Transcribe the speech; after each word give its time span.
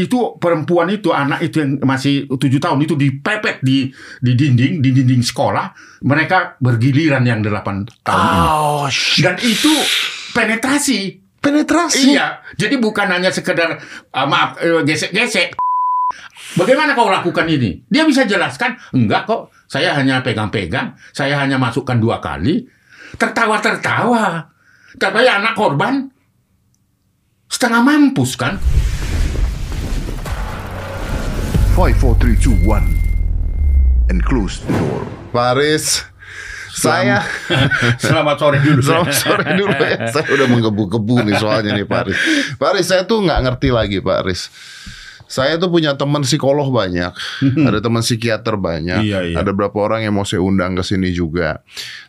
itu 0.00 0.36
perempuan 0.36 0.88
itu 0.88 1.12
anak 1.12 1.44
itu 1.44 1.60
yang 1.60 1.76
masih 1.82 2.24
tujuh 2.26 2.56
tahun 2.56 2.80
itu 2.82 2.94
dipepet 2.94 3.60
di 3.60 3.92
di 4.18 4.32
dinding 4.32 4.80
di 4.80 4.90
dinding 4.90 5.20
sekolah 5.20 5.72
mereka 6.04 6.56
bergiliran 6.58 7.22
yang 7.22 7.40
delapan 7.40 7.84
tahun 8.00 8.24
ini 8.24 8.40
Oh, 8.48 8.86
shit. 8.88 9.20
dan 9.22 9.36
itu 9.38 9.72
penetrasi 10.32 11.20
penetrasi. 11.40 12.12
iya 12.12 12.40
jadi 12.54 12.76
bukan 12.76 13.08
hanya 13.08 13.28
sekedar 13.28 13.80
ah, 14.10 14.26
maaf 14.26 14.56
eh, 14.60 14.80
gesek-gesek 14.82 15.56
Bagaimana 16.50 16.98
kau 16.98 17.06
lakukan 17.06 17.46
ini? 17.46 17.78
Dia 17.86 18.02
bisa 18.02 18.26
jelaskan, 18.26 18.74
enggak 18.90 19.22
kok, 19.22 19.54
saya 19.70 19.94
hanya 19.94 20.18
pegang-pegang, 20.18 20.98
saya 21.14 21.38
hanya 21.38 21.62
masukkan 21.62 21.94
dua 21.94 22.18
kali, 22.18 22.66
tertawa-tertawa. 23.14 24.50
Tapi 24.98 25.22
anak 25.30 25.54
korban 25.54 26.10
setengah 27.46 27.86
mampus 27.86 28.34
kan? 28.34 28.58
5, 31.80 31.96
4, 31.96 32.36
3, 32.36 32.60
2, 32.60 32.68
1 32.68 34.12
And 34.12 34.20
close 34.20 34.60
the 34.60 34.68
door 34.76 35.08
Paris, 35.32 36.04
saya 36.76 37.24
Selamat 38.04 38.36
sore 38.36 38.60
dulu. 38.60 38.84
Selamat 38.84 39.16
sore 39.16 39.44
dulu 39.56 39.72
ya. 39.88 40.12
Saya 40.12 40.28
udah 40.28 40.46
menggebu-gebu 40.52 41.24
nih 41.24 41.40
soalnya 41.40 41.72
nih 41.80 41.88
Pak 41.88 41.98
Aris. 42.04 42.18
Pak 42.60 42.68
Aris, 42.76 42.84
saya 42.84 43.08
tuh 43.08 43.24
nggak 43.24 43.40
ngerti 43.48 43.72
lagi 43.72 43.96
Pak 44.04 44.16
Aris. 44.20 44.52
Saya 45.24 45.56
tuh 45.56 45.72
punya 45.72 45.96
teman 45.96 46.20
psikolog 46.20 46.68
banyak, 46.68 47.16
ada 47.64 47.78
teman 47.78 48.02
psikiater 48.04 48.58
banyak, 48.60 49.00
Iya, 49.06 49.30
iya. 49.30 49.36
ada 49.40 49.54
beberapa 49.54 49.78
orang 49.80 50.02
yang 50.02 50.12
mau 50.12 50.26
saya 50.26 50.42
undang 50.42 50.74
ke 50.76 50.82
sini 50.84 51.14
juga. 51.16 51.62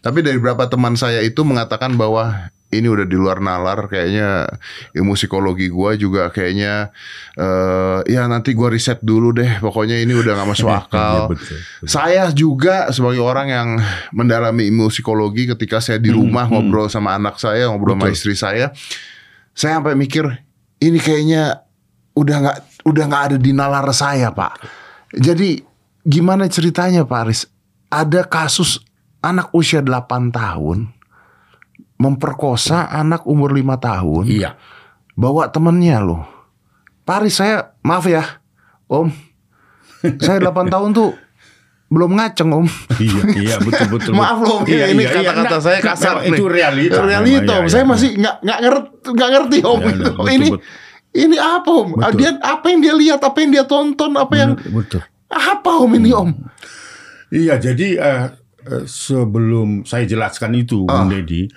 Tapi 0.03 0.19
dari 0.19 0.35
beberapa 0.41 0.67
teman 0.67 0.97
saya 0.99 1.21
itu 1.23 1.45
mengatakan 1.47 1.93
bahwa 1.95 2.49
ini 2.71 2.87
udah 2.87 3.03
di 3.03 3.19
luar 3.19 3.43
nalar, 3.43 3.85
kayaknya 3.85 4.47
ilmu 4.95 5.13
psikologi 5.13 5.67
gua 5.67 5.93
juga 5.93 6.31
kayaknya 6.31 6.89
eh 7.35 7.99
ya 8.07 8.25
nanti 8.25 8.55
gua 8.55 8.71
riset 8.71 9.03
dulu 9.03 9.35
deh. 9.35 9.59
Pokoknya 9.59 9.99
ini 9.99 10.15
udah 10.15 10.31
nggak 10.39 10.49
masuk 10.49 10.71
akal. 10.81 11.15
Iya, 11.15 11.31
betul, 11.31 11.57
Saya 11.83 12.23
juga 12.31 12.87
sebagai 12.89 13.19
orang 13.19 13.47
yang 13.51 13.69
mendalami 14.15 14.71
ilmu 14.71 14.87
psikologi 14.87 15.51
ketika 15.51 15.83
saya 15.83 15.99
di 15.99 16.09
rumah 16.09 16.47
ngobrol 16.47 16.87
sama 16.87 17.13
anak 17.13 17.35
saya, 17.37 17.67
ngobrol 17.67 17.93
sama 17.93 17.99
Hmm, 18.01 18.09
Betul. 18.09 18.17
istri 18.17 18.33
saya, 18.33 18.65
saya 19.51 19.77
sampai 19.77 19.93
mikir 19.93 20.23
ini 20.79 20.97
kayaknya 20.97 21.61
udah 22.15 22.35
nggak 22.41 22.57
udah 22.87 23.03
nggak 23.05 23.23
ada 23.29 23.37
di 23.37 23.51
nalar 23.51 23.85
saya, 23.91 24.31
Pak. 24.31 24.63
Jadi 25.11 25.59
gimana 26.01 26.47
ceritanya, 26.47 27.03
Pak 27.03 27.19
Aris? 27.27 27.41
Ada 27.91 28.23
kasus 28.23 28.79
anak 29.19 29.51
usia 29.51 29.83
8 29.83 30.31
tahun 30.31 30.89
memperkosa 32.01 32.89
anak 32.89 33.29
umur 33.29 33.53
5 33.53 33.77
tahun 33.77 34.25
Iya. 34.25 34.49
bawa 35.13 35.53
temennya 35.53 36.01
loh. 36.01 36.25
Paris 37.05 37.37
saya 37.37 37.77
maaf 37.85 38.09
ya, 38.09 38.25
Om. 38.89 39.13
Saya 40.17 40.41
8 40.41 40.65
tahun 40.73 40.89
tuh 40.97 41.13
belum 41.91 42.15
ngaceng 42.17 42.49
Om. 42.55 42.65
Iya, 42.97 43.21
iya 43.35 43.55
betul 43.59 43.87
betul. 43.99 44.13
Maaf 44.19 44.39
loh, 44.39 44.63
Om. 44.63 44.65
Iya, 44.65 44.95
ini 44.95 45.03
iya, 45.03 45.11
iya. 45.11 45.17
kata-kata 45.19 45.43
Nggak, 45.43 45.61
saya 45.61 45.77
nggak, 45.83 45.97
kasar 45.99 46.15
nih. 46.23 46.39
Itu 46.39 46.45
realita. 46.47 46.99
Realita 47.03 47.51
memang, 47.51 47.59
Om. 47.59 47.65
iya, 47.67 47.69
saya 47.69 47.83
iya. 47.83 47.91
masih 47.91 48.09
nggak 48.15 48.35
nggak 48.41 48.59
ngerti 48.63 48.89
nggak 49.11 49.29
ngerti 49.35 49.57
Om. 49.61 49.79
Iya, 49.79 49.91
iya, 49.91 49.91
betul, 49.91 50.25
ini 50.39 50.47
betul. 50.47 50.59
ini 51.19 51.37
apa 51.37 51.69
Om? 51.69 51.87
Betul. 51.91 52.17
Dia 52.17 52.31
apa 52.39 52.65
yang 52.71 52.79
dia 52.79 52.93
lihat, 52.95 53.19
apa 53.21 53.37
yang 53.43 53.51
dia 53.51 53.65
tonton, 53.67 54.11
apa 54.15 54.33
yang 54.39 54.51
Betul. 54.55 55.01
apa 55.27 55.69
Om 55.83 55.91
ini 55.99 56.09
Om? 56.15 56.29
Iya, 57.31 57.53
jadi 57.59 57.87
eh, 57.99 58.23
sebelum 58.85 59.83
saya 59.83 60.05
jelaskan 60.05 60.55
itu, 60.57 60.85
Ah. 60.87 61.03
Bung 61.03 61.11
Deddy, 61.13 61.49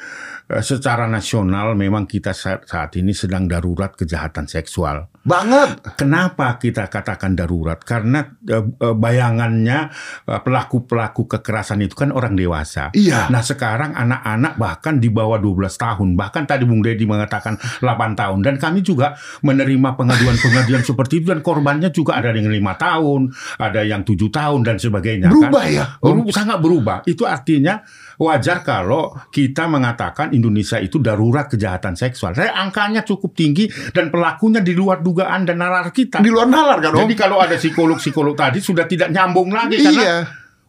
eh, 0.51 0.63
secara 0.65 1.07
nasional 1.07 1.77
memang 1.77 2.09
kita 2.09 2.33
saat, 2.33 2.67
saat 2.69 2.93
ini 2.97 3.13
sedang 3.13 3.49
darurat 3.49 3.95
kejahatan 3.95 4.49
seksual. 4.49 5.14
Banget. 5.25 5.81
Kenapa 5.97 6.61
kita 6.61 6.93
katakan 6.93 7.33
darurat? 7.33 7.81
Karena 7.81 8.29
eh, 8.45 8.65
bayangannya 8.77 9.89
eh, 10.29 10.41
pelaku-pelaku 10.45 11.25
kekerasan 11.25 11.81
itu 11.81 11.97
kan 11.97 12.13
orang 12.13 12.37
dewasa. 12.37 12.93
Iya. 12.93 13.33
Nah 13.33 13.41
sekarang 13.41 13.97
anak-anak 13.97 14.61
bahkan 14.61 15.01
di 15.01 15.09
bawah 15.09 15.41
12 15.41 15.81
tahun, 15.81 16.09
bahkan 16.13 16.45
tadi 16.45 16.69
Bung 16.69 16.85
Deddy 16.85 17.09
mengatakan 17.09 17.57
8 17.57 18.21
tahun, 18.21 18.39
dan 18.45 18.61
kami 18.61 18.85
juga 18.85 19.17
menerima 19.41 19.97
pengaduan-pengaduan 19.97 20.85
seperti 20.93 21.25
itu 21.25 21.33
dan 21.33 21.41
korbannya 21.41 21.89
juga 21.89 22.21
ada 22.21 22.37
yang 22.37 22.53
lima 22.53 22.77
tahun, 22.77 23.33
ada 23.57 23.81
yang 23.81 24.05
tujuh 24.05 24.29
tahun 24.29 24.61
dan 24.61 24.77
sebagainya. 24.77 25.33
Berubah 25.33 25.65
kan? 25.65 25.73
ya? 25.73 25.85
Berubah, 26.05 26.33
sangat 26.37 26.59
berubah. 26.61 26.97
Itu 27.09 27.25
artinya 27.25 27.81
wajar 28.21 28.61
kalau 28.61 29.17
kita 29.33 29.67
mengatakan 29.67 30.37
Indonesia 30.37 30.77
itu 30.79 31.01
darurat 31.01 31.49
kejahatan 31.49 31.97
seksual. 31.97 32.37
Saya 32.37 32.53
angkanya 32.61 33.03
cukup 33.03 33.33
tinggi 33.33 33.67
dan 33.97 34.13
pelakunya 34.13 34.61
di 34.61 34.77
luar 34.77 35.01
dugaan 35.15 35.47
dan 35.47 35.63
nalar 35.63 35.95
kita. 35.95 36.19
Di 36.19 36.27
luar 36.27 36.51
nalar 36.51 36.83
kan 36.83 36.91
Om? 36.91 37.07
Jadi 37.07 37.15
kalau 37.15 37.39
ada 37.39 37.55
psikolog-psikolog 37.55 38.35
tadi 38.35 38.59
sudah 38.59 38.91
tidak 38.91 39.15
nyambung 39.15 39.55
lagi 39.55 39.79
Iya. 39.79 39.87
karena 39.87 40.11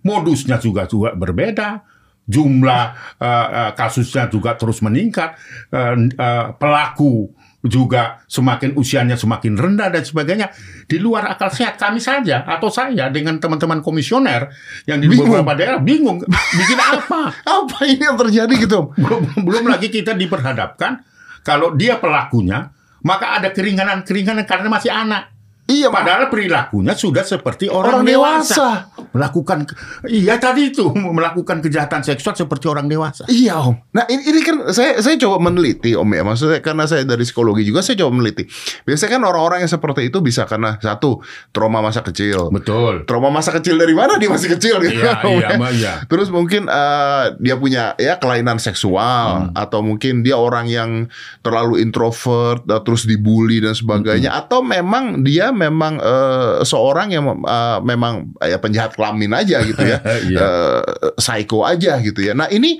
modusnya 0.01 0.61
juga 0.61 0.85
juga 0.85 1.17
berbeda. 1.17 1.81
Jumlah 2.25 2.83
eh, 3.17 3.27
eh, 3.49 3.71
kasusnya 3.73 4.29
juga 4.29 4.53
terus 4.53 4.81
meningkat. 4.81 5.33
Eh, 5.69 5.93
eh, 6.13 6.45
pelaku 6.57 7.33
juga 7.65 8.21
semakin 8.29 8.77
usianya 8.77 9.17
semakin 9.17 9.57
rendah 9.57 9.89
dan 9.89 10.05
sebagainya. 10.05 10.53
Di 10.85 11.01
luar 11.01 11.33
akal 11.33 11.49
sehat 11.49 11.81
kami 11.81 11.97
saja 11.97 12.45
atau 12.45 12.69
saya 12.69 13.09
dengan 13.09 13.41
teman-teman 13.41 13.81
komisioner 13.81 14.53
yang 14.85 15.01
di 15.01 15.09
Bingung. 15.09 15.33
beberapa 15.33 15.57
daerah 15.57 15.81
bingung 15.81 16.21
bikin 16.29 16.77
apa. 16.77 17.33
Apa 17.57 17.89
ini 17.89 18.05
yang 18.05 18.17
terjadi 18.21 18.53
gitu 18.53 18.93
belum 19.41 19.65
lagi 19.65 19.89
kita 19.89 20.13
diperhadapkan 20.13 21.01
kalau 21.41 21.73
dia 21.73 21.97
pelakunya 21.97 22.69
maka 23.05 23.37
ada 23.37 23.53
keringanan-keringanan 23.53 24.49
karena 24.49 24.67
masih 24.67 24.89
anak. 24.89 25.34
Iya. 25.65 25.89
Padahal 25.89 26.29
perilakunya 26.29 26.93
sudah 26.93 27.21
seperti 27.21 27.65
Orang 27.67 28.01
orang, 28.01 28.05
dewasa. 28.05 28.53
dewasa. 28.53 28.69
Melakukan 29.15 29.57
iya 30.05 30.35
tadi 30.37 30.69
itu 30.69 30.91
melakukan 31.17 31.57
kejahatan 31.59 32.03
seksual 32.03 32.35
seperti 32.35 32.65
orang 32.67 32.85
dewasa. 32.85 33.25
Iya 33.25 33.57
om. 33.59 33.73
Nah 33.89 34.05
ini, 34.05 34.21
ini 34.25 34.39
kan 34.41 34.69
saya 34.69 34.99
saya 34.99 35.15
coba 35.17 35.41
meneliti 35.41 35.95
om 35.95 36.05
ya. 36.05 36.21
Maksudnya 36.21 36.61
karena 36.61 36.85
saya 36.85 37.01
dari 37.01 37.23
psikologi 37.23 37.63
juga 37.63 37.81
saya 37.81 37.97
coba 37.97 38.11
meneliti. 38.13 38.45
Biasanya 38.83 39.11
kan 39.17 39.21
orang-orang 39.25 39.57
yang 39.65 39.71
seperti 39.71 40.01
itu 40.07 40.19
bisa 40.19 40.45
karena 40.45 40.77
satu 40.77 41.23
trauma 41.49 41.79
masa 41.79 42.03
kecil. 42.03 42.53
Betul. 42.53 43.07
Trauma 43.09 43.31
masa 43.31 43.49
kecil 43.49 43.79
dari 43.79 43.95
mana 43.95 44.19
dia 44.19 44.29
masih 44.29 44.53
kecil 44.53 44.77
gitu. 44.83 45.01
Iya, 45.01 45.23
Om, 45.23 45.33
iya, 45.39 45.49
ya. 45.49 45.69
Iya. 45.71 45.93
Terus 46.05 46.29
mungkin 46.29 46.67
eh, 46.67 47.25
dia 47.39 47.55
punya 47.55 47.95
ya 47.97 48.19
kelainan 48.19 48.59
seksual 48.59 49.15
Hmm. 49.15 49.51
atau 49.55 49.79
mungkin 49.81 50.21
dia 50.21 50.35
orang 50.35 50.67
yang 50.67 51.07
terlalu 51.39 51.79
introvert 51.79 52.61
terus 52.83 53.07
dibully 53.07 53.63
dan 53.63 53.71
sebagainya 53.71 54.29
Hmm. 54.29 54.41
atau 54.43 54.59
memang 54.59 55.23
dia 55.23 55.54
memang 55.55 55.97
eh, 55.97 56.61
seorang 56.61 57.09
yang 57.15 57.25
eh, 57.41 57.79
memang 57.81 58.35
ya 58.43 58.59
penjahat 58.59 58.93
kelamin 58.99 59.31
aja 59.33 59.63
gitu 59.63 59.81
ya. 59.81 59.99
Iya. 60.29 60.39
Eh, 60.39 60.81
psycho 61.17 61.63
aja 61.63 61.97
gitu 62.03 62.19
ya. 62.21 62.35
Nah, 62.35 62.51
ini 62.51 62.77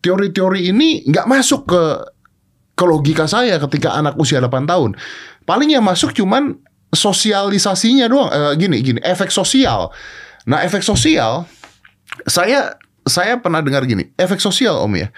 teori-teori 0.00 0.70
ini 0.70 1.04
nggak 1.08 1.26
masuk 1.26 1.66
ke 1.68 1.82
ke 2.76 2.84
logika 2.88 3.28
saya 3.28 3.60
ketika 3.60 3.92
anak 3.96 4.16
usia 4.16 4.40
8 4.40 4.64
tahun. 4.64 4.96
Paling 5.44 5.72
yang 5.76 5.84
masuk 5.84 6.16
cuman 6.16 6.56
sosialisasinya 6.94 8.06
doang. 8.08 8.30
Eh, 8.32 8.52
gini, 8.56 8.80
gini, 8.80 9.00
efek 9.04 9.28
sosial. 9.32 9.92
Nah, 10.48 10.64
efek 10.64 10.80
sosial 10.80 11.44
saya 12.26 12.76
saya 13.06 13.38
pernah 13.40 13.64
dengar 13.64 13.84
gini, 13.88 14.12
efek 14.16 14.40
sosial 14.42 14.80
Om 14.84 14.94
ya. 14.96 15.08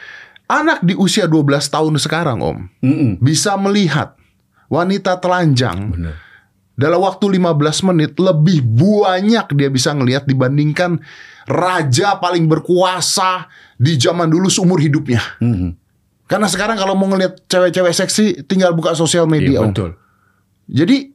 Anak 0.50 0.84
di 0.84 0.92
usia 0.92 1.24
12 1.24 1.72
tahun 1.72 1.96
sekarang 1.96 2.38
Om 2.44 2.58
Mm-mm. 2.84 3.12
bisa 3.24 3.56
melihat 3.56 4.18
wanita 4.68 5.16
telanjang 5.16 5.96
Benar. 5.96 6.14
Dalam 6.72 7.04
waktu 7.04 7.36
15 7.36 7.88
menit 7.92 8.16
lebih 8.16 8.64
banyak 8.64 9.46
dia 9.52 9.68
bisa 9.68 9.92
ngelihat 9.92 10.24
dibandingkan 10.24 10.98
raja 11.46 12.16
paling 12.16 12.48
berkuasa 12.48 13.50
di 13.76 13.98
zaman 13.98 14.30
dulu 14.30 14.48
seumur 14.48 14.78
hidupnya. 14.80 15.20
Mm-mm. 15.42 15.74
Karena 16.30 16.48
sekarang 16.48 16.80
kalau 16.80 16.96
mau 16.96 17.12
ngelihat 17.12 17.44
cewek-cewek 17.44 17.92
seksi 17.92 18.24
tinggal 18.48 18.72
buka 18.72 18.96
sosial 18.96 19.28
media. 19.28 19.60
Iya, 19.60 19.68
betul. 19.68 19.90
Jadi 20.64 21.12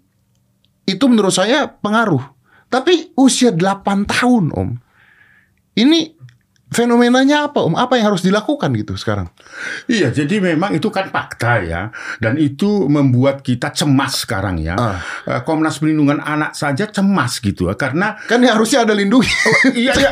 itu 0.85 1.05
menurut 1.09 1.33
saya 1.33 1.65
pengaruh. 1.65 2.21
Tapi 2.67 3.15
usia 3.15 3.49
8 3.49 4.05
tahun, 4.05 4.51
Om. 4.51 4.69
Ini 5.79 6.16
fenomenanya 6.69 7.47
apa, 7.47 7.63
Om? 7.63 7.75
Apa 7.75 7.95
yang 7.95 8.11
harus 8.11 8.21
dilakukan 8.21 8.75
gitu 8.75 8.93
sekarang? 8.99 9.31
Iya, 9.87 10.11
jadi 10.11 10.43
memang 10.43 10.75
itu 10.75 10.91
kan 10.91 11.07
fakta 11.07 11.63
ya, 11.63 11.81
dan 12.19 12.35
itu 12.35 12.85
membuat 12.87 13.41
kita 13.41 13.71
cemas 13.71 14.27
sekarang 14.27 14.59
ya. 14.59 14.75
Ah. 14.75 14.99
Eh, 15.25 15.41
Komnas 15.41 15.79
Perlindungan 15.79 16.19
Anak 16.19 16.53
saja 16.53 16.87
cemas 16.87 17.39
gitu 17.39 17.71
ya, 17.71 17.75
karena 17.75 18.19
Kan 18.27 18.43
yang 18.43 18.59
harusnya 18.59 18.83
ada 18.83 18.91
lindungi. 18.91 19.31
iya, 19.79 19.95
iya, 19.95 20.11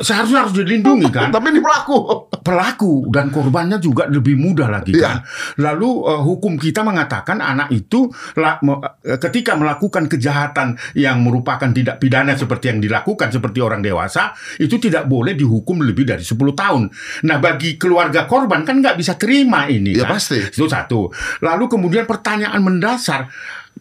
seharusnya 0.00 0.48
harus 0.48 0.54
dilindungi 0.56 1.08
kan. 1.12 1.28
Tapi 1.30 1.46
ini 1.52 1.60
pelaku. 1.60 2.28
pelaku 2.40 3.12
dan 3.12 3.28
korbannya 3.28 3.76
juga 3.76 4.08
lebih 4.08 4.34
mudah 4.34 4.72
lagi 4.72 4.96
Iya. 4.96 5.04
kan. 5.04 5.16
Lalu 5.60 5.90
eh, 6.08 6.22
hukum 6.24 6.56
kita 6.56 6.80
mengatakan 6.80 7.38
anak 7.38 7.68
itu 7.70 8.08
la- 8.40 8.56
me- 8.64 8.80
eh, 9.04 9.20
ketika 9.20 9.54
melakukan 9.54 10.08
kejahatan 10.08 10.74
yang 10.96 11.20
merupakan 11.20 11.68
tidak 11.68 12.00
pidana 12.00 12.32
seperti 12.34 12.72
yang 12.72 12.80
dilakukan 12.80 13.28
seperti 13.28 13.60
orang 13.60 13.84
dewasa 13.84 14.32
itu 14.56 14.80
tidak 14.80 15.04
boleh 15.04 15.36
dihukum 15.36 15.84
lebih 15.90 16.06
dari 16.06 16.22
10 16.22 16.38
tahun. 16.54 16.82
Nah, 17.26 17.36
bagi 17.42 17.74
keluarga 17.74 18.24
korban 18.30 18.62
kan 18.62 18.78
nggak 18.78 18.94
bisa 18.94 19.18
terima 19.18 19.66
ini 19.66 19.98
Ya, 19.98 20.06
kan. 20.06 20.16
pasti. 20.16 20.38
Itu 20.38 20.70
satu. 20.70 21.10
Lalu 21.42 21.64
kemudian 21.66 22.06
pertanyaan 22.06 22.62
mendasar 22.62 23.26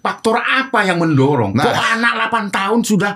faktor 0.02 0.42
apa 0.42 0.82
yang 0.84 0.98
mendorong? 0.98 1.54
Nah. 1.54 1.64
Kok 1.70 1.76
anak 2.02 2.14
8 2.34 2.50
tahun 2.50 2.80
sudah 2.82 3.14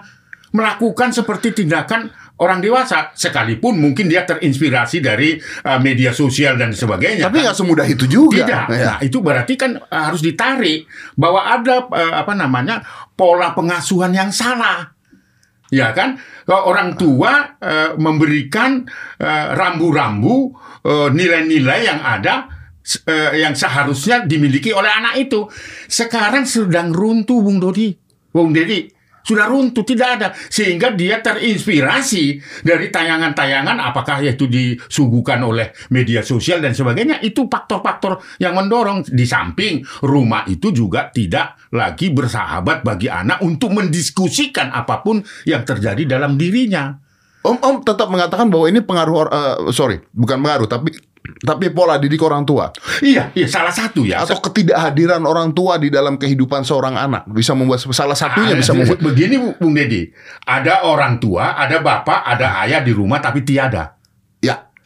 melakukan 0.53 1.09
seperti 1.09 1.65
tindakan 1.65 2.13
orang 2.37 2.61
dewasa 2.61 3.13
sekalipun 3.13 3.77
mungkin 3.77 4.09
dia 4.09 4.25
terinspirasi 4.25 5.01
dari 5.01 5.37
uh, 5.65 5.77
media 5.81 6.13
sosial 6.13 6.57
dan 6.57 6.73
sebagainya. 6.73 7.29
Tapi 7.29 7.41
kan? 7.41 7.43
nggak 7.49 7.57
semudah 7.57 7.85
itu 7.89 8.05
juga. 8.05 8.45
Tidak. 8.45 8.63
Ya. 8.69 8.83
Nah, 8.93 8.97
itu 9.01 9.17
berarti 9.21 9.53
kan 9.57 9.77
uh, 9.77 10.03
harus 10.13 10.21
ditarik 10.21 10.85
bahwa 11.17 11.41
ada 11.41 11.89
uh, 11.89 12.13
apa 12.21 12.33
namanya 12.33 12.81
pola 13.13 13.53
pengasuhan 13.57 14.13
yang 14.13 14.29
salah. 14.29 14.92
Ya 15.73 15.89
kan? 15.97 16.21
Orang 16.45 16.93
tua 17.01 17.57
uh, 17.57 17.97
memberikan 17.97 18.85
uh, 19.17 19.47
rambu-rambu 19.57 20.53
uh, 20.85 21.09
nilai-nilai 21.09 21.89
yang 21.89 21.97
ada 22.05 22.45
uh, 23.09 23.31
yang 23.33 23.57
seharusnya 23.57 24.21
dimiliki 24.29 24.69
oleh 24.69 24.93
anak 24.93 25.17
itu. 25.17 25.49
Sekarang 25.89 26.45
sedang 26.45 26.93
runtuh 26.93 27.41
Bung 27.41 27.57
Dodi. 27.57 27.89
Bung 28.29 28.53
Dedi 28.53 29.02
sudah 29.23 29.47
runtuh 29.47 29.87
tidak 29.87 30.09
ada. 30.19 30.27
Sehingga 30.35 30.91
dia 30.91 31.23
terinspirasi 31.23 32.43
dari 32.61 32.91
tayangan-tayangan 32.91 33.79
apakah 33.79 34.19
itu 34.23 34.45
disuguhkan 34.47 35.39
oleh 35.41 35.71
media 35.89 36.21
sosial 36.21 36.59
dan 36.59 36.75
sebagainya. 36.75 37.23
Itu 37.23 37.47
faktor-faktor 37.47 38.19
yang 38.43 38.59
mendorong. 38.59 39.07
Di 39.07 39.25
samping 39.25 39.83
rumah 40.03 40.43
itu 40.47 40.75
juga 40.75 41.09
tidak 41.09 41.71
lagi 41.71 42.11
bersahabat 42.11 42.83
bagi 42.83 43.07
anak 43.07 43.39
untuk 43.41 43.71
mendiskusikan 43.73 44.69
apa 44.69 45.01
pun 45.01 45.23
yang 45.47 45.63
terjadi 45.63 46.19
dalam 46.19 46.35
dirinya. 46.35 46.93
Om 47.43 47.59
Om 47.59 47.75
tetap 47.83 48.07
mengatakan 48.07 48.47
bahwa 48.47 48.71
ini 48.71 48.79
pengaruh 48.79 49.27
eh, 49.27 49.55
sorry, 49.75 49.99
bukan 50.15 50.39
pengaruh 50.39 50.67
tapi 50.67 50.95
tapi 51.43 51.69
pola 51.69 51.99
didik 51.99 52.23
orang 52.23 52.41
tua. 52.41 52.71
Iya 52.99 53.35
iya 53.35 53.47
salah 53.47 53.69
satu 53.69 54.03
ya. 54.03 54.23
Atau 54.23 54.39
ketidakhadiran 54.39 55.19
orang 55.23 55.51
tua 55.51 55.75
di 55.75 55.91
dalam 55.91 56.15
kehidupan 56.15 56.63
seorang 56.63 56.95
anak 56.95 57.27
bisa 57.27 57.51
membuat 57.51 57.83
salah 57.83 58.15
satunya 58.15 58.55
Ah, 58.55 58.57
bisa 58.57 58.71
membuat 58.71 58.99
begini 58.99 59.35
Bu- 59.35 59.55
Bung 59.59 59.75
Dedi 59.75 60.07
ada 60.43 60.83
orang 60.83 61.19
tua 61.19 61.53
ada 61.53 61.79
bapak 61.79 62.23
ada 62.23 62.63
ayah 62.63 62.79
di 62.79 62.95
rumah 62.95 63.19
tapi 63.19 63.43
tiada 63.43 63.99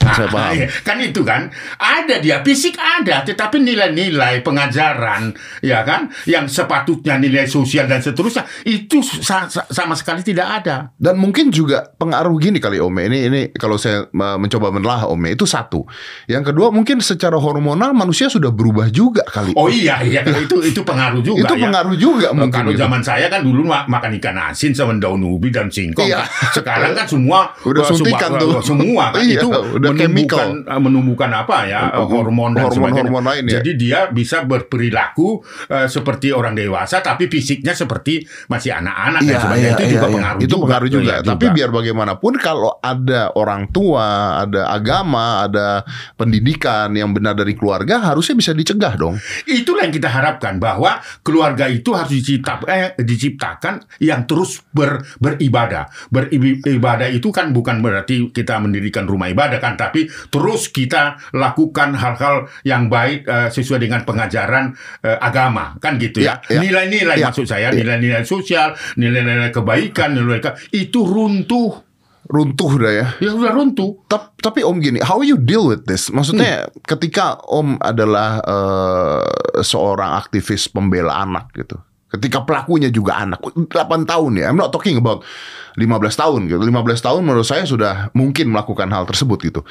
saya 0.09 0.27
paham. 0.27 0.53
iya. 0.53 0.67
Kan 0.81 0.97
itu 0.99 1.21
kan 1.21 1.41
ada 1.75 2.15
dia 2.17 2.39
fisik 2.41 2.75
ada, 2.75 3.23
tetapi 3.23 3.57
nilai-nilai 3.57 4.41
pengajaran 4.41 5.33
ya 5.59 5.81
kan 5.81 6.07
yang 6.25 6.45
sepatutnya 6.45 7.15
nilai 7.15 7.45
sosial 7.45 7.85
dan 7.85 7.99
seterusnya 7.99 8.43
itu 8.63 8.99
sa- 9.01 9.47
sa- 9.47 9.67
sama 9.67 9.93
sekali 9.93 10.21
tidak 10.21 10.63
ada. 10.63 10.91
Dan 10.95 11.17
mungkin 11.17 11.49
juga 11.49 11.87
pengaruh 11.93 12.35
gini 12.37 12.57
kali 12.57 12.77
Ome. 12.77 13.07
Ini 13.07 13.19
ini 13.27 13.41
kalau 13.51 13.75
saya 13.75 14.05
mencoba 14.11 14.69
menelaah 14.69 15.07
Ome 15.07 15.33
itu 15.33 15.43
satu. 15.43 15.83
Yang 16.25 16.51
kedua 16.51 16.69
mungkin 16.69 16.99
secara 16.99 17.37
hormonal 17.37 17.91
manusia 17.91 18.27
sudah 18.27 18.51
berubah 18.51 18.89
juga 18.89 19.23
kali. 19.23 19.53
Oh 19.55 19.67
iya 19.67 20.01
iya 20.01 20.21
itu 20.23 20.59
itu 20.61 20.81
pengaruh 20.81 21.21
juga 21.21 21.43
itu 21.43 21.53
ya. 21.55 21.63
pengaruh 21.67 21.95
juga 21.95 22.27
mungkin. 22.31 22.53
Kalau 22.53 22.71
gitu. 22.73 22.81
zaman 22.81 23.01
saya 23.01 23.27
kan 23.27 23.41
dulu 23.41 23.63
ma- 23.63 23.87
makan 23.87 24.17
ikan 24.19 24.37
asin 24.51 24.71
sama 24.73 24.93
daun 24.97 25.23
ubi 25.23 25.49
dan 25.49 25.69
singkong. 25.69 26.05
Iya. 26.05 26.23
kan. 26.23 26.51
Sekarang 26.53 26.91
kan 26.93 27.05
semua 27.07 27.39
Udah 27.63 27.83
suntikan 27.85 28.31
semua, 28.35 28.41
tuh. 28.41 28.51
Semua 28.63 29.03
kan 29.13 29.21
Iya, 29.23 29.39
itu 29.39 29.47
udah 29.49 29.89
menumbuhkan 29.97 30.47
chemical. 30.61 30.69
eh, 30.69 30.81
menumbuhkan 30.81 31.31
apa 31.33 31.57
ya 31.65 31.79
hormon 31.97 32.51
dan 32.53 32.69
sebagainya. 32.69 33.03
Hormon-hormon 33.09 33.23
lain 33.25 33.43
ya. 33.49 33.53
Jadi 33.59 33.71
dia 33.75 33.99
bisa 34.09 34.45
berperilaku 34.45 35.27
eh, 35.67 35.87
seperti 35.87 36.29
orang 36.29 36.53
dewasa 36.53 37.01
tapi 37.01 37.25
fisiknya 37.25 37.73
seperti 37.73 38.21
masih 38.47 38.73
anak-anak 38.73 39.21
dan 39.23 39.37
sebagainya. 39.39 39.71
itu 39.73 39.83
juga 39.95 40.07
pengaruh 40.07 40.39
Itu 40.39 40.47
juga. 40.49 40.63
pengaruh 40.67 40.89
juga. 40.89 41.05
Iya, 41.07 41.25
Tapi 41.25 41.45
biar 41.49 41.69
bagaimanapun 41.71 42.33
kalau 42.37 42.71
ada 42.77 43.21
orang 43.33 43.71
tua, 43.71 44.07
ada 44.43 44.69
agama, 44.69 45.47
ada 45.47 45.81
pendidikan 46.15 46.91
yang 46.91 47.15
benar 47.15 47.33
dari 47.33 47.55
keluarga 47.55 48.03
harusnya 48.03 48.35
bisa 48.35 48.51
dicegah 48.51 48.93
dong. 48.97 49.15
Itulah 49.45 49.87
yang 49.87 49.95
kita 49.95 50.09
harapkan 50.11 50.59
bahwa 50.59 50.99
keluarga 51.23 51.69
itu 51.69 51.95
harus 51.95 52.11
dicipta, 52.11 52.59
eh, 52.67 52.91
diciptakan 52.99 53.79
yang 54.01 54.27
terus 54.27 54.59
ber, 54.73 55.05
beribadah. 55.21 55.87
Beribadah 56.11 57.07
itu 57.07 57.29
kan 57.31 57.53
bukan 57.53 57.79
berarti 57.79 58.33
kita 58.33 58.59
mendirikan 58.59 59.05
rumah 59.05 59.29
ibadah 59.29 59.61
kan, 59.61 59.76
tapi 59.77 60.09
terus 60.27 60.67
kita 60.73 61.21
lakukan 61.31 61.93
hal-hal 61.93 62.49
yang 62.65 62.89
baik 62.89 63.23
eh, 63.23 63.49
sesuai 63.53 63.79
dengan 63.79 64.01
pengajaran 64.03 64.73
eh, 65.05 65.17
agama 65.21 65.77
kan 65.77 65.95
gitu 66.01 66.25
ya. 66.25 66.41
Ya, 66.49 66.57
ya. 66.57 66.61
Nilai-nilai 66.65 67.15
Ya, 67.17 67.29
maksud 67.29 67.45
saya, 67.47 67.69
ya. 67.69 67.77
nilai-nilai 67.77 68.25
sosial, 68.25 68.73
nilai-nilai 68.97 69.53
kebaikan, 69.53 70.17
nilai 70.17 70.41
ke, 70.41 70.57
itu 70.73 71.05
runtuh. 71.05 71.85
Runtuh 72.27 72.71
dah 72.75 72.91
ya. 72.91 73.07
Ya 73.23 73.31
sudah 73.31 73.55
runtuh. 73.55 74.03
Tap- 74.11 74.35
tapi 74.43 74.59
Om 74.59 74.83
gini, 74.83 74.99
how 74.99 75.23
you 75.23 75.39
deal 75.39 75.63
with 75.63 75.87
this? 75.87 76.11
Maksudnya 76.11 76.67
ketika 76.83 77.39
Om 77.47 77.79
adalah 77.79 78.43
eh, 78.43 79.23
seorang 79.63 80.19
aktivis 80.19 80.67
pembela 80.67 81.23
anak 81.23 81.55
gitu. 81.55 81.79
Ketika 82.07 82.47
pelakunya 82.47 82.87
juga 82.87 83.19
anak 83.19 83.43
8 83.43 83.67
tahun 84.07 84.31
ya. 84.39 84.47
I'm 84.47 84.55
not 84.55 84.71
talking 84.71 84.95
about 84.95 85.27
15 85.75 85.91
tahun 86.15 86.39
gitu. 86.47 86.55
15 86.55 86.71
tahun 87.03 87.21
menurut 87.27 87.43
saya 87.43 87.67
sudah 87.67 88.09
mungkin 88.15 88.47
melakukan 88.51 88.87
hal 88.87 89.03
tersebut 89.03 89.43
gitu. 89.43 89.61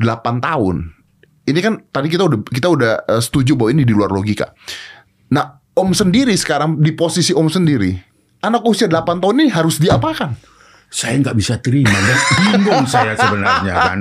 8 0.00 0.40
tahun. 0.40 0.96
Ini 1.44 1.58
kan 1.60 1.84
tadi 1.92 2.08
kita 2.08 2.24
udah 2.24 2.38
kita 2.48 2.68
udah 2.72 2.92
eh, 3.12 3.20
setuju 3.20 3.58
bahwa 3.58 3.70
ini 3.76 3.82
di 3.84 3.92
luar 3.92 4.08
logika. 4.08 4.56
Nah, 5.32 5.60
Om 5.72 5.96
sendiri 5.96 6.36
sekarang 6.36 6.84
di 6.84 6.92
posisi 6.92 7.32
Om 7.32 7.48
sendiri, 7.48 7.96
anak 8.44 8.60
usia 8.68 8.88
8 8.88 9.24
tahun 9.24 9.34
ini 9.40 9.48
harus 9.48 9.80
diapakan? 9.80 10.51
Saya 10.92 11.16
nggak 11.24 11.36
bisa 11.40 11.56
terima 11.64 11.96
dan 11.96 12.18
bingung 12.36 12.84
saya 12.84 13.16
sebenarnya 13.16 13.74
kan. 13.74 14.00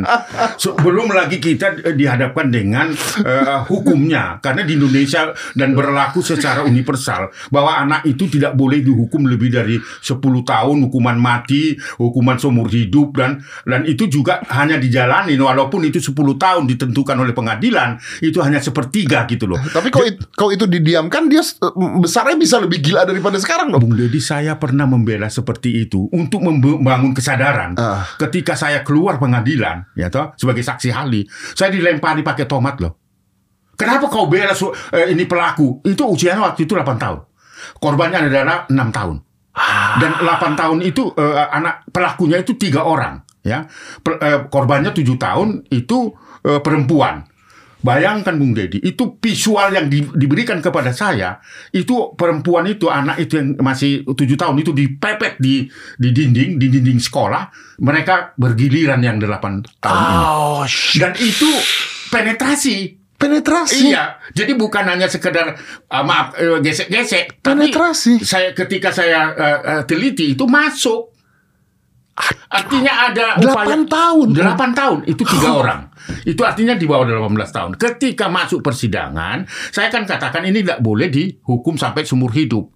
So, 0.59 0.75
belum 0.75 1.15
lagi 1.15 1.39
kita 1.39 1.79
eh, 1.87 1.95
dihadapkan 1.95 2.51
dengan 2.51 2.91
eh, 3.23 3.59
hukumnya 3.71 4.43
karena 4.43 4.67
di 4.67 4.75
Indonesia 4.75 5.31
dan 5.55 5.71
berlaku 5.71 6.19
secara 6.19 6.67
universal 6.67 7.31
bahwa 7.47 7.79
anak 7.79 8.03
itu 8.03 8.27
tidak 8.27 8.59
boleh 8.59 8.83
dihukum 8.83 9.23
lebih 9.23 9.55
dari 9.55 9.79
10 9.79 10.19
tahun 10.19 10.77
hukuman 10.91 11.15
mati, 11.15 11.79
hukuman 11.95 12.35
seumur 12.35 12.67
hidup 12.67 13.15
dan 13.15 13.39
dan 13.63 13.87
itu 13.87 14.11
juga 14.11 14.43
hanya 14.51 14.75
dijalani 14.75 15.39
walaupun 15.39 15.87
itu 15.87 16.03
10 16.03 16.11
tahun 16.35 16.67
ditentukan 16.67 17.15
oleh 17.15 17.31
pengadilan 17.31 17.95
itu 18.19 18.43
hanya 18.43 18.59
sepertiga 18.59 19.23
gitu 19.31 19.47
loh. 19.47 19.63
Tapi 19.63 19.95
kalau 19.95 20.07
itu, 20.11 20.21
kalau 20.35 20.51
itu 20.51 20.67
didiamkan 20.67 21.31
dia 21.31 21.39
eh, 21.39 21.73
besarnya 22.03 22.35
bisa 22.35 22.59
lebih 22.59 22.83
gila 22.83 23.07
daripada 23.07 23.39
sekarang 23.39 23.71
dong. 23.71 23.79
Bung 23.79 23.95
Deddy 23.95 24.19
saya 24.19 24.59
pernah 24.59 24.83
membela 24.83 25.31
seperti 25.31 25.87
itu 25.87 26.11
untuk 26.11 26.43
membangun 26.81 27.13
kesadaran. 27.13 27.77
Ah. 27.77 28.03
Ketika 28.17 28.57
saya 28.57 28.81
keluar 28.81 29.21
pengadilan, 29.21 29.85
ya 29.93 30.09
toh, 30.09 30.33
sebagai 30.33 30.65
saksi 30.65 30.89
ahli, 30.89 31.21
saya 31.53 31.69
dilempari 31.69 32.25
pakai 32.25 32.49
tomat 32.49 32.81
loh. 32.81 32.97
Kenapa 33.77 34.09
kau 34.09 34.25
bela 34.25 34.53
eh, 34.53 35.13
ini 35.13 35.29
pelaku? 35.29 35.85
Itu 35.85 36.09
usianya 36.09 36.41
waktu 36.41 36.65
itu 36.65 36.73
8 36.73 36.97
tahun. 36.97 37.19
Korbannya 37.77 38.29
adalah 38.29 38.65
6 38.65 38.77
tahun. 38.97 39.17
Dan 40.01 40.11
8 40.21 40.57
tahun 40.57 40.79
itu 40.81 41.13
eh, 41.13 41.45
anak 41.53 41.85
pelakunya 41.93 42.41
itu 42.41 42.57
tiga 42.57 42.81
orang, 42.85 43.21
ya. 43.45 43.65
Pe- 44.01 44.17
eh, 44.21 44.39
korbannya 44.49 44.93
7 44.93 45.05
tahun 45.17 45.69
itu 45.69 46.13
eh, 46.45 46.61
perempuan. 46.61 47.25
Bayangkan 47.81 48.37
Bung 48.37 48.53
Deddy, 48.53 48.77
itu 48.77 49.17
visual 49.17 49.73
yang 49.73 49.89
di- 49.89 50.05
diberikan 50.13 50.61
kepada 50.61 50.93
saya, 50.93 51.41
itu 51.69 52.13
perempuan 52.13 52.69
itu, 52.69 52.85
anak 52.85 53.17
itu 53.17 53.41
yang 53.41 53.57
masih 53.57 54.05
tujuh 54.05 54.37
tahun 54.37 54.61
itu 54.61 54.69
dipepet 54.69 55.41
di 55.41 55.65
di 55.97 56.09
dinding, 56.13 56.61
di 56.61 56.69
dinding 56.69 57.01
sekolah, 57.01 57.49
mereka 57.81 58.37
bergiliran 58.37 59.01
yang 59.01 59.17
delapan 59.17 59.65
tahun 59.77 59.97
ini. 59.99 60.21
Oh, 60.21 60.61
shit. 60.63 61.01
Dan 61.01 61.17
itu 61.17 61.49
penetrasi. 62.07 63.01
penetrasi. 63.17 63.93
Iya, 63.93 64.17
jadi 64.33 64.53
bukan 64.53 64.81
hanya 64.81 65.05
sekedar 65.05 65.53
uh, 65.87 66.01
maaf 66.01 66.33
eh, 66.37 66.57
gesek-gesek, 66.57 67.41
tapi 67.41 67.69
Penetrasi. 67.69 68.17
saya 68.17 68.49
ketika 68.51 68.89
saya 68.89 69.29
eh, 69.31 69.59
eh, 69.61 69.81
teliti 69.85 70.33
itu 70.33 70.45
masuk. 70.45 71.13
Artinya 72.49 73.09
ada 73.09 73.37
Delapan 73.37 73.85
tahun. 73.85 74.27
8 74.33 74.73
tahun 74.73 74.99
itu 75.05 75.23
tiga 75.23 75.49
orang. 75.61 75.90
Itu 76.25 76.41
artinya 76.43 76.75
di 76.75 76.85
bawah 76.85 77.07
18 77.07 77.29
tahun. 77.55 77.71
Ketika 77.75 78.27
masuk 78.27 78.61
persidangan, 78.61 79.47
saya 79.73 79.87
kan 79.89 80.03
katakan 80.05 80.45
ini 80.47 80.63
tidak 80.63 80.79
boleh 80.83 81.07
dihukum 81.07 81.75
sampai 81.75 82.03
seumur 82.03 82.31
hidup. 82.35 82.69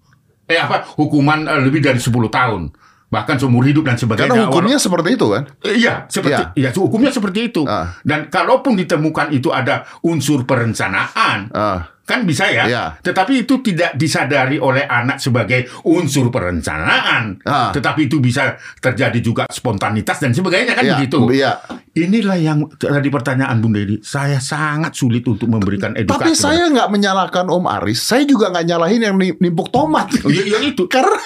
Eh 0.45 0.61
apa? 0.61 0.85
Hukuman 0.97 1.49
eh, 1.49 1.61
lebih 1.65 1.81
dari 1.81 1.97
10 1.97 2.11
tahun. 2.29 2.69
Bahkan 3.05 3.37
seumur 3.37 3.63
hidup 3.63 3.85
dan 3.85 3.95
sebagainya. 3.95 4.33
Karena 4.33 4.49
hukumnya 4.49 4.77
seperti 4.77 5.09
itu 5.13 5.27
kan. 5.29 5.43
Iya, 5.61 5.93
seperti 6.05 6.41
iya, 6.55 6.69
hukumnya 6.71 7.09
seperti 7.09 7.39
itu. 7.47 7.61
Ah. 7.63 7.95
Dan 8.01 8.27
kalaupun 8.27 8.73
ditemukan 8.75 9.29
itu 9.29 9.49
ada 9.49 9.85
unsur 10.01 10.43
perencanaan, 10.43 11.47
Ah. 11.49 11.95
kan 12.01 12.21
bisa 12.21 12.49
ya. 12.49 12.65
Iya. 12.65 12.83
Tetapi 12.99 13.45
itu 13.45 13.61
tidak 13.61 13.93
disadari 13.93 14.57
oleh 14.57 14.83
anak 14.83 15.17
sebagai 15.17 15.63
unsur 15.83 16.27
perencanaan. 16.29 17.39
Ah. 17.41 17.69
Tetapi 17.71 18.05
itu 18.05 18.17
bisa 18.17 18.53
terjadi 18.77 19.17
juga 19.17 19.45
spontanitas 19.47 20.17
dan 20.17 20.33
sebagainya 20.33 20.73
kan 20.73 20.83
Iya, 20.83 20.97
begitu. 20.97 21.17
iya. 21.31 21.61
Inilah 21.95 22.35
yang 22.35 22.67
tadi 22.71 23.07
pertanyaan 23.07 23.55
Bung 23.57 23.71
Dedi. 23.71 24.01
Saya 24.01 24.37
sangat 24.37 24.91
sulit 24.93 25.23
untuk 25.23 25.47
memberikan 25.47 25.95
edukasi. 25.95 26.19
Tapi 26.19 26.31
saya 26.35 26.67
nggak 26.67 26.89
menyalahkan 26.89 27.47
Om 27.47 27.65
Aris. 27.79 28.01
Saya 28.01 28.27
juga 28.27 28.51
nggak 28.51 28.65
nyalahin 28.65 29.01
yang 29.01 29.15
ni- 29.15 29.37
nimpuk 29.39 29.71
tomat. 29.71 30.11
Oh, 30.19 30.27
iya, 30.27 30.43
iya, 30.43 30.57
itu. 30.59 30.83
karena 30.93 31.15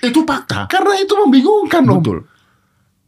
itu 0.00 0.20
fakta. 0.24 0.64
karena 0.66 0.96
itu 0.96 1.12
membingungkan 1.16 1.84
Om. 1.84 2.00
Betul. 2.00 2.18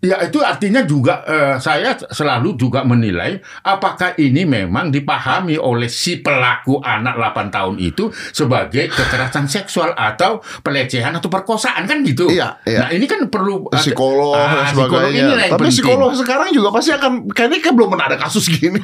Ya 0.02 0.18
itu 0.18 0.42
artinya 0.42 0.82
juga 0.82 1.22
eh, 1.22 1.54
saya 1.56 1.94
selalu 1.94 2.58
juga 2.58 2.82
menilai 2.82 3.38
apakah 3.62 4.18
ini 4.18 4.42
memang 4.42 4.90
dipahami 4.90 5.54
oleh 5.54 5.86
si 5.86 6.18
pelaku 6.18 6.82
anak 6.82 7.14
8 7.14 7.48
tahun 7.48 7.74
itu 7.78 8.10
sebagai 8.28 8.90
kekerasan 8.90 9.46
seksual 9.46 9.94
atau 9.94 10.42
pelecehan 10.58 11.14
atau 11.14 11.30
perkosaan 11.30 11.86
kan 11.86 12.02
gitu. 12.02 12.26
Iya, 12.26 12.58
iya. 12.66 12.82
Nah 12.82 12.88
ini 12.90 13.06
kan 13.06 13.30
perlu 13.30 13.70
psikolog 13.70 14.34
Ah, 14.34 14.66
dan 14.66 14.74
psikolog 14.74 14.90
sebagainya. 15.06 15.22
yang 15.22 15.38
Tapi 15.54 15.60
penting. 15.62 15.70
psikolog 15.70 16.10
sekarang 16.12 16.48
juga 16.50 16.68
pasti 16.72 16.90
akan 16.90 17.12
kayaknya 17.30 17.58
kan 17.60 17.72
belum 17.72 17.88
pernah 17.88 18.06
ada 18.10 18.18
kasus 18.18 18.44
gini. 18.50 18.82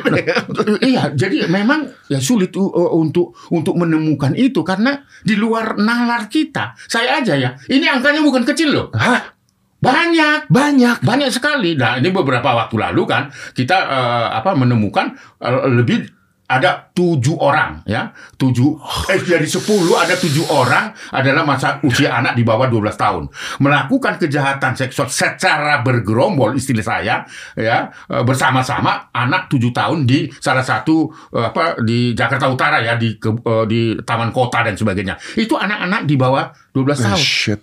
iya, 0.81 1.11
jadi 1.11 1.51
memang 1.51 1.81
ya 2.07 2.23
sulit 2.23 2.55
u- 2.55 2.71
u- 2.71 2.95
untuk 2.95 3.35
untuk 3.51 3.75
menemukan 3.75 4.33
itu 4.33 4.63
karena 4.63 5.03
di 5.21 5.35
luar 5.35 5.75
nalar 5.77 6.31
kita. 6.31 6.79
Saya 6.81 7.19
aja 7.19 7.35
ya, 7.35 7.59
ini 7.67 7.91
angkanya 7.91 8.23
bukan 8.23 8.47
kecil 8.47 8.71
loh. 8.71 8.87
Hah? 8.95 9.38
Banyak. 9.79 10.51
Banyak. 10.51 11.07
Banyak 11.07 11.31
sekali. 11.31 11.75
Nah, 11.75 11.97
ini 11.97 12.11
beberapa 12.11 12.51
waktu 12.51 12.75
lalu 12.77 13.03
kan 13.07 13.23
kita 13.53 13.77
eh, 13.79 14.27
apa 14.35 14.53
menemukan 14.53 15.15
eh, 15.39 15.71
lebih 15.71 16.11
ada 16.49 16.89
tujuh 16.97 17.37
orang 17.37 17.85
ya 17.85 18.09
tujuh 18.41 18.81
eh 19.13 19.21
dari 19.21 19.45
sepuluh 19.45 20.01
ada 20.01 20.17
tujuh 20.17 20.49
orang 20.49 20.97
adalah 21.13 21.45
masa 21.45 21.77
usia 21.85 22.09
anak 22.09 22.33
di 22.33 22.43
bawah 22.43 22.65
12 22.65 22.89
tahun 22.97 23.29
melakukan 23.61 24.17
kejahatan 24.17 24.73
seksual 24.73 25.13
secara 25.13 25.85
bergerombol 25.85 26.57
istilah 26.57 26.81
saya 26.81 27.29
ya 27.53 27.93
eh, 28.09 28.25
bersama-sama 28.25 29.13
anak 29.13 29.53
tujuh 29.53 29.77
tahun 29.77 30.09
di 30.09 30.33
salah 30.41 30.65
satu 30.65 31.13
apa 31.37 31.85
di 31.85 32.17
Jakarta 32.17 32.49
Utara 32.49 32.81
ya 32.81 32.97
di 32.97 33.21
ke- 33.21 33.37
di 33.69 34.01
taman 34.01 34.33
kota 34.33 34.65
dan 34.65 34.73
sebagainya 34.73 35.21
itu 35.37 35.53
anak-anak 35.53 36.09
di 36.09 36.17
bawah 36.17 36.49
12 36.73 36.81
Oh, 36.81 37.13
tahun 37.13 37.21
shit. 37.21 37.63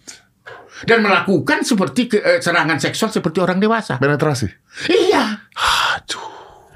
Dan 0.84 1.00
melakukan 1.00 1.64
seperti 1.64 2.12
eh, 2.20 2.44
serangan 2.44 2.76
seksual 2.76 3.16
seperti 3.16 3.40
orang 3.40 3.64
dewasa. 3.64 3.96
Penetrasi. 3.96 4.52
Iya. 4.92 5.48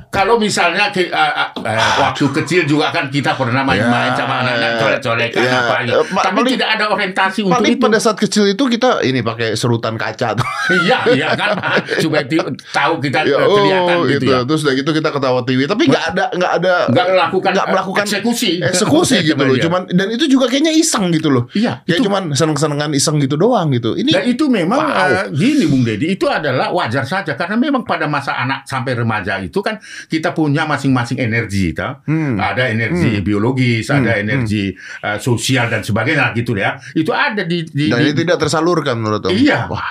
Kalau 0.09 0.35
misalnya 0.35 0.89
ki- 0.89 1.05
eh, 1.05 1.33
eh, 1.37 1.49
eh, 1.61 1.77
waktu 1.95 2.25
kecil 2.33 2.65
juga 2.65 2.89
kan 2.89 3.07
kita 3.07 3.37
pernah 3.37 3.61
main-main 3.61 4.09
Ya, 4.09 4.17
sama 4.17 4.41
anak-anak 4.41 4.71
colek-colekan 4.81 5.37
ya. 5.39 5.53
apa 5.61 5.75
gitu. 5.85 6.01
Pa- 6.09 6.23
Tapi 6.25 6.33
paling- 6.35 6.53
tidak 6.57 6.69
ada 6.71 6.85
orientasi 6.89 7.39
untuk 7.45 7.53
Paling 7.55 7.75
itu. 7.75 7.83
pada 7.83 7.97
saat 7.99 8.17
kecil 8.17 8.43
itu 8.47 8.63
kita 8.65 8.89
ini 9.01 9.21
pakai 9.21 9.53
serutan 9.53 9.93
kaca 9.95 10.33
tuh. 10.33 10.47
Iya, 10.81 10.97
iya 11.13 11.27
kan 11.33 11.61
supaya 11.95 12.25
tahu 12.67 12.93
kita 12.99 13.21
Ya, 13.21 13.37
eh, 13.37 13.45
kelihatan 13.47 13.95
oh, 13.95 14.03
gitu, 14.03 14.17
gitu. 14.19 14.25
ya. 14.27 14.39
Terus 14.43 14.61
udah 14.63 14.73
gitu 14.75 14.89
kita 14.91 15.09
ketawa 15.09 15.39
TV, 15.43 15.59
tapi 15.65 15.83
nggak 15.85 16.03
ada 16.09 16.25
nggak 16.31 16.51
ada 16.57 16.73
Nggak 16.89 17.05
melakukan, 17.07 17.51
nggak 17.53 17.67
melakukan 17.69 18.03
eksekusi. 18.03 18.51
eksekusi 18.59 19.15
gitu 19.23 19.37
loh. 19.39 19.53
Iya. 19.53 19.63
Cuman 19.65 19.81
dan 19.89 20.07
itu 20.09 20.25
juga 20.25 20.45
kayaknya 20.45 20.73
iseng 20.73 21.09
gitu 21.11 21.29
loh. 21.29 21.45
Iya, 21.53 21.85
Kayak 21.85 21.95
itu- 21.95 22.05
cuman 22.05 22.23
seneng-senengan 22.33 22.89
iseng 22.93 23.21
gitu 23.21 23.37
doang 23.37 23.69
gitu. 23.69 23.93
Ini 23.93 24.09
Dan 24.09 24.25
itu 24.25 24.49
memang 24.49 24.81
Wow. 24.81 25.05
eh, 25.05 25.25
gini 25.31 25.69
Bung 25.69 25.85
Deddy, 25.85 26.17
itu 26.17 26.25
adalah 26.25 26.69
wajar 26.69 27.05
saja 27.05 27.33
karena 27.33 27.53
memang 27.53 27.85
pada 27.85 28.05
masa 28.05 28.33
anak 28.35 28.65
sampai 28.65 28.97
remaja 28.97 29.37
itu 29.37 29.61
kan 29.61 29.77
kita 30.07 30.31
punya 30.31 30.63
masing-masing 30.63 31.19
energi, 31.19 31.75
toh. 31.75 31.99
Hmm. 32.05 32.39
ada 32.39 32.69
energi 32.69 33.19
biologis, 33.19 33.89
ada 33.89 34.15
energi 34.15 34.71
eh, 35.03 35.17
sosial 35.19 35.67
dan 35.67 35.83
sebagainya 35.83 36.31
gitu 36.31 36.55
ya. 36.55 36.79
Itu 36.93 37.11
ada 37.11 37.43
di, 37.43 37.67
di, 37.67 37.89
dan 37.91 38.05
di- 38.05 38.15
tidak 38.15 38.39
tersalurkan 38.39 38.95
menurut 39.01 39.27
Om. 39.27 39.35
Iya. 39.35 39.67
Wah, 39.67 39.89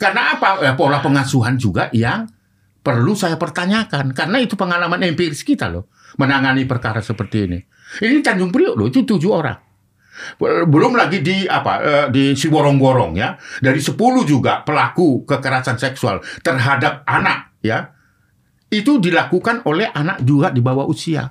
karena 0.00 0.38
apa? 0.38 0.62
Eh, 0.64 0.74
pola 0.78 1.02
pengasuhan 1.02 1.58
juga 1.58 1.92
yang 1.92 2.24
perlu 2.80 3.18
saya 3.18 3.34
pertanyakan 3.34 4.14
karena 4.14 4.38
itu 4.38 4.54
pengalaman 4.54 5.02
empiris 5.02 5.42
kita 5.42 5.66
loh 5.66 5.90
menangani 6.16 6.62
perkara 6.64 7.02
seperti 7.02 7.50
ini. 7.50 7.58
Ini 7.98 8.22
Tanjung 8.22 8.54
Priok 8.54 8.74
loh 8.78 8.86
itu 8.86 9.02
tujuh 9.02 9.32
orang. 9.34 9.58
Belum 10.40 10.96
lagi 10.96 11.20
di 11.20 11.44
apa 11.44 11.72
eh, 11.84 12.06
di 12.08 12.32
Siborong-Borong 12.32 13.12
ya. 13.18 13.36
Dari 13.60 13.80
10 13.80 13.94
juga 14.24 14.64
pelaku 14.64 15.28
kekerasan 15.28 15.76
seksual 15.76 16.24
terhadap 16.40 17.04
anak 17.04 17.52
ya. 17.60 17.92
Itu 18.66 18.98
dilakukan 18.98 19.62
oleh 19.64 19.86
anak 19.88 20.22
juga 20.22 20.50
di 20.50 20.58
bawah 20.58 20.86
usia. 20.86 21.30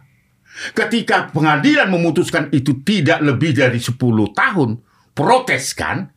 Ketika 0.72 1.28
pengadilan 1.36 1.92
memutuskan 1.92 2.48
itu 2.50 2.80
tidak 2.80 3.20
lebih 3.20 3.52
dari 3.52 3.76
10 3.76 4.00
tahun, 4.32 4.70
protes 5.12 5.76
kan? 5.76 6.08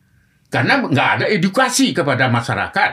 Karena 0.46 0.78
nggak 0.80 1.08
ada 1.18 1.26
edukasi 1.26 1.90
kepada 1.90 2.30
masyarakat. 2.30 2.90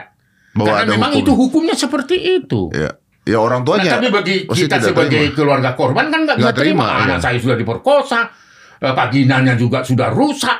Bahwa 0.56 0.74
Karena 0.82 0.90
memang 0.90 1.10
hukum. 1.14 1.22
itu 1.22 1.32
hukumnya 1.36 1.76
seperti 1.76 2.16
itu. 2.42 2.72
ya. 2.74 2.90
Ya 3.26 3.42
orang 3.42 3.66
Nah, 3.66 3.66
tuanya. 3.66 3.98
tapi 3.98 4.06
bagi 4.14 4.36
kita 4.46 4.78
sebagai 4.78 5.18
terima. 5.18 5.34
keluarga 5.34 5.70
korban 5.74 6.14
kan 6.14 6.22
nggak 6.22 6.38
bisa 6.38 6.54
terima, 6.54 6.86
terima. 6.86 7.02
Anak 7.10 7.18
iya. 7.18 7.24
saya 7.26 7.38
sudah 7.42 7.56
diperkosa, 7.58 8.20
eh, 8.78 8.92
vaginanya 8.94 9.58
juga 9.58 9.82
sudah 9.82 10.14
rusak. 10.14 10.58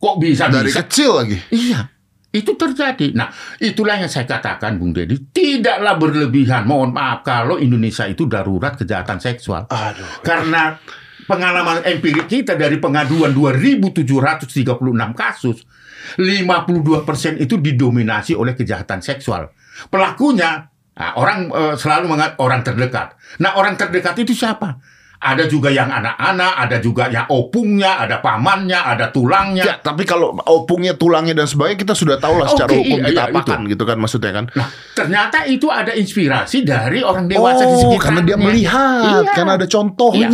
Kok 0.00 0.16
bisa 0.16 0.48
dari 0.48 0.72
bisa? 0.72 0.80
kecil 0.80 1.10
lagi. 1.12 1.36
Iya, 1.52 1.80
itu 2.30 2.54
terjadi. 2.54 3.10
Nah, 3.10 3.26
itulah 3.58 3.98
yang 3.98 4.06
saya 4.06 4.22
katakan, 4.22 4.78
Bung 4.78 4.94
Deddy, 4.94 5.34
tidaklah 5.34 5.98
berlebihan. 5.98 6.62
Mohon 6.62 6.94
maaf 6.94 7.26
kalau 7.26 7.58
Indonesia 7.58 8.06
itu 8.06 8.30
darurat 8.30 8.78
kejahatan 8.78 9.18
seksual. 9.18 9.66
Aduh. 9.66 10.22
Karena 10.22 10.78
pengalaman 11.26 11.82
empirik 11.82 12.30
kita 12.30 12.54
dari 12.54 12.78
pengaduan 12.78 13.34
2.736 13.34 14.62
kasus, 15.18 15.66
52% 16.18 17.42
itu 17.42 17.54
didominasi 17.58 18.38
oleh 18.38 18.54
kejahatan 18.54 19.02
seksual. 19.02 19.50
Pelakunya 19.90 20.70
nah, 20.94 21.12
orang 21.18 21.50
eh, 21.50 21.74
selalu 21.74 22.06
mengat 22.14 22.38
orang 22.38 22.62
terdekat. 22.62 23.18
Nah, 23.42 23.58
orang 23.58 23.74
terdekat 23.74 24.14
itu 24.22 24.38
siapa? 24.38 24.78
Ada 25.20 25.52
juga 25.52 25.68
yang 25.68 25.92
anak-anak, 25.92 26.52
ada 26.56 26.80
juga 26.80 27.12
yang 27.12 27.28
opungnya, 27.28 28.00
ada 28.00 28.24
pamannya, 28.24 28.80
ada 28.80 29.12
tulangnya. 29.12 29.68
Ya, 29.68 29.76
tapi 29.76 30.08
kalau 30.08 30.32
opungnya, 30.48 30.96
tulangnya 30.96 31.36
dan 31.36 31.44
sebagainya 31.44 31.76
kita 31.76 31.92
sudah 31.92 32.16
tahu 32.16 32.40
lah 32.40 32.48
secara 32.48 32.72
Oke, 32.72 32.80
hukum 32.80 32.98
iya, 33.04 33.08
kita 33.12 33.20
iya, 33.20 33.32
apakan 33.36 33.58
gitu 33.68 33.84
kan 33.84 33.96
maksudnya 34.00 34.32
kan. 34.32 34.44
Nah, 34.56 34.66
ternyata 34.96 35.44
itu 35.44 35.68
ada 35.68 35.92
inspirasi 35.92 36.64
dari 36.64 37.04
orang 37.04 37.28
dewasa 37.28 37.68
di 37.68 37.76
oh, 37.76 37.76
sekitarnya. 37.84 38.00
karena 38.00 38.20
dia 38.24 38.36
melihat, 38.40 39.04
Iya. 39.04 39.32
karena 39.36 39.52
ada 39.60 39.66
contohnya. 39.68 40.28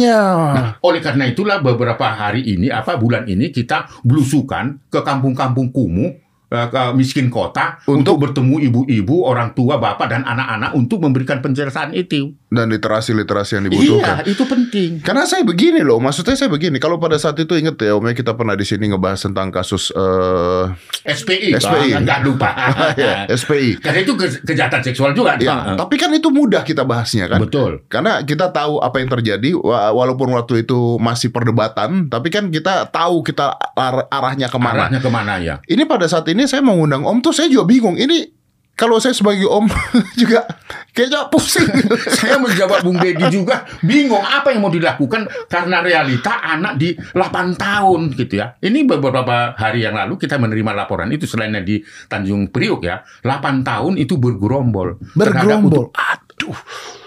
Nah, 0.55 0.67
oleh 0.79 1.01
karena 1.03 1.25
itulah 1.27 1.59
beberapa 1.59 2.07
hari 2.07 2.47
ini 2.47 2.71
apa 2.71 2.95
bulan 2.95 3.27
ini 3.27 3.51
kita 3.51 3.91
belusukan 4.07 4.87
ke 4.87 5.03
kampung-kampung 5.03 5.75
kumuh 5.75 6.15
eh, 6.47 6.67
ke 6.71 6.83
miskin 6.95 7.27
kota 7.27 7.83
untuk, 7.91 8.23
bertemu 8.23 8.71
ibu-ibu, 8.71 9.27
orang 9.27 9.51
tua, 9.51 9.83
bapak 9.83 10.07
dan 10.07 10.23
anak-anak 10.23 10.79
untuk 10.79 11.03
memberikan 11.03 11.43
penjelasan 11.43 11.91
itu. 11.91 12.39
Dan 12.47 12.71
literasi-literasi 12.71 13.59
yang 13.59 13.65
Iya, 13.65 13.71
dibutuhkan. 13.73 14.17
itu 14.23 14.45
penting. 14.47 14.91
Karena 15.03 15.27
saya 15.27 15.43
begini 15.43 15.83
loh, 15.83 15.99
maksudnya 15.99 16.33
saya 16.33 16.47
begini. 16.47 16.79
Kalau 16.79 16.95
pada 16.97 17.19
saat 17.19 17.35
itu 17.37 17.51
inget 17.53 17.75
ya, 17.77 17.93
Om 17.93 18.07
ya, 18.07 18.15
kita 18.15 18.33
pernah 18.33 18.55
di 18.55 18.63
sini 18.63 18.87
ngebahas 18.87 19.19
tentang 19.21 19.51
kasus 19.51 19.91
eh 19.91 20.65
SPI, 21.05 21.59
SPI. 21.59 21.91
Bang, 21.93 22.07
nggak 22.07 22.21
lupa. 22.23 22.51
ya, 22.95 23.27
SPI. 23.29 23.83
Karena 23.83 23.99
itu 24.01 24.15
ke- 24.15 24.47
kejahatan 24.47 24.79
seksual 24.81 25.11
juga. 25.11 25.35
Ya, 25.37 25.59
Bang. 25.67 25.75
tapi 25.77 25.99
kan 25.99 26.15
itu 26.15 26.31
mudah 26.31 26.63
kita 26.63 26.83
bahasnya 26.83 27.27
kan. 27.27 27.43
Betul. 27.43 27.83
Karena 27.87 28.23
kita 28.23 28.49
tahu 28.49 28.79
apa 28.79 29.03
yang 29.03 29.11
terjadi, 29.11 29.51
wa- 29.53 29.91
walaupun 29.93 30.31
waktu 30.31 30.63
itu 30.63 30.97
masih 30.97 31.31
perdebatan, 31.31 32.07
tapi 32.07 32.31
kan 32.31 32.47
kita 32.49 32.87
tahu 32.87 33.27
kita 33.27 33.59
ar- 33.75 34.07
arahnya 34.07 34.47
ke 34.47 34.57
mana. 34.57 34.87
Arahnya 34.87 35.03
ke 35.03 35.11
mana 35.11 35.43
ya? 35.43 35.59
Ini 35.67 35.83
pada 35.85 36.07
saat 36.07 36.31
ini 36.31 36.47
saya 36.47 36.63
mau 36.63 36.79
ngundang 36.79 37.03
Om 37.03 37.19
tuh 37.21 37.35
saya 37.35 37.51
juga 37.51 37.67
bingung. 37.67 37.99
Ini 37.99 38.31
kalau 38.77 39.01
saya 39.01 39.17
sebagai 39.17 39.49
Om 39.49 39.73
juga 40.21 40.45
kayaknya 40.93 41.33
pusing. 41.33 41.65
saya 42.21 42.37
menjawab 42.37 42.85
Bung 42.85 43.01
Deddy 43.01 43.27
juga 43.33 43.65
bingung 43.81 44.21
apa 44.21 44.53
yang 44.53 44.69
mau 44.69 44.71
dilakukan 44.71 45.49
karena 45.49 45.81
realita 45.81 46.45
anak 46.45 46.77
di 46.77 46.93
8 46.93 47.57
tahun 47.57 48.13
gitu 48.13 48.37
ya. 48.37 48.53
Ini 48.61 48.85
beberapa 48.85 49.57
hari 49.57 49.89
yang 49.89 49.97
lalu 49.97 50.21
kita 50.21 50.37
menerima 50.37 50.77
laporan 50.77 51.09
itu 51.09 51.25
selain 51.25 51.57
yang 51.57 51.65
di 51.65 51.81
Tanjung 52.07 52.53
Priok 52.53 52.85
ya, 52.85 53.01
8 53.25 53.65
tahun 53.65 53.97
itu 53.97 54.21
bergerombol. 54.21 55.01
Bergerombol. 55.17 55.97
Aduh. 55.97 56.57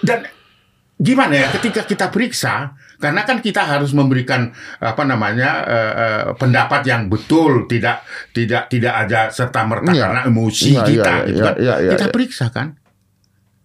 Dan 0.02 0.26
gimana 1.00 1.38
ya 1.38 1.48
ketika 1.54 1.86
kita 1.86 2.10
periksa 2.10 2.76
karena 3.00 3.24
kan 3.24 3.40
kita 3.40 3.64
harus 3.64 3.96
memberikan 3.96 4.52
apa 4.78 5.04
namanya 5.08 5.64
eh, 5.64 5.94
eh, 5.96 6.24
pendapat 6.36 6.84
yang 6.84 7.08
betul 7.08 7.64
tidak 7.66 8.04
tidak 8.36 8.68
tidak 8.68 8.94
ada 9.08 9.32
serta 9.32 9.64
merta 9.64 9.96
Iya. 9.96 10.04
karena 10.04 10.22
emosi 10.28 10.70
Iya, 10.76 10.84
kita 10.84 11.12
iya, 11.16 11.26
gitu 11.26 11.40
iya, 11.40 11.46
kan. 11.48 11.56
iya, 11.56 11.76
iya, 11.80 11.92
kita 11.96 12.06
iya. 12.06 12.14
periksa 12.14 12.46
kan 12.52 12.68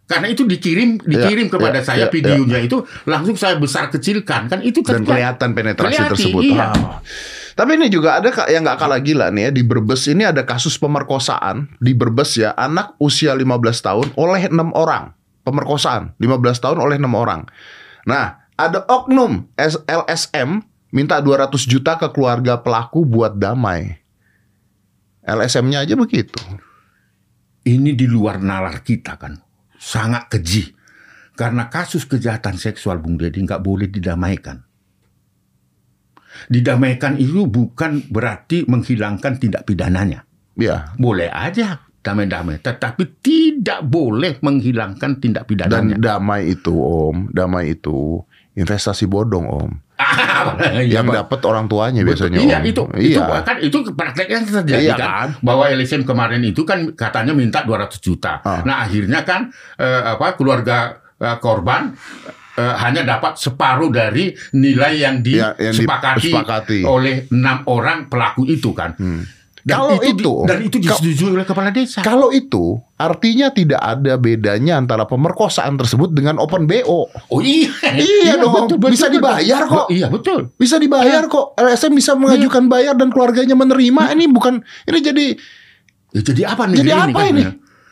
karena 0.05 0.27
itu 0.31 0.45
dikirim 0.45 1.01
dikirim 1.03 1.47
Iya, 1.49 1.53
kepada 1.53 1.79
iya, 1.81 1.87
saya 1.87 2.07
videonya 2.13 2.59
itu 2.63 2.79
langsung 3.11 3.35
saya 3.35 3.59
besar 3.59 3.91
kecilkan 3.91 4.47
kan 4.47 4.61
itu 4.63 4.85
dan 4.87 5.03
kelihatan 5.03 5.51
penetrasi 5.51 5.91
Kelihatan, 5.99 6.13
tersebut. 6.15 6.43
iya. 6.45 6.71
Ah. 6.71 7.01
Tapi 7.55 7.79
ini 7.79 7.87
juga 7.87 8.19
ada 8.19 8.35
yang 8.51 8.67
nggak 8.67 8.79
kalah 8.83 8.99
gila 8.99 9.31
nih 9.31 9.47
ya 9.47 9.51
di 9.55 9.63
Brebes 9.63 10.11
ini 10.11 10.27
ada 10.27 10.43
kasus 10.43 10.75
pemerkosaan 10.75 11.71
di 11.79 11.95
Brebes 11.95 12.35
ya 12.35 12.51
anak 12.55 12.99
usia 12.99 13.31
15 13.31 13.47
tahun 13.79 14.07
oleh 14.19 14.51
enam 14.51 14.75
orang 14.75 15.15
pemerkosaan 15.47 16.19
15 16.19 16.63
tahun 16.63 16.79
oleh 16.83 16.99
enam 16.99 17.15
orang. 17.15 17.47
Nah 18.11 18.44
ada 18.55 18.87
oknum 18.87 19.51
LSM 19.85 20.63
minta 20.95 21.19
200 21.19 21.51
juta 21.67 21.99
ke 21.99 22.07
keluarga 22.15 22.59
pelaku 22.63 23.03
buat 23.03 23.35
damai. 23.35 23.99
LSM-nya 25.25 25.89
aja 25.89 25.97
begitu. 25.97 26.37
ini 27.65 27.97
di 27.97 28.05
luar 28.05 28.45
nalar 28.45 28.85
kita 28.85 29.17
kan 29.17 29.41
sangat 29.81 30.29
keji 30.29 30.77
karena 31.33 31.73
kasus 31.73 32.05
kejahatan 32.05 32.61
seksual 32.61 33.01
Bung 33.01 33.17
Deddy 33.17 33.41
nggak 33.41 33.65
boleh 33.65 33.89
didamaikan 33.89 34.61
didamaikan 36.53 37.17
itu 37.17 37.49
bukan 37.49 38.05
berarti 38.13 38.69
menghilangkan 38.69 39.41
tindak 39.41 39.65
pidananya 39.65 40.29
Ya, 40.55 40.95
boleh 40.95 41.33
aja 41.35 41.83
damai-damai, 42.05 42.63
tetapi 42.63 43.19
tidak 43.19 43.83
boleh 43.83 44.39
menghilangkan 44.39 45.19
tindak 45.19 45.51
Dan 45.51 45.51
pidananya. 45.51 45.97
damai 45.99 46.55
itu 46.55 46.71
Om, 46.71 47.33
damai 47.35 47.75
itu 47.75 48.23
investasi 48.55 49.05
bodong 49.05 49.47
Om. 49.47 49.71
Iya, 50.75 51.01
yang 51.01 51.07
Pak. 51.07 51.15
dapat 51.25 51.41
orang 51.45 51.65
tuanya 51.65 52.03
Betul. 52.03 52.29
biasanya 52.29 52.39
iya 52.41 52.59
Om. 52.59 52.67
itu 52.67 52.83
itu 53.01 53.17
Iya. 53.17 53.41
kan 53.41 53.57
itu 53.59 53.77
prakteknya 53.89 54.39
terjadi 54.43 54.83
Iya 54.83 54.95
kan, 54.95 55.09
kan? 55.09 55.29
bahwa 55.41 55.65
LSM 55.69 56.03
kemarin 56.03 56.43
itu 56.43 56.63
kan 56.63 56.93
katanya 56.93 57.33
minta 57.33 57.63
200 57.63 57.99
juta. 57.99 58.39
Ah. 58.41 58.61
Nah 58.63 58.83
akhirnya 58.83 59.23
kan 59.23 59.49
eh, 59.77 60.03
apa 60.05 60.35
keluarga 60.35 60.77
eh, 61.15 61.39
korban 61.39 61.95
eh, 62.55 62.75
hanya 62.77 63.03
dapat 63.03 63.35
separuh 63.37 63.89
dari 63.89 64.31
nilai 64.53 64.95
yang 65.01 65.17
Ya, 65.21 65.55
yang 65.57 65.73
disepakati 65.73 66.21
disepakati. 66.29 66.79
oleh 66.85 67.25
enam 67.29 67.63
orang 67.65 68.07
pelaku 68.07 68.45
itu 68.45 68.71
kan. 68.71 68.93
Dan 69.65 69.81
Kalau 69.81 69.97
itu, 69.97 70.13
itu, 70.13 70.33
dan 70.45 70.59
itu 70.61 70.77
disetujui 70.77 71.41
oleh 71.41 71.49
kepala 71.49 71.73
desa. 71.73 72.05
Kalau 72.05 72.29
itu 72.29 72.77
artinya 73.01 73.49
tidak 73.49 73.81
ada 73.81 74.21
bedanya 74.21 74.77
antara 74.77 75.09
pemerkosaan 75.09 75.81
tersebut 75.81 76.13
dengan 76.13 76.37
open 76.37 76.69
BO. 76.69 77.09
oh 77.09 77.41
iya, 77.41 77.73
Iya 77.97 78.45
dong, 78.45 78.69
bisa 78.77 79.09
dibayar 79.09 79.65
kok. 79.65 79.89
Iya 79.89 80.13
betul. 80.13 80.53
Bisa 80.61 80.77
dibayar 80.77 81.25
kok. 81.33 81.57
LSM 81.57 81.97
bisa 81.97 82.13
mengajukan 82.13 82.69
bayar 82.69 82.93
dan 82.93 83.09
keluarganya 83.09 83.57
menerima. 83.57 84.13
Ini 84.13 84.29
bukan 84.29 84.61
ini 84.85 85.01
jadi 85.01 85.27
Ya, 86.15 86.23
jadi 86.23 86.43
apa 86.47 86.71
nih? 86.71 86.79
Jadi 86.79 86.91
apa 86.95 87.21
ini? 87.27 87.43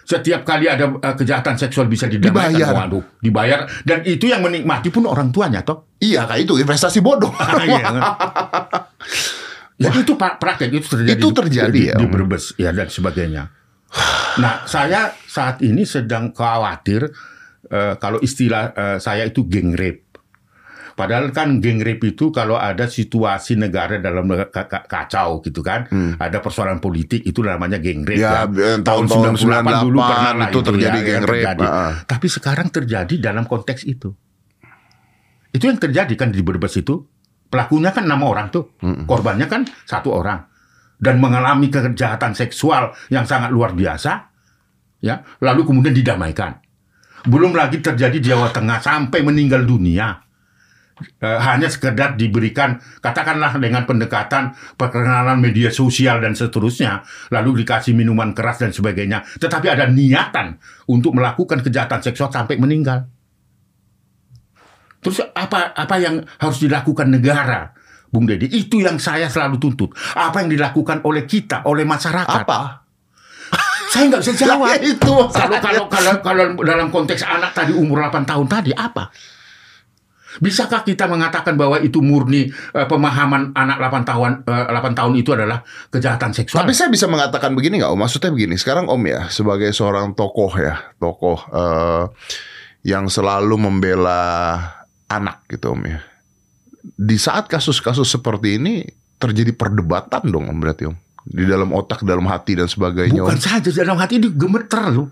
Setiap 0.06 0.46
kali 0.46 0.70
ada 0.70 0.86
uh, 0.86 1.14
kejahatan 1.18 1.58
seksual 1.58 1.90
bisa 1.90 2.06
didamaikan, 2.06 2.54
Dibayar. 2.54 2.74
waduh, 2.74 3.02
dibayar 3.18 3.66
dan 3.82 4.06
itu 4.06 4.30
yang 4.30 4.42
menikmati 4.42 4.94
pun 4.94 5.06
orang 5.06 5.34
tuanya 5.34 5.62
toh. 5.62 5.90
iya 5.98 6.26
kayak 6.26 6.46
itu 6.46 6.54
investasi 6.58 7.02
bodong. 7.02 7.34
Dan 9.82 9.94
itu 9.98 10.14
pra- 10.14 10.36
praktek 10.36 10.70
itu 10.70 10.86
terjadi 10.88 11.14
Itu 11.14 11.28
di- 11.28 11.36
terjadi 11.36 11.72
di, 11.72 11.82
ya, 11.88 11.96
di. 11.96 12.06
Brebes 12.06 12.54
ya 12.54 12.70
dan 12.70 12.86
sebagainya. 12.86 13.42
Nah, 14.34 14.64
saya 14.64 15.12
saat 15.22 15.60
ini 15.60 15.82
sedang 15.82 16.30
khawatir 16.30 17.10
eh, 17.64 17.94
kalau 17.96 18.16
istilah 18.18 18.72
eh, 18.72 18.98
saya 18.98 19.24
itu 19.24 19.44
geng 19.44 19.72
rape. 19.72 20.08
Padahal 20.92 21.28
kan 21.28 21.56
geng 21.56 21.80
rape 21.80 22.04
itu 22.06 22.28
kalau 22.28 22.54
ada 22.54 22.84
situasi 22.84 23.56
negara 23.56 23.96
dalam 23.96 24.28
ka- 24.28 24.68
kacau 24.84 25.40
gitu 25.40 25.60
kan, 25.60 25.88
ada 26.14 26.36
persoalan 26.38 26.78
politik 26.78 27.20
itu 27.22 27.40
namanya 27.40 27.76
geng 27.76 28.04
rape. 28.04 28.20
Hmm. 28.20 28.28
Ya, 28.28 28.44
kan. 28.44 28.84
tahun-tahun 28.84 29.40
98 29.40 29.82
dulu 29.82 29.98
98 29.98 30.04
pernah 30.06 30.32
lah 30.34 30.48
itu 30.48 30.60
terjadi 30.62 30.92
ya, 30.94 31.04
geng 31.06 31.22
rape, 31.22 31.32
terjadi. 31.42 31.64
ah. 31.64 31.92
Tapi 32.04 32.26
sekarang 32.28 32.68
terjadi 32.68 33.14
dalam 33.18 33.44
konteks 33.44 33.84
itu. 33.84 34.12
Itu 35.48 35.64
yang 35.64 35.76
terjadi 35.76 36.12
kan 36.14 36.28
di 36.28 36.40
Brebes 36.40 36.76
itu. 36.76 37.04
Pelakunya 37.52 37.92
kan 37.92 38.08
enam 38.08 38.24
orang 38.24 38.48
tuh, 38.48 38.72
korbannya 38.80 39.44
kan 39.44 39.68
satu 39.84 40.08
orang 40.08 40.40
dan 40.96 41.20
mengalami 41.20 41.68
kejahatan 41.68 42.32
seksual 42.32 42.96
yang 43.12 43.28
sangat 43.28 43.52
luar 43.52 43.76
biasa, 43.76 44.32
ya. 45.04 45.20
Lalu 45.44 45.68
kemudian 45.68 45.92
didamaikan. 45.92 46.62
Belum 47.28 47.52
lagi 47.52 47.84
terjadi 47.84 48.16
di 48.16 48.32
Jawa 48.32 48.48
Tengah 48.48 48.80
sampai 48.80 49.20
meninggal 49.20 49.68
dunia. 49.68 50.32
Eh, 51.02 51.40
hanya 51.42 51.66
sekedar 51.66 52.14
diberikan 52.14 52.78
katakanlah 53.02 53.58
dengan 53.58 53.82
pendekatan 53.88 54.54
perkenalan 54.78 55.40
media 55.40 55.72
sosial 55.72 56.22
dan 56.22 56.36
seterusnya 56.36 57.02
lalu 57.32 57.64
dikasih 57.64 57.90
minuman 57.96 58.36
keras 58.36 58.62
dan 58.62 58.70
sebagainya 58.70 59.26
tetapi 59.40 59.66
ada 59.72 59.90
niatan 59.90 60.62
untuk 60.86 61.16
melakukan 61.16 61.64
kejahatan 61.64 62.06
seksual 62.06 62.30
sampai 62.30 62.60
meninggal 62.60 63.08
terus 65.02 65.18
apa 65.34 65.74
apa 65.74 65.94
yang 65.98 66.22
harus 66.38 66.62
dilakukan 66.62 67.10
negara 67.10 67.74
Bung 68.12 68.28
Deddy 68.28 68.48
itu 68.48 68.84
yang 68.84 69.00
saya 69.02 69.26
selalu 69.26 69.58
tuntut 69.58 69.90
apa 70.14 70.46
yang 70.46 70.52
dilakukan 70.52 71.02
oleh 71.02 71.26
kita 71.26 71.66
oleh 71.66 71.82
masyarakat 71.82 72.44
Apa? 72.46 72.82
saya 73.92 74.08
nggak 74.08 74.22
bisa 74.24 74.32
jawab 74.48 74.72
Ya, 74.72 74.78
itu 74.80 75.14
kalau 75.28 75.58
kalau 75.60 75.82
kalau 75.92 76.12
kalau 76.24 76.44
dalam 76.64 76.88
konteks 76.88 77.20
anak 77.28 77.52
tadi 77.52 77.76
umur 77.76 78.00
8 78.08 78.24
tahun 78.24 78.46
tadi 78.48 78.72
apa? 78.72 79.12
Bisakah 80.40 80.80
kita 80.80 81.04
mengatakan 81.12 81.60
bahwa 81.60 81.76
itu 81.76 82.00
murni 82.00 82.48
eh, 82.48 82.86
pemahaman 82.88 83.52
anak 83.52 83.76
8 83.76 84.08
tahun 84.08 84.30
eh, 84.48 84.64
8 84.72 84.96
tahun 84.96 85.12
itu 85.20 85.36
adalah 85.36 85.60
kejahatan 85.92 86.32
seksual? 86.32 86.64
Tapi 86.64 86.72
saya 86.72 86.88
bisa 86.88 87.04
mengatakan 87.04 87.52
begini 87.52 87.84
nggak 87.84 87.92
Om? 87.92 88.00
Maksudnya 88.00 88.32
begini, 88.32 88.56
sekarang 88.56 88.88
Om 88.88 89.02
ya 89.04 89.28
sebagai 89.28 89.68
seorang 89.76 90.16
tokoh 90.16 90.56
ya, 90.56 90.80
tokoh 90.96 91.36
eh, 91.52 92.04
yang 92.88 93.12
selalu 93.12 93.60
membela 93.60 94.56
anak 95.18 95.44
gitu 95.50 95.74
Om 95.74 95.82
ya. 95.84 96.00
Di 96.82 97.16
saat 97.20 97.46
kasus-kasus 97.46 98.08
seperti 98.08 98.58
ini 98.58 98.82
terjadi 99.20 99.52
perdebatan 99.54 100.28
dong 100.30 100.48
Om 100.48 100.58
berarti 100.58 100.88
Om. 100.88 100.96
Di 101.22 101.46
dalam 101.46 101.70
otak, 101.70 102.02
dalam 102.02 102.26
hati 102.26 102.58
dan 102.58 102.66
sebagainya 102.66 103.22
Bukan 103.22 103.38
Om. 103.38 103.42
saja 103.42 103.70
dalam 103.70 103.98
hati 104.00 104.18
ini 104.18 104.28
gemeter 104.34 104.90
loh. 104.90 105.08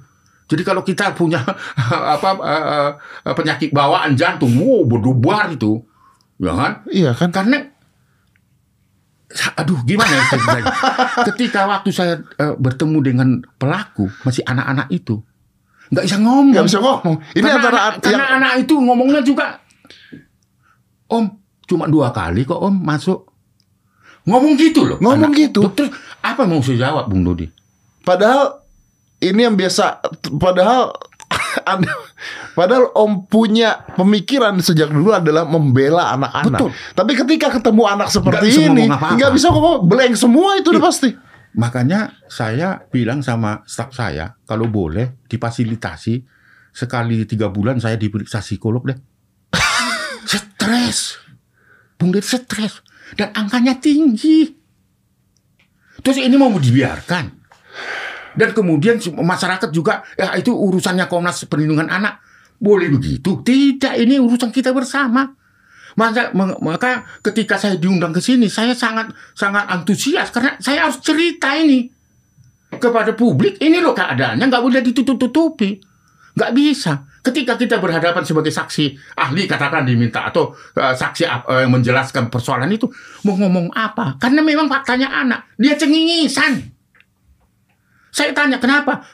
Jadi 0.51 0.63
kalau 0.67 0.83
kita 0.83 1.15
punya 1.15 1.47
apa 2.19 2.31
eh, 2.43 2.91
eh, 3.31 3.35
penyakit 3.39 3.71
bawaan 3.71 4.19
jantung, 4.19 4.51
wow 4.59 4.83
berdebar 4.83 5.55
itu, 5.55 5.79
ya 6.43 6.53
kan? 6.59 6.73
Iya 6.91 7.11
kan? 7.15 7.31
Karena 7.31 7.63
aduh 9.55 9.79
gimana 9.87 10.11
ya? 10.11 10.27
Ketika 11.31 11.71
waktu 11.71 11.95
saya 11.95 12.19
eh, 12.35 12.55
bertemu 12.59 12.99
dengan 12.99 13.29
pelaku 13.63 14.11
masih 14.27 14.43
anak-anak 14.43 14.91
itu 14.91 15.23
nggak 15.91 16.05
bisa 16.07 16.19
ngomong. 16.23 16.55
Nggak 16.55 16.67
bisa 16.71 16.79
ngomong. 16.79 17.17
Ini 17.35 17.43
karena 17.43 17.59
antara 17.59 17.79
anak, 17.83 17.95
karena 17.99 18.15
yang 18.15 18.35
anak 18.39 18.53
itu 18.63 18.75
ngomongnya 18.79 19.21
juga 19.27 19.47
Om 21.11 21.25
cuma 21.67 21.85
dua 21.87 22.11
kali 22.11 22.43
kok 22.43 22.57
Om 22.57 22.75
masuk. 22.77 23.27
Ngomong 24.23 24.55
gitu 24.55 24.85
loh. 24.85 24.99
Ngomong 24.99 25.33
anak. 25.33 25.39
gitu. 25.39 25.61
Terus 25.71 25.91
apa 26.21 26.45
mau 26.45 26.61
saya 26.61 26.89
jawab 26.89 27.09
Bung 27.09 27.25
Dodi? 27.25 27.49
Padahal 28.01 28.63
ini 29.19 29.43
yang 29.43 29.55
biasa, 29.55 30.01
padahal 30.37 30.93
Anda- 31.73 31.99
padahal 32.53 32.93
Om 32.93 33.27
punya 33.27 33.83
pemikiran 33.91 34.55
sejak 34.59 34.89
dulu 34.89 35.11
adalah 35.11 35.45
membela 35.45 36.13
anak-anak. 36.13 36.59
Betul. 36.59 36.71
Tapi 36.95 37.13
ketika 37.17 37.49
ketemu 37.51 37.83
anak 37.87 38.09
seperti 38.09 38.47
bisa 38.49 38.61
ini, 38.67 38.85
nggak 38.87 39.31
bisa 39.33 39.49
ngomong 39.51 39.85
blank 39.85 40.15
semua 40.15 40.57
itu 40.57 40.71
udah 40.71 40.85
pasti. 40.85 41.11
Makanya 41.51 42.15
saya 42.31 42.87
bilang 42.87 43.21
sama 43.21 43.67
staf 43.67 43.91
saya, 43.91 44.39
kalau 44.45 44.71
boleh 44.71 45.19
difasilitasi 45.27 46.23
sekali 46.71 47.27
tiga 47.27 47.51
bulan 47.51 47.83
saya 47.83 47.99
diperiksa 47.99 48.39
psikolog 48.39 48.87
deh. 48.87 48.95
Stres, 50.31 51.19
Bung 51.99 52.15
Ded 52.15 52.23
stres 52.23 52.87
dan 53.19 53.35
angkanya 53.35 53.75
tinggi. 53.83 54.47
Terus 56.01 56.19
ini 56.23 56.39
mau 56.39 56.55
dibiarkan. 56.55 57.43
Dan 58.31 58.55
kemudian 58.55 59.03
masyarakat 59.03 59.69
juga, 59.75 60.07
ya 60.15 60.39
itu 60.39 60.55
urusannya 60.55 61.11
Komnas 61.11 61.51
Perlindungan 61.51 61.91
Anak. 61.91 62.23
Boleh 62.63 62.87
begitu? 62.93 63.43
Tidak, 63.43 63.99
ini 63.99 64.23
urusan 64.23 64.55
kita 64.55 64.71
bersama. 64.71 65.27
Maka, 65.99 66.31
maka 66.63 67.03
ketika 67.27 67.59
saya 67.59 67.75
diundang 67.75 68.15
ke 68.15 68.23
sini, 68.23 68.47
saya 68.47 68.79
sangat 68.79 69.11
sangat 69.35 69.67
antusias 69.67 70.31
karena 70.31 70.55
saya 70.63 70.87
harus 70.87 71.03
cerita 71.03 71.51
ini 71.59 71.91
kepada 72.71 73.19
publik. 73.19 73.59
Ini 73.59 73.83
loh 73.83 73.91
keadaannya, 73.91 74.47
nggak 74.47 74.63
boleh 74.63 74.81
ditutup-tutupi, 74.87 75.83
nggak 76.39 76.53
bisa. 76.55 77.10
Ketika 77.21 77.61
kita 77.61 77.77
berhadapan 77.77 78.25
sebagai 78.25 78.49
saksi 78.49 78.97
ahli 79.21 79.45
katakan 79.45 79.85
diminta 79.85 80.25
atau 80.33 80.57
eh, 80.73 80.97
saksi 80.97 81.29
eh, 81.29 81.61
yang 81.69 81.73
menjelaskan 81.77 82.33
persoalan 82.33 82.73
itu 82.73 82.89
mau 83.29 83.37
ngomong 83.37 83.69
apa? 83.77 84.17
Karena 84.17 84.41
memang 84.41 84.73
faktanya 84.73 85.13
anak 85.13 85.53
dia 85.61 85.77
cengingisan. 85.77 86.65
Saya 88.11 88.33
tanya 88.33 88.57
kenapa? 88.57 89.05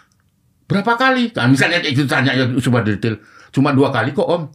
Berapa 0.66 0.98
kali? 0.98 1.30
Nah, 1.34 1.46
misalnya 1.46 1.82
itu 1.82 2.06
tanya 2.06 2.34
ya 2.34 2.46
coba 2.62 2.82
detail. 2.82 3.18
Cuma 3.54 3.70
dua 3.74 3.90
kali 3.94 4.10
kok 4.14 4.26
om. 4.26 4.50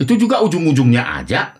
Itu 0.00 0.16
juga 0.16 0.40
ujung-ujungnya 0.40 1.20
aja. 1.20 1.56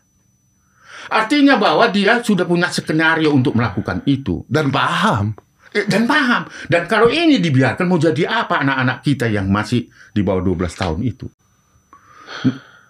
Artinya 1.11 1.59
bahwa 1.61 1.91
dia 1.93 2.23
sudah 2.23 2.47
punya 2.49 2.71
skenario 2.73 3.35
untuk 3.35 3.59
melakukan 3.59 4.01
itu. 4.09 4.47
Dan 4.49 4.73
paham. 4.73 5.37
Eh, 5.71 5.87
Dan 5.87 6.05
paham. 6.05 6.45
Dan 6.67 6.85
kalau 6.85 7.07
ini 7.07 7.39
dibiarkan 7.39 7.87
mau 7.87 7.95
jadi 7.95 8.27
apa 8.27 8.59
anak-anak 8.59 9.01
kita 9.01 9.27
yang 9.27 9.47
masih 9.47 9.87
di 10.11 10.21
bawah 10.21 10.43
12 10.43 10.67
tahun 10.75 10.99
itu. 11.01 11.31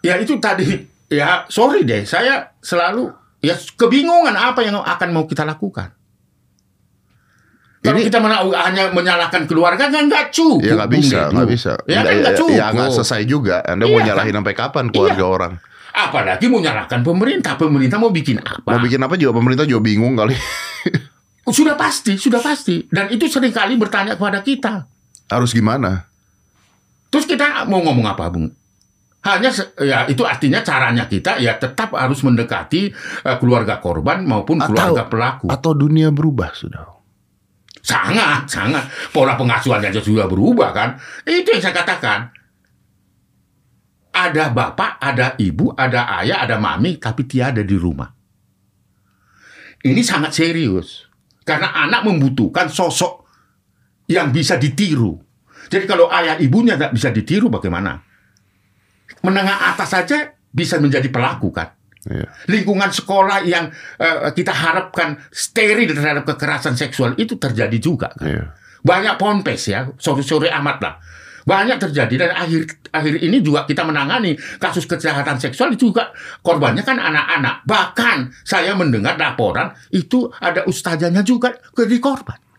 Ya 0.01 0.17
itu 0.17 0.37
tadi. 0.39 0.89
Ya 1.07 1.45
sorry 1.47 1.85
deh. 1.85 2.03
Saya 2.03 2.57
selalu 2.59 3.13
ya 3.39 3.53
kebingungan 3.75 4.33
apa 4.33 4.63
yang 4.63 4.79
akan 4.79 5.09
mau 5.11 5.25
kita 5.25 5.45
lakukan. 5.45 5.93
Kalau 7.81 7.97
Ini- 7.97 8.07
kita 8.07 8.21
mena- 8.21 8.45
hanya 8.61 8.93
menyalahkan 8.93 9.45
keluarga 9.45 9.89
kan 9.89 10.05
nggak 10.05 10.29
cukup. 10.31 10.61
Ya 10.63 10.73
nggak 10.77 10.93
bisa, 10.95 11.21
nggak 11.29 11.49
bisa. 11.49 11.73
Ya 11.85 12.01
kan 12.01 12.13
Nggak- 12.15 12.37
cukup. 12.37 12.53
Ya 12.55 12.67
nggak 12.71 12.89
selesai 12.93 13.23
juga. 13.25 13.57
Anda 13.63 13.85
mau 13.85 14.01
Iya, 14.01 14.13
nyalahin 14.13 14.37
sampai 14.37 14.55
kapan 14.55 14.85
keluarga 14.89 15.25
orang? 15.25 15.53
Apalagi 15.91 16.47
mau 16.47 16.61
nyalahkan 16.61 17.01
pemerintah. 17.01 17.57
Pemerintah 17.57 17.97
mau 17.97 18.09
bikin 18.09 18.41
apa? 18.41 18.69
Mau 18.69 18.81
bikin 18.81 19.01
apa 19.01 19.17
juga 19.17 19.33
pemerintah 19.35 19.65
juga 19.65 19.81
bingung 19.83 20.13
kali. 20.15 20.33
Sudah 21.51 21.75
pasti, 21.75 22.15
sudah 22.15 22.39
pasti. 22.39 22.87
Dan 22.87 23.11
itu 23.11 23.27
sering 23.27 23.51
kali 23.51 23.75
bertanya 23.75 24.15
kepada 24.15 24.41
kita. 24.41 24.87
Harus 25.27 25.51
gimana? 25.51 26.07
Terus 27.11 27.27
kita 27.27 27.67
mau 27.67 27.83
ngomong 27.83 28.07
apa, 28.07 28.31
Bung? 28.31 28.49
Hanya 29.21 29.53
ya 29.77 30.09
itu 30.09 30.25
artinya 30.25 30.65
caranya 30.65 31.05
kita 31.05 31.37
ya 31.45 31.53
tetap 31.61 31.93
harus 31.93 32.25
mendekati 32.25 32.89
eh, 33.27 33.37
keluarga 33.37 33.77
korban 33.77 34.25
maupun 34.25 34.63
Atau- 34.65 34.73
keluarga 34.73 35.05
pelaku. 35.11 35.47
Atau 35.53 35.77
dunia 35.77 36.09
berubah 36.09 36.57
sudah. 36.57 36.89
Sangat, 37.85 38.49
sangat. 38.49 38.89
Pola 39.13 39.37
pengasuhannya 39.37 39.93
aja 39.93 40.01
sudah 40.01 40.25
berubah 40.29 40.71
kan. 40.73 40.89
Itu 41.27 41.53
yang 41.53 41.61
saya 41.65 41.77
katakan. 41.77 42.33
Ada 44.11 44.53
bapak, 44.53 45.01
ada 45.01 45.39
ibu, 45.39 45.73
ada 45.73 46.19
ayah, 46.21 46.45
ada 46.45 46.61
mami, 46.61 46.99
tapi 47.01 47.25
tiada 47.25 47.63
di 47.65 47.77
rumah. 47.79 48.11
Ini 49.81 50.03
sangat 50.05 50.37
serius. 50.37 51.09
Karena 51.43 51.73
anak 51.73 52.07
membutuhkan 52.07 52.69
sosok 52.69 53.27
yang 54.11 54.35
bisa 54.35 54.59
ditiru. 54.61 55.17
Jadi 55.71 55.87
kalau 55.87 56.11
ayah 56.11 56.37
ibunya 56.43 56.75
tidak 56.75 56.93
bisa 56.99 57.09
ditiru 57.15 57.47
bagaimana? 57.47 58.01
Menengah 59.23 59.75
atas 59.75 59.95
saja 59.95 60.35
bisa 60.51 60.83
menjadi 60.83 61.07
pelaku 61.09 61.55
kan. 61.55 61.71
Iya. 62.09 62.27
Lingkungan 62.49 62.91
sekolah 62.91 63.45
yang 63.45 63.69
eh, 64.01 64.33
kita 64.33 64.51
harapkan 64.51 65.21
steril 65.29 65.93
terhadap 65.93 66.25
kekerasan 66.25 66.75
seksual 66.75 67.15
itu 67.21 67.37
terjadi 67.37 67.77
juga 67.77 68.11
kan. 68.17 68.27
Iya. 68.27 68.45
Banyak 68.81 69.21
ponpes 69.21 69.69
ya, 69.69 69.93
sore-sore 70.01 70.49
amat 70.49 70.77
lah. 70.81 70.95
Banyak 71.47 71.79
terjadi 71.81 72.15
dan 72.27 72.31
akhir 72.37 72.91
akhir 72.93 73.15
ini 73.23 73.41
juga 73.41 73.65
kita 73.65 73.87
menangani 73.87 74.37
kasus 74.61 74.85
kejahatan 74.85 75.41
seksual 75.41 75.73
juga 75.75 76.13
korbannya 76.45 76.85
kan 76.85 77.01
anak-anak. 77.01 77.65
Bahkan 77.65 78.19
saya 78.45 78.77
mendengar 78.77 79.17
laporan 79.17 79.73
itu 79.95 80.29
ada 80.41 80.67
ustazahnya 80.69 81.25
juga 81.25 81.57
jadi 81.73 81.97
korban. 82.01 82.51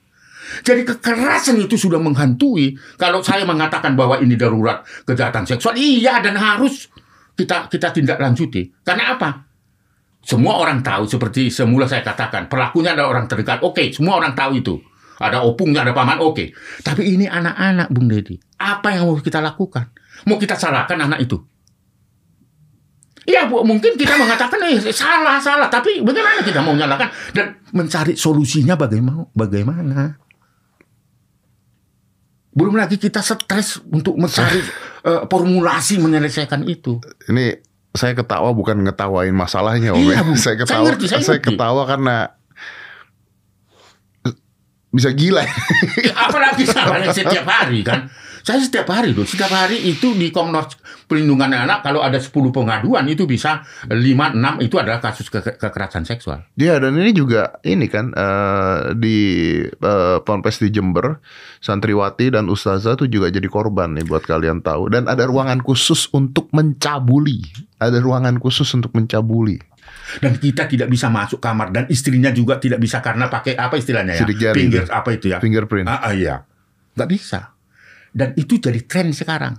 Jadi 0.61 0.83
kekerasan 0.83 1.63
itu 1.63 1.79
sudah 1.79 2.01
menghantui. 2.01 2.75
Kalau 2.99 3.23
saya 3.23 3.47
mengatakan 3.47 3.95
bahwa 3.95 4.19
ini 4.19 4.35
darurat 4.35 4.83
kejahatan 5.07 5.47
seksual, 5.47 5.79
iya 5.79 6.19
dan 6.19 6.35
harus 6.35 6.91
kita 7.39 7.71
kita 7.71 7.95
tindak 7.95 8.19
lanjuti. 8.19 8.67
Karena 8.83 9.15
apa? 9.15 9.47
Semua 10.21 10.61
orang 10.61 10.85
tahu 10.85 11.09
seperti 11.09 11.49
semula 11.49 11.89
saya 11.89 12.05
katakan, 12.05 12.45
pelakunya 12.45 12.93
ada 12.93 13.09
orang 13.09 13.25
terdekat. 13.25 13.65
Oke, 13.65 13.89
semua 13.89 14.21
orang 14.21 14.37
tahu 14.37 14.59
itu. 14.61 14.75
Ada 15.21 15.45
opungnya, 15.45 15.85
ada 15.85 15.93
paman, 15.93 16.17
oke. 16.19 16.49
Tapi 16.81 17.15
ini 17.15 17.29
anak-anak, 17.29 17.87
Bung 17.93 18.09
Deddy. 18.09 18.35
Apa 18.57 18.97
yang 18.97 19.05
mau 19.05 19.17
kita 19.17 19.37
lakukan? 19.37 19.93
Mau 20.25 20.35
kita 20.35 20.57
salahkan 20.57 20.97
anak 20.97 21.21
itu? 21.21 21.37
Iya, 23.21 23.45
Bu, 23.45 23.61
mungkin 23.61 23.93
kita 23.93 24.17
mengatakan 24.17 24.57
eh, 24.65 24.81
salah, 24.89 25.37
salah. 25.37 25.69
Tapi 25.69 26.01
bagaimana 26.01 26.41
kita 26.41 26.57
mau 26.65 26.73
menyalahkan 26.73 27.09
dan 27.37 27.61
mencari 27.69 28.17
solusinya 28.17 28.73
bagaimana? 28.73 29.29
Bagaimana? 29.31 30.17
Belum 32.51 32.75
lagi 32.75 32.97
kita 32.97 33.21
stres 33.23 33.79
untuk 33.87 34.17
mencari 34.17 34.59
eh, 35.09 35.21
formulasi 35.29 36.01
menyelesaikan 36.01 36.65
itu. 36.65 36.97
Ini 37.29 37.61
saya 37.93 38.17
ketawa 38.17 38.51
bukan 38.51 38.81
ngetawain 38.83 39.35
masalahnya, 39.37 39.93
Om. 39.93 40.01
Iya, 40.01 40.15
ya. 40.17 40.21
Saya 40.25 40.35
Saya 40.35 40.55
ketawa, 40.57 40.83
ngerti, 40.89 41.05
saya 41.07 41.21
saya 41.21 41.37
ngerti. 41.39 41.47
ketawa 41.55 41.81
karena 41.85 42.15
bisa 44.91 45.09
gila. 45.15 45.41
Apalagi 46.27 46.67
salahnya 46.67 47.15
setiap 47.17 47.47
hari 47.47 47.81
kan. 47.81 48.11
Saya 48.41 48.57
setiap 48.57 48.89
hari 48.89 49.13
loh, 49.13 49.21
setiap 49.21 49.53
hari 49.53 49.85
itu 49.85 50.17
di 50.17 50.33
Komnas 50.33 50.73
Perlindungan 51.05 51.53
Anak 51.53 51.85
kalau 51.85 52.01
ada 52.01 52.17
10 52.17 52.33
pengaduan 52.49 53.05
itu 53.05 53.29
bisa 53.29 53.61
5 53.85 53.93
6 53.93 54.65
itu 54.65 54.81
adalah 54.81 54.97
kasus 54.97 55.29
ke- 55.29 55.61
kekerasan 55.61 56.09
seksual. 56.09 56.41
Iya 56.57 56.81
dan 56.81 56.97
ini 56.97 57.13
juga 57.13 57.61
ini 57.61 57.85
kan 57.85 58.09
eh, 58.09 58.97
di 58.97 59.17
eh, 59.61 60.17
Ponpes 60.25 60.57
di 60.57 60.73
Jember 60.73 61.21
santriwati 61.61 62.33
dan 62.33 62.49
ustazah 62.49 62.97
tuh 62.97 63.05
juga 63.05 63.29
jadi 63.29 63.45
korban 63.45 63.93
nih 63.93 64.09
buat 64.09 64.25
kalian 64.25 64.65
tahu 64.65 64.89
dan 64.89 65.05
ada 65.05 65.29
ruangan 65.29 65.61
khusus 65.61 66.09
untuk 66.09 66.49
mencabuli 66.49 67.45
ada 67.77 68.01
ruangan 68.01 68.41
khusus 68.41 68.65
untuk 68.73 68.89
mencabuli 68.97 69.61
Dan 70.19 70.35
kita 70.35 70.67
tidak 70.67 70.91
bisa 70.91 71.07
masuk 71.07 71.39
kamar 71.39 71.71
dan 71.71 71.85
istrinya 71.87 72.33
juga 72.33 72.59
tidak 72.59 72.81
bisa 72.81 72.99
karena 72.99 73.31
pakai 73.31 73.55
apa 73.55 73.79
istilahnya 73.79 74.17
ya? 74.17 74.21
Sidik 74.25 74.37
jari 74.41 74.57
Finger 74.65 74.83
itu. 74.83 74.91
apa 74.91 75.09
itu 75.15 75.25
ya? 75.31 75.37
fingerprint 75.39 75.87
Ah, 75.87 76.09
ah, 76.09 76.13
iya. 76.13 76.35
Nggak 76.97 77.09
bisa. 77.09 77.55
Dan 78.11 78.35
itu 78.35 78.59
jadi 78.59 78.81
tren 78.83 79.15
sekarang. 79.15 79.55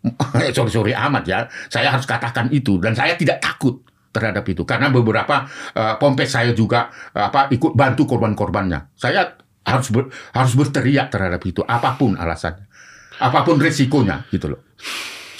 Sorry-sorry 0.56 0.94
amat 0.94 1.24
ya. 1.26 1.38
Saya 1.66 1.90
harus 1.90 2.06
katakan 2.06 2.48
itu. 2.54 2.78
Dan 2.78 2.94
saya 2.94 3.18
tidak 3.18 3.42
takut 3.42 3.82
terhadap 4.10 4.46
itu. 4.46 4.62
Karena 4.62 4.88
beberapa 4.88 5.44
eh, 5.74 5.94
pompes 5.98 6.30
saya 6.30 6.54
juga 6.54 6.88
eh, 7.10 7.24
apa 7.26 7.50
ikut 7.50 7.74
bantu 7.74 8.06
korban-korbannya. 8.06 8.94
Saya 8.94 9.34
harus 9.66 9.88
ber- 9.92 10.08
harus 10.32 10.54
berteriak 10.54 11.10
terhadap 11.10 11.42
itu. 11.44 11.60
Apa 11.66 11.98
pun 11.98 12.14
alasannya. 12.16 12.64
Apa 13.20 13.44
pun 13.44 13.60
resikonya 13.60 14.24
gitu 14.32 14.56
loh. 14.56 14.60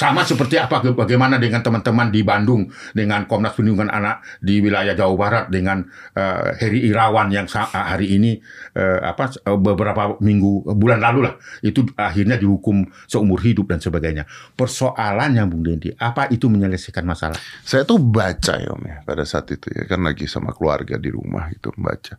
Sama 0.01 0.25
seperti 0.25 0.57
apa 0.57 0.81
bagaimana 0.81 1.37
dengan 1.37 1.61
teman-teman 1.61 2.09
di 2.09 2.25
Bandung 2.25 2.73
dengan 2.97 3.29
Komnas 3.29 3.53
Perlindungan 3.53 3.93
Anak 3.93 4.41
di 4.41 4.65
wilayah 4.65 4.97
Jawa 4.97 5.15
Barat 5.21 5.45
dengan 5.53 5.85
eh, 6.17 6.57
Heri 6.57 6.89
Irawan 6.89 7.29
yang 7.29 7.45
sa- 7.45 7.69
hari 7.69 8.17
ini 8.17 8.41
eh, 8.73 8.99
apa 9.05 9.29
eh, 9.45 9.59
beberapa 9.61 10.17
minggu 10.25 10.73
bulan 10.73 11.05
lalu 11.05 11.29
lah 11.29 11.37
itu 11.61 11.85
akhirnya 12.01 12.41
dihukum 12.41 12.89
seumur 13.05 13.45
hidup 13.45 13.69
dan 13.69 13.85
sebagainya. 13.85 14.25
Persoalannya 14.57 15.45
Bung 15.45 15.61
Dendi, 15.69 15.93
apa 15.93 16.33
itu 16.33 16.49
menyelesaikan 16.49 17.05
masalah? 17.05 17.37
saya 17.61 17.83
tuh 17.85 17.99
baca 17.99 18.55
ya 18.57 18.71
om 18.73 18.83
ya 18.87 19.03
pada 19.03 19.27
saat 19.27 19.51
itu 19.51 19.71
ya 19.75 19.85
kan 19.87 20.01
lagi 20.03 20.25
sama 20.31 20.55
keluarga 20.55 20.97
di 20.97 21.11
rumah 21.11 21.51
gitu 21.51 21.75
baca 21.77 22.17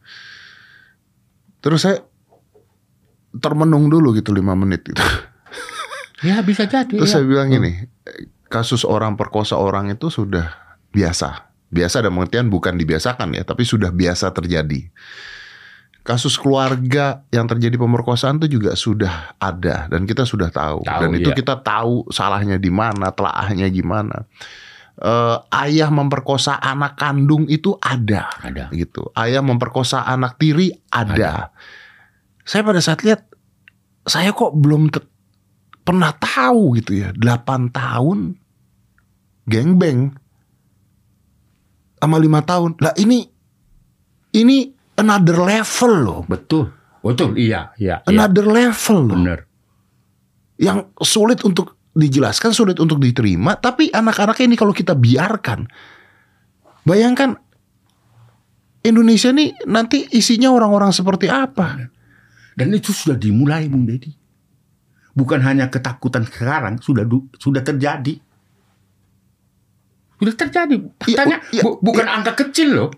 terus 1.61 1.79
saya 1.81 1.97
termenung 3.37 3.87
dulu 3.87 4.11
gitu 4.11 4.35
lima 4.35 4.53
menit 4.53 4.83
gitu 4.85 5.01
Ya 6.21 6.41
bisa 6.45 6.69
jadi. 6.69 6.93
Terus 6.93 7.10
ya. 7.10 7.19
saya 7.19 7.25
bilang 7.25 7.49
gini, 7.49 7.89
kasus 8.51 8.86
orang 8.86 9.17
perkosa 9.17 9.57
orang 9.57 9.89
itu 9.89 10.13
sudah 10.13 10.77
biasa. 10.93 11.49
Biasa 11.71 12.03
dalam 12.03 12.19
pengertian 12.19 12.51
bukan 12.51 12.75
dibiasakan 12.75 13.34
ya, 13.34 13.47
tapi 13.47 13.63
sudah 13.63 13.89
biasa 13.89 14.29
terjadi. 14.36 14.91
Kasus 16.01 16.34
keluarga 16.36 17.21
yang 17.29 17.45
terjadi 17.45 17.77
pemerkosaan 17.77 18.41
itu 18.41 18.57
juga 18.57 18.73
sudah 18.73 19.38
ada 19.38 19.86
dan 19.88 20.10
kita 20.10 20.25
sudah 20.25 20.49
tahu. 20.49 20.81
Tahu, 20.81 21.01
dan 21.05 21.10
itu 21.13 21.29
iya. 21.29 21.38
kita 21.38 21.62
tahu 21.62 22.10
salahnya 22.10 22.57
di 22.57 22.73
mana, 22.73 23.13
telaahnya 23.13 23.69
gimana. 23.69 24.25
Eh, 25.01 25.38
ayah 25.65 25.89
memperkosa 25.89 26.60
anak 26.62 26.99
kandung 26.99 27.49
itu 27.49 27.73
ada, 27.79 28.29
Ada. 28.43 28.69
gitu. 28.75 29.10
Ayah 29.17 29.41
memperkosa 29.41 30.03
anak 30.03 30.38
tiri 30.38 30.73
ada. 30.91 31.55
Saya 32.43 32.62
pada 32.62 32.81
saat 32.84 33.01
lihat, 33.01 33.25
saya 34.03 34.36
kok 34.36 34.53
belum 34.57 34.91
pernah 35.81 36.13
tahu 36.13 36.77
gitu 36.77 37.01
ya 37.01 37.09
8 37.13 37.73
tahun 37.73 38.37
gengbeng 39.49 40.13
sama 42.01 42.17
lima 42.17 42.41
tahun 42.45 42.77
lah 42.81 42.93
ini 42.97 43.25
ini 44.37 44.57
another 44.97 45.37
level 45.41 45.93
loh 46.01 46.21
Betul. 46.25 46.69
Betul, 47.01 47.33
iya, 47.33 47.73
iya. 47.81 48.05
iya. 48.05 48.09
another 48.09 48.45
level 48.45 48.97
loh 49.09 49.17
Benar. 49.17 49.39
yang 50.61 50.93
sulit 51.01 51.41
untuk 51.41 51.77
dijelaskan 51.97 52.53
sulit 52.53 52.77
untuk 52.77 53.01
diterima 53.01 53.57
tapi 53.57 53.89
anak-anaknya 53.89 54.45
ini 54.53 54.57
kalau 54.57 54.71
kita 54.71 54.93
biarkan 54.93 55.65
bayangkan 56.85 57.35
Indonesia 58.81 59.29
nih 59.29 59.65
nanti 59.69 60.09
isinya 60.13 60.49
orang-orang 60.49 60.89
seperti 60.89 61.29
apa 61.29 61.91
Dan 62.51 62.75
itu 62.75 62.91
sudah 62.91 63.15
dimulai, 63.15 63.65
Bung 63.71 63.87
Deddy. 63.87 64.20
Bukan 65.12 65.43
hanya 65.43 65.67
ketakutan 65.67 66.24
sekarang, 66.24 66.80
sudah 66.80 67.04
sudah 67.36 67.60
terjadi. 67.60 68.15
Sudah 70.21 70.36
terjadi. 70.38 70.76
Faktanya 71.02 71.41
Iya, 71.50 71.62
bu- 71.65 71.80
bukan 71.82 72.08
angka 72.08 72.38
kecil 72.38 72.78
loh. 72.78 72.89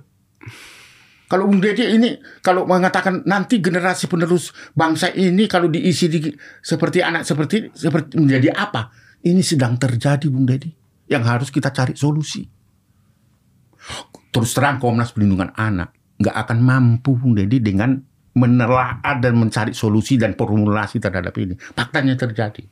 Kalau 1.26 1.49
Bung 1.49 1.63
Deddy 1.63 1.97
ini 1.97 2.13
kalau 2.45 2.69
mengatakan 2.69 3.26
nanti 3.26 3.58
generasi 3.58 4.06
penerus 4.06 4.54
bangsa 4.78 5.10
ini 5.10 5.49
kalau 5.49 5.65
diisi 5.65 6.06
di, 6.06 6.30
seperti 6.62 7.02
anak 7.02 7.26
seperti 7.26 7.73
seperti 7.73 8.21
menjadi 8.21 8.54
apa? 8.54 8.93
Ini 9.26 9.41
sedang 9.41 9.80
terjadi 9.82 10.30
Bung 10.30 10.45
Deddy 10.45 10.69
yang 11.10 11.26
harus 11.26 11.49
kita 11.49 11.73
cari 11.73 11.97
solusi. 11.97 12.45
Terus 14.30 14.52
terang 14.54 14.78
Komnas 14.78 15.10
Perlindungan 15.10 15.49
Anak 15.58 15.95
nggak 16.21 16.36
akan 16.38 16.58
mampu 16.62 17.17
Bung 17.17 17.34
Deddy 17.34 17.58
dengan 17.63 17.97
menelaah 18.33 18.97
dan 19.15 19.33
mencari 19.33 19.71
solusi 19.71 20.15
dan 20.15 20.33
formulasi 20.33 20.97
terhadap 20.97 21.33
ini. 21.35 21.53
Faktanya 21.55 22.13
terjadi. 22.13 22.65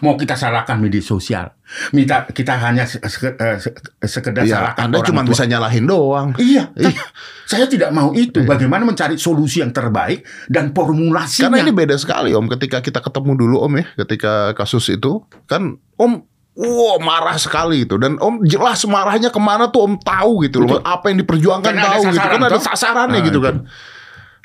Mau 0.00 0.16
kita 0.16 0.32
salahkan 0.32 0.80
media 0.80 1.00
sosial, 1.00 1.52
kita 1.90 2.24
kita 2.26 2.56
hanya 2.56 2.88
eh, 2.88 3.12
se- 3.58 3.76
sekedar 4.00 4.40
ya 4.40 4.56
salahkan 4.72 4.88
Anda 4.88 4.96
orang 4.96 5.08
cuma 5.10 5.20
tua. 5.20 5.30
bisa 5.30 5.44
nyalahin 5.44 5.84
doang 5.84 6.32
Iya, 6.34 6.72
Iya. 6.72 6.96
saya 7.44 7.66
tidak 7.66 7.90
mau 7.90 8.08
itu. 8.10 8.40
Bagaimana 8.42 8.84
mencari 8.84 9.16
solusi 9.16 9.60
yang 9.60 9.68
terbaik 9.68 10.24
dan 10.46 10.72
formulasinya. 10.72 11.52
Karena 11.52 11.60
ini 11.60 11.72
beda 11.74 11.92
sekali 11.94 12.32
Om 12.32 12.48
ketika 12.48 12.80
kita 12.80 13.00
ketemu 13.00 13.32
dulu 13.36 13.56
Om 13.60 13.72
ya 13.74 13.86
ketika 13.98 14.32
kasus 14.54 14.88
itu 14.88 15.24
kan 15.44 15.76
Om 15.94 16.24
Wah 16.52 16.96
marah 16.98 17.36
sekali 17.36 17.84
itu 17.84 17.96
dan 17.96 18.16
Om 18.16 18.44
jelas 18.44 18.84
marahnya 18.84 19.28
ke 19.28 19.40
mana 19.40 19.68
tuh 19.68 19.84
Om 19.84 19.96
tahu 19.98 20.44
gitu 20.44 20.60
loh 20.62 20.80
apa 20.80 21.08
yang 21.08 21.20
diperjuangkan 21.20 21.64
Karena 21.66 21.84
tahu 21.90 22.02
gitu 22.08 22.22
kan 22.22 22.40
ada 22.42 22.60
sasarannya 22.60 23.18
Nah, 23.18 23.24
gitu 23.24 23.40
itu. 23.40 23.44
kan 23.44 23.56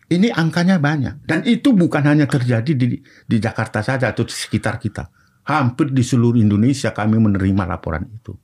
Ini 0.08 0.32
angkanya 0.32 0.80
banyak 0.80 1.28
dan 1.28 1.43
itu 1.43 1.76
bukan 1.76 2.08
hanya 2.08 2.24
terjadi 2.32 2.72
di 2.72 3.04
di 3.04 3.38
Jakarta 3.43 3.84
saja 3.84 4.15
atau 4.15 4.24
di 4.24 4.32
sekitar 4.32 4.80
kita. 4.80 5.12
Hampir 5.48 5.91
di 5.91 6.04
seluruh 6.04 6.39
Indonesia 6.39 6.96
kami 6.96 7.20
menerima 7.20 7.63
laporan 7.67 8.08
itu. 8.08 8.36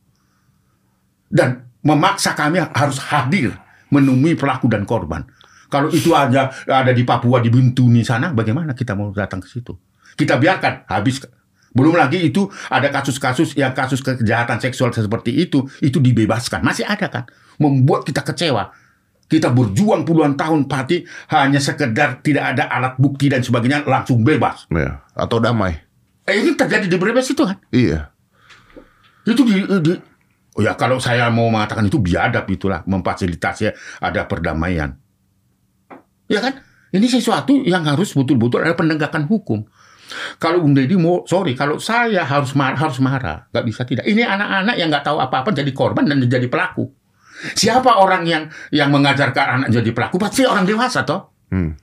Dan 1.32 1.64
memaksa 1.84 2.36
kami 2.36 2.60
harus 2.64 3.00
hadir 3.12 3.56
menemui 3.92 4.36
pelaku 4.36 4.68
dan 4.68 4.84
korban. 4.84 5.24
Kalau 5.72 5.90
itu 5.90 6.14
aja 6.14 6.54
ada 6.70 6.94
di 6.94 7.02
Papua 7.02 7.42
di 7.42 7.50
Bintuni 7.50 8.06
sana, 8.06 8.30
bagaimana 8.30 8.78
kita 8.78 8.94
mau 8.94 9.10
datang 9.10 9.42
ke 9.42 9.50
situ? 9.50 9.74
Kita 10.14 10.38
biarkan 10.38 10.86
habis. 10.86 11.26
Belum 11.74 11.98
lagi 11.98 12.22
itu 12.22 12.46
ada 12.70 12.94
kasus-kasus 12.94 13.58
yang 13.58 13.74
kasus 13.74 14.06
kejahatan 14.06 14.62
seksual 14.62 14.94
seperti 14.94 15.34
itu, 15.34 15.66
itu 15.82 15.98
dibebaskan. 15.98 16.62
Masih 16.62 16.86
ada 16.86 17.10
kan? 17.10 17.26
Membuat 17.58 18.06
kita 18.06 18.22
kecewa. 18.22 18.70
Kita 19.28 19.50
berjuang 19.50 20.06
puluhan 20.06 20.38
tahun 20.38 20.70
pati 20.70 21.08
hanya 21.34 21.58
sekedar 21.58 22.22
tidak 22.22 22.54
ada 22.54 22.70
alat 22.70 23.00
bukti 23.02 23.32
dan 23.32 23.42
sebagainya 23.42 23.88
langsung 23.88 24.22
bebas. 24.22 24.70
Ya. 24.70 25.02
Atau 25.16 25.42
damai. 25.42 25.80
Eh, 26.24 26.40
ini 26.40 26.56
terjadi 26.56 26.88
di 26.88 26.96
Brebes 26.96 27.28
itu 27.28 27.44
kan? 27.44 27.60
Iya. 27.74 28.14
Itu 29.28 29.44
di, 29.44 29.64
di 29.64 29.94
Oh 30.54 30.62
ya 30.62 30.78
kalau 30.78 31.02
saya 31.02 31.34
mau 31.34 31.50
mengatakan 31.50 31.90
itu 31.90 31.98
biadab 31.98 32.46
itulah 32.46 32.86
memfasilitasi 32.86 33.74
ada 33.98 34.22
perdamaian. 34.30 34.94
Ya 36.30 36.40
kan? 36.46 36.62
Ini 36.94 37.10
sesuatu 37.10 37.58
yang 37.66 37.82
harus 37.90 38.14
betul-betul 38.14 38.62
ada 38.62 38.78
penegakan 38.78 39.26
hukum. 39.26 39.66
Kalau 40.38 40.62
Bung 40.62 40.78
Deddy 40.78 40.94
mau, 40.94 41.26
sorry, 41.26 41.58
kalau 41.58 41.82
saya 41.82 42.22
harus 42.22 42.54
marah, 42.54 42.78
harus 42.78 43.02
marah. 43.02 43.50
Nggak 43.50 43.66
bisa 43.66 43.82
tidak. 43.82 44.06
Ini 44.06 44.22
anak-anak 44.30 44.76
yang 44.78 44.94
nggak 44.94 45.02
tahu 45.02 45.18
apa-apa 45.18 45.50
jadi 45.58 45.74
korban 45.74 46.06
dan 46.06 46.22
jadi 46.22 46.46
pelaku. 46.46 46.86
Siapa 47.52 48.00
orang 48.00 48.24
yang 48.24 48.44
yang 48.72 48.88
mengajarkan 48.88 49.60
anak 49.60 49.70
jadi 49.76 49.92
pelaku? 49.92 50.16
Pasti 50.16 50.48
orang 50.48 50.64
dewasa 50.64 51.04
toh. 51.04 51.36
Hmm. 51.52 51.76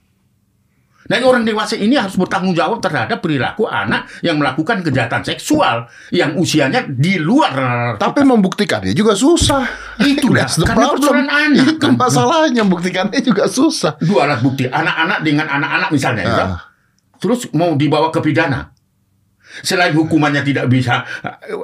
Dan 1.01 1.27
orang 1.27 1.43
dewasa 1.43 1.75
ini 1.75 1.99
harus 1.99 2.15
bertanggung 2.15 2.55
jawab 2.55 2.79
terhadap 2.79 3.19
perilaku 3.19 3.67
anak 3.67 4.07
yang 4.23 4.39
melakukan 4.39 4.79
kejahatan 4.79 5.25
seksual 5.27 5.91
yang 6.07 6.39
usianya 6.39 6.87
di 6.87 7.19
luar. 7.19 7.97
Tapi 7.99 8.23
membuktikannya 8.23 8.95
juga 8.95 9.11
susah. 9.17 9.65
Itulah, 9.99 10.47
That's 10.47 10.61
the 10.61 10.71
karena 10.71 10.87
persoalan 10.95 11.27
anak. 11.27 11.65
Itu 11.75 11.87
masalahnya 11.99 12.63
membuktikannya 12.63 13.19
juga 13.19 13.51
susah. 13.51 13.99
dua 13.99 14.23
alat 14.23 14.39
bukti 14.39 14.71
anak-anak 14.71 15.19
dengan 15.25 15.51
anak-anak 15.51 15.89
misalnya 15.91 16.23
ya. 16.23 16.45
Ah. 16.47 16.61
terus 17.21 17.45
mau 17.53 17.77
dibawa 17.77 18.09
ke 18.09 18.17
pidana 18.17 18.70
selain 19.59 19.91
hukumannya 19.91 20.41
tidak 20.41 20.65
bisa 20.65 21.03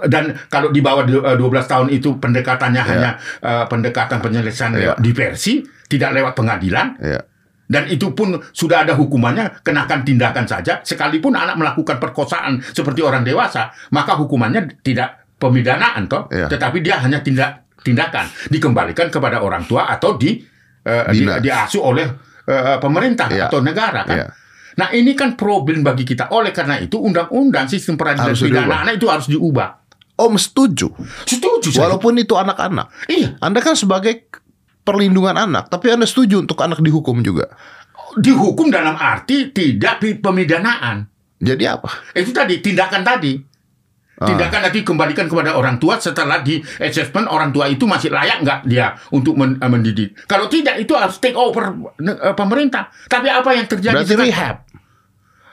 dan 0.06 0.36
kalau 0.47 0.69
di 0.69 0.80
bawah 0.80 1.04
du- 1.04 1.23
eh, 1.23 1.34
12 1.34 1.39
tahun 1.65 1.88
itu 1.89 2.15
pendekatannya 2.17 2.84
hanya 2.84 3.10
eh, 3.39 3.65
pendekatan 3.65 4.19
penyelesaian 4.19 4.71
Ya. 4.71 4.80
lewat 4.91 4.97
diversi 5.00 5.63
tidak 5.88 6.12
lewat 6.12 6.34
pengadilan 6.34 7.00
Ya. 7.00 7.19
dan 7.65 7.88
itu 7.88 8.12
pun 8.12 8.36
sudah 8.52 8.84
ada 8.84 8.93
hukumannya 8.93 9.60
kenakan 9.62 10.04
tindakan 10.04 10.43
saja 10.43 10.80
sekalipun 10.82 11.32
anak 11.32 11.56
melakukan 11.56 11.95
perkosaan 11.97 12.60
seperti 12.62 13.00
orang 13.00 13.23
dewasa 13.23 13.71
maka 13.89 14.13
hukumannya 14.13 14.80
tidak 14.82 15.23
pemidanaan 15.38 16.06
toh 16.06 16.28
Ya. 16.28 16.47
tetapi 16.47 16.80
dia 16.80 17.00
hanya 17.00 17.19
tindak 17.19 17.63
tindakan 17.80 18.28
dikembalikan 18.47 19.08
kepada 19.08 19.39
orang 19.39 19.63
tua 19.63 19.88
atau 19.88 20.15
di 20.15 20.36
eh, 20.84 21.04
di- 21.10 21.28
diasuh 21.41 21.84
oleh 21.86 22.08
eh, 22.43 22.78
pemerintah 22.78 23.28
Ya. 23.30 23.47
atau 23.47 23.60
negara 23.60 24.04
kan 24.04 24.17
Ya. 24.17 24.28
Nah 24.77 24.93
ini 24.93 25.17
kan 25.17 25.33
problem 25.33 25.81
bagi 25.81 26.05
kita. 26.05 26.29
Oleh 26.29 26.53
karena 26.53 26.77
itu 26.77 27.01
undang-undang 27.01 27.65
sistem 27.65 27.97
peradilan 27.97 28.37
pidana 28.37 28.85
anak 28.85 29.01
itu 29.01 29.09
harus 29.09 29.25
diubah. 29.25 29.83
Om 30.17 30.33
setuju. 30.37 30.89
Setuju 31.25 31.69
saya. 31.73 31.89
Walaupun 31.89 32.17
itu 32.17 32.33
anak-anak. 32.33 33.09
Iya, 33.09 33.37
Anda 33.37 33.61
kan 33.61 33.77
sebagai 33.77 34.29
perlindungan 34.81 35.37
anak, 35.37 35.69
tapi 35.69 35.93
Anda 35.93 36.09
setuju 36.09 36.41
untuk 36.45 36.57
anak 36.61 36.81
dihukum 36.81 37.21
juga. 37.21 37.53
dihukum 38.17 38.73
dalam 38.73 38.97
arti 38.97 39.53
tidak 39.53 40.01
pemidanaan. 40.01 41.05
Jadi 41.37 41.69
apa? 41.69 41.85
Itu 42.17 42.33
tadi 42.33 42.57
tindakan 42.65 43.05
tadi. 43.05 43.37
Ah. 44.17 44.25
Tindakan 44.25 44.65
nanti 44.65 44.81
kembalikan 44.81 45.29
kepada 45.29 45.53
orang 45.53 45.77
tua 45.77 46.01
setelah 46.01 46.41
di 46.41 46.57
assessment 46.81 47.29
orang 47.29 47.53
tua 47.53 47.69
itu 47.69 47.85
masih 47.85 48.09
layak 48.09 48.41
nggak 48.41 48.59
dia 48.65 48.97
untuk 49.13 49.37
men- 49.37 49.61
mendidik. 49.61 50.17
Kalau 50.25 50.49
tidak 50.49 50.81
itu 50.81 50.97
harus 50.97 51.21
take 51.21 51.37
over 51.37 51.77
eh, 52.01 52.33
pemerintah. 52.33 52.89
Tapi 53.05 53.29
apa 53.29 53.53
yang 53.53 53.69
terjadi 53.69 54.01
Berarti 54.01 54.15
rehab. 54.17 54.65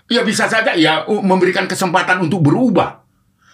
Ya 0.06 0.20
bisa 0.20 0.44
saja 0.44 0.76
ya 0.76 1.04
memberikan 1.08 1.64
kesempatan 1.64 2.20
untuk 2.20 2.44
berubah. 2.44 3.00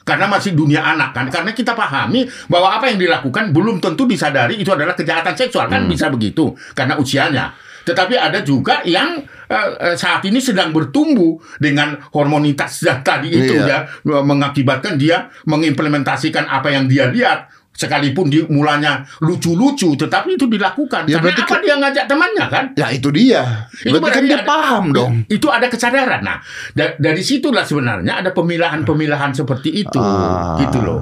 Karena 0.03 0.27
masih 0.27 0.57
dunia 0.57 0.83
anak 0.83 1.15
kan. 1.15 1.27
Karena 1.31 1.55
kita 1.55 1.77
pahami 1.77 2.27
bahwa 2.51 2.75
apa 2.75 2.91
yang 2.91 2.99
dilakukan 2.99 3.55
belum 3.55 3.79
tentu 3.79 4.09
disadari 4.09 4.59
itu 4.59 4.73
adalah 4.73 4.97
kejahatan 4.99 5.37
seksual 5.39 5.71
kan 5.71 5.87
Hmm. 5.87 5.93
bisa 5.93 6.11
begitu 6.11 6.51
karena 6.75 6.99
usianya. 6.99 7.55
Tetapi 7.81 8.13
ada 8.19 8.43
juga 8.43 8.83
yang 8.85 9.23
eh, 9.51 9.99
saat 9.99 10.23
ini 10.27 10.39
sedang 10.39 10.71
bertumbuh 10.71 11.35
dengan 11.59 11.99
hormonitas 12.15 12.87
tadi 13.03 13.35
itu 13.35 13.51
Iya. 13.59 13.67
ya 14.07 14.23
mengakibatkan 14.23 14.95
dia 14.95 15.27
mengimplementasikan 15.43 16.47
apa 16.47 16.71
yang 16.71 16.87
dia 16.87 17.11
lihat 17.11 17.51
sekalipun 17.81 18.29
di 18.29 18.45
mulanya 18.53 19.01
lucu-lucu 19.19 19.97
tetapi 19.97 20.37
itu 20.37 20.45
dilakukan 20.45 21.09
Ya, 21.09 21.17
karena 21.17 21.33
apa 21.33 21.57
ke- 21.57 21.63
dia 21.65 21.75
ngajak 21.81 22.05
temannya 22.05 22.47
kan 22.47 22.65
Ya 22.77 22.87
itu 22.93 23.09
dia. 23.09 23.73
Itu 23.81 23.97
Berarti 23.97 24.13
kan 24.13 24.23
dia 24.29 24.37
ada- 24.37 24.47
paham 24.47 24.85
dong. 24.93 25.13
Itu 25.27 25.49
ada 25.49 25.65
kesadaran. 25.67 26.21
Nah, 26.21 26.45
da- 26.71 26.97
dari 26.97 27.25
situlah 27.25 27.65
sebenarnya 27.65 28.21
ada 28.21 28.31
pemilahan-pemilahan 28.31 29.33
seperti 29.33 29.71
itu, 29.81 29.97
Ah. 29.97 30.61
gitu 30.61 30.79
loh. 30.81 31.01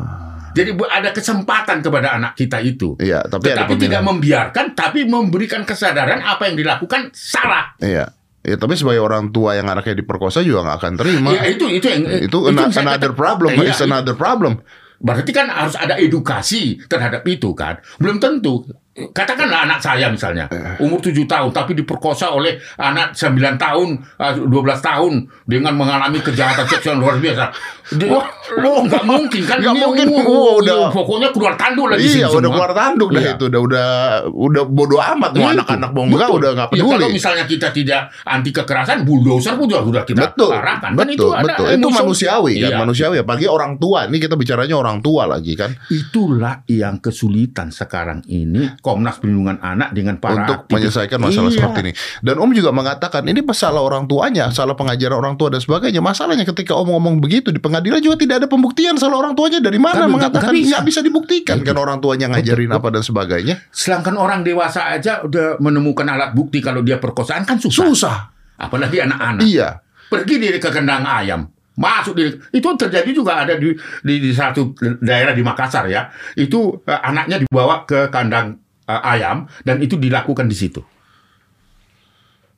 Jadi 0.51 0.71
ada 0.75 1.11
kesempatan 1.11 1.79
kepada 1.81 2.15
anak 2.15 2.35
kita 2.35 2.59
itu. 2.59 2.95
Iya, 2.99 3.23
tapi 3.23 3.51
Tetapi 3.51 3.75
tidak 3.77 4.03
membiarkan, 4.03 4.73
tapi 4.73 5.03
memberikan 5.05 5.63
kesadaran 5.63 6.19
apa 6.21 6.47
yang 6.47 6.57
dilakukan 6.57 7.11
salah. 7.13 7.75
Iya. 7.79 8.11
Ya, 8.39 8.57
tapi 8.57 8.75
sebagai 8.75 8.99
orang 8.99 9.29
tua 9.29 9.55
yang 9.55 9.67
anaknya 9.67 9.93
diperkosa 9.95 10.41
juga 10.41 10.65
nggak 10.65 10.79
akan 10.79 10.93
terima. 10.97 11.31
Ya, 11.33 11.43
itu 11.47 11.69
itu 11.69 11.85
yang 11.85 12.03
itu 12.07 12.39
saya 12.73 12.81
another 12.81 13.13
kata- 13.13 13.19
problem, 13.19 13.51
Iya, 13.53 13.67
it's 13.69 13.83
another 13.83 14.15
problem. 14.15 14.63
Berarti 14.99 15.31
kan 15.31 15.47
harus 15.47 15.79
ada 15.79 15.95
edukasi 15.99 16.83
terhadap 16.91 17.23
itu 17.27 17.55
kan. 17.55 17.79
Belum 18.03 18.19
tentu. 18.19 18.67
Katakanlah 19.09 19.63
anak 19.63 19.79
saya 19.79 20.07
misalnya, 20.09 20.51
Eh. 20.51 20.83
umur 20.83 20.99
7 20.99 21.23
tahun 21.25 21.51
tapi 21.51 21.73
diperkosa 21.73 22.31
oleh 22.31 22.59
anak 22.77 23.15
9 23.15 23.55
tahun, 23.55 23.89
eh, 24.19 24.33
12 24.43 24.81
tahun 24.81 25.13
dengan 25.45 25.73
mengalami 25.73 26.19
kejahatan 26.19 26.67
seksual 26.67 26.99
luar 26.99 27.17
biasa. 27.17 27.55
Dia, 27.89 28.21
lo 28.59 28.85
nggak 28.85 29.01
mungkin 29.03 29.43
kan? 29.43 29.59
Nggak 29.59 29.77
mungkin. 29.77 30.07
Oh, 30.21 30.61
udah. 30.61 30.91
Pokoknya 30.91 31.31
keluar 31.31 31.55
tanduk 31.55 31.89
lagi 31.89 32.05
Iya, 32.05 32.29
sini 32.29 32.37
udah 32.37 32.51
keluar 32.51 32.73
tanduk 32.73 33.09
dah 33.11 33.23
Iya. 33.23 33.33
itu, 33.35 33.45
udah 33.49 33.61
udah 33.63 33.89
udah 34.29 34.63
bodoh 34.67 35.01
amat 35.01 35.31
mau 35.33 35.49
Itu. 35.49 35.55
anak-anak 35.57 35.91
mau 35.93 36.05
enggak 36.05 36.29
udah 36.29 36.51
nggak 36.53 36.69
Ya, 36.69 36.73
peduli. 36.77 36.93
kalau 36.93 37.09
misalnya 37.09 37.45
kita 37.47 37.69
tidak 37.73 38.01
anti 38.25 38.51
kekerasan, 38.53 39.09
bulldozer 39.09 39.57
pun 39.57 39.67
juga 39.67 39.81
sudah 39.81 40.03
kita 40.05 40.21
betul, 40.27 40.53
arahkan. 40.53 40.91
Kan 40.93 41.01
betul, 41.01 41.15
itu 41.17 41.27
ada 41.33 41.45
betul. 41.49 41.67
Itu 41.73 41.89
manusiawi 41.89 42.53
kan, 42.61 42.71
Iya. 42.75 42.79
manusiawi. 42.79 43.17
Apalagi 43.23 43.47
orang 43.49 43.73
tua. 43.79 43.99
Ini 44.05 44.17
kita 44.19 44.35
bicaranya 44.37 44.77
orang 44.77 44.99
tua 45.01 45.23
lagi 45.25 45.53
kan. 45.55 45.71
Itulah 45.89 46.61
yang 46.67 46.99
kesulitan 46.99 47.71
sekarang 47.71 48.21
ini 48.27 48.69
Komnas 48.89 49.21
Perlindungan 49.21 49.61
Anak 49.61 49.93
dengan 49.93 50.17
para 50.17 50.41
untuk 50.41 50.65
aktivis. 50.65 50.73
menyelesaikan 50.89 51.19
masalah 51.21 51.51
Iya. 51.53 51.57
seperti 51.61 51.79
ini. 51.85 51.93
Dan 52.25 52.37
Om 52.41 52.51
juga 52.57 52.71
mengatakan 52.73 53.23
ini 53.23 53.45
masalah 53.45 53.85
orang 53.85 54.09
tuanya, 54.09 54.49
salah 54.49 54.73
pengajaran 54.73 55.13
orang 55.15 55.37
tua 55.37 55.53
dan 55.53 55.61
sebagainya. 55.61 56.01
Masalahnya 56.01 56.49
ketika 56.49 56.73
Om 56.73 56.89
ngomong 56.89 57.21
begitu 57.21 57.53
di 57.53 57.61
pengadilan 57.61 58.01
juga 58.01 58.17
tidak 58.17 58.41
ada 58.41 58.49
pembuktian 58.49 58.97
salah 58.97 59.21
orang 59.21 59.37
tuanya 59.37 59.61
dari 59.61 59.77
mana 59.77 60.09
Nggak- 60.09 60.11
mengatakan 60.11 60.49
nggak 60.49 60.57
bisa. 60.57 60.71
nggak 60.73 60.85
bisa 60.89 61.01
dibuktikan 61.03 61.57
kan 61.61 61.77
orang 61.77 62.01
tuanya 62.01 62.33
ngajarin 62.33 62.73
apa 62.73 62.89
dan 62.89 63.03
sebagainya. 63.03 63.55
Sedangkan 63.69 64.17
orang 64.17 64.41
dewasa 64.41 64.89
aja 64.89 65.21
udah 65.21 65.61
menemukan 65.61 66.09
alat 66.09 66.33
bukti 66.33 66.65
kalau 66.65 66.81
dia 66.81 66.97
perkosaan 66.97 67.45
kan 67.45 67.61
susah. 67.61 67.85
Susah. 67.85 68.17
Apalagi 68.57 69.05
anak-anak. 69.05 69.45
Iya. 69.45 69.85
Pergi 70.09 70.41
dia 70.41 70.57
ke 70.57 70.71
kandang 70.73 71.05
ayam. 71.05 71.45
Masuk 71.77 72.19
di 72.19 72.27
itu 72.51 72.69
terjadi 72.75 73.07
juga 73.13 73.39
ada 73.39 73.55
di 73.55 73.71
di, 74.03 74.15
di 74.19 74.35
satu 74.35 74.75
daerah 74.99 75.31
di 75.31 75.47
Makassar 75.47 75.87
ya. 75.87 76.11
Itu 76.35 76.83
eh, 76.83 76.99
anaknya 76.99 77.39
dibawa 77.39 77.85
ke 77.85 78.09
kandang 78.09 78.59
eh, 78.89 79.03
ayam 79.05 79.45
dan 79.63 79.79
itu 79.85 80.01
dilakukan 80.01 80.49
di 80.49 80.57
situ. 80.57 80.81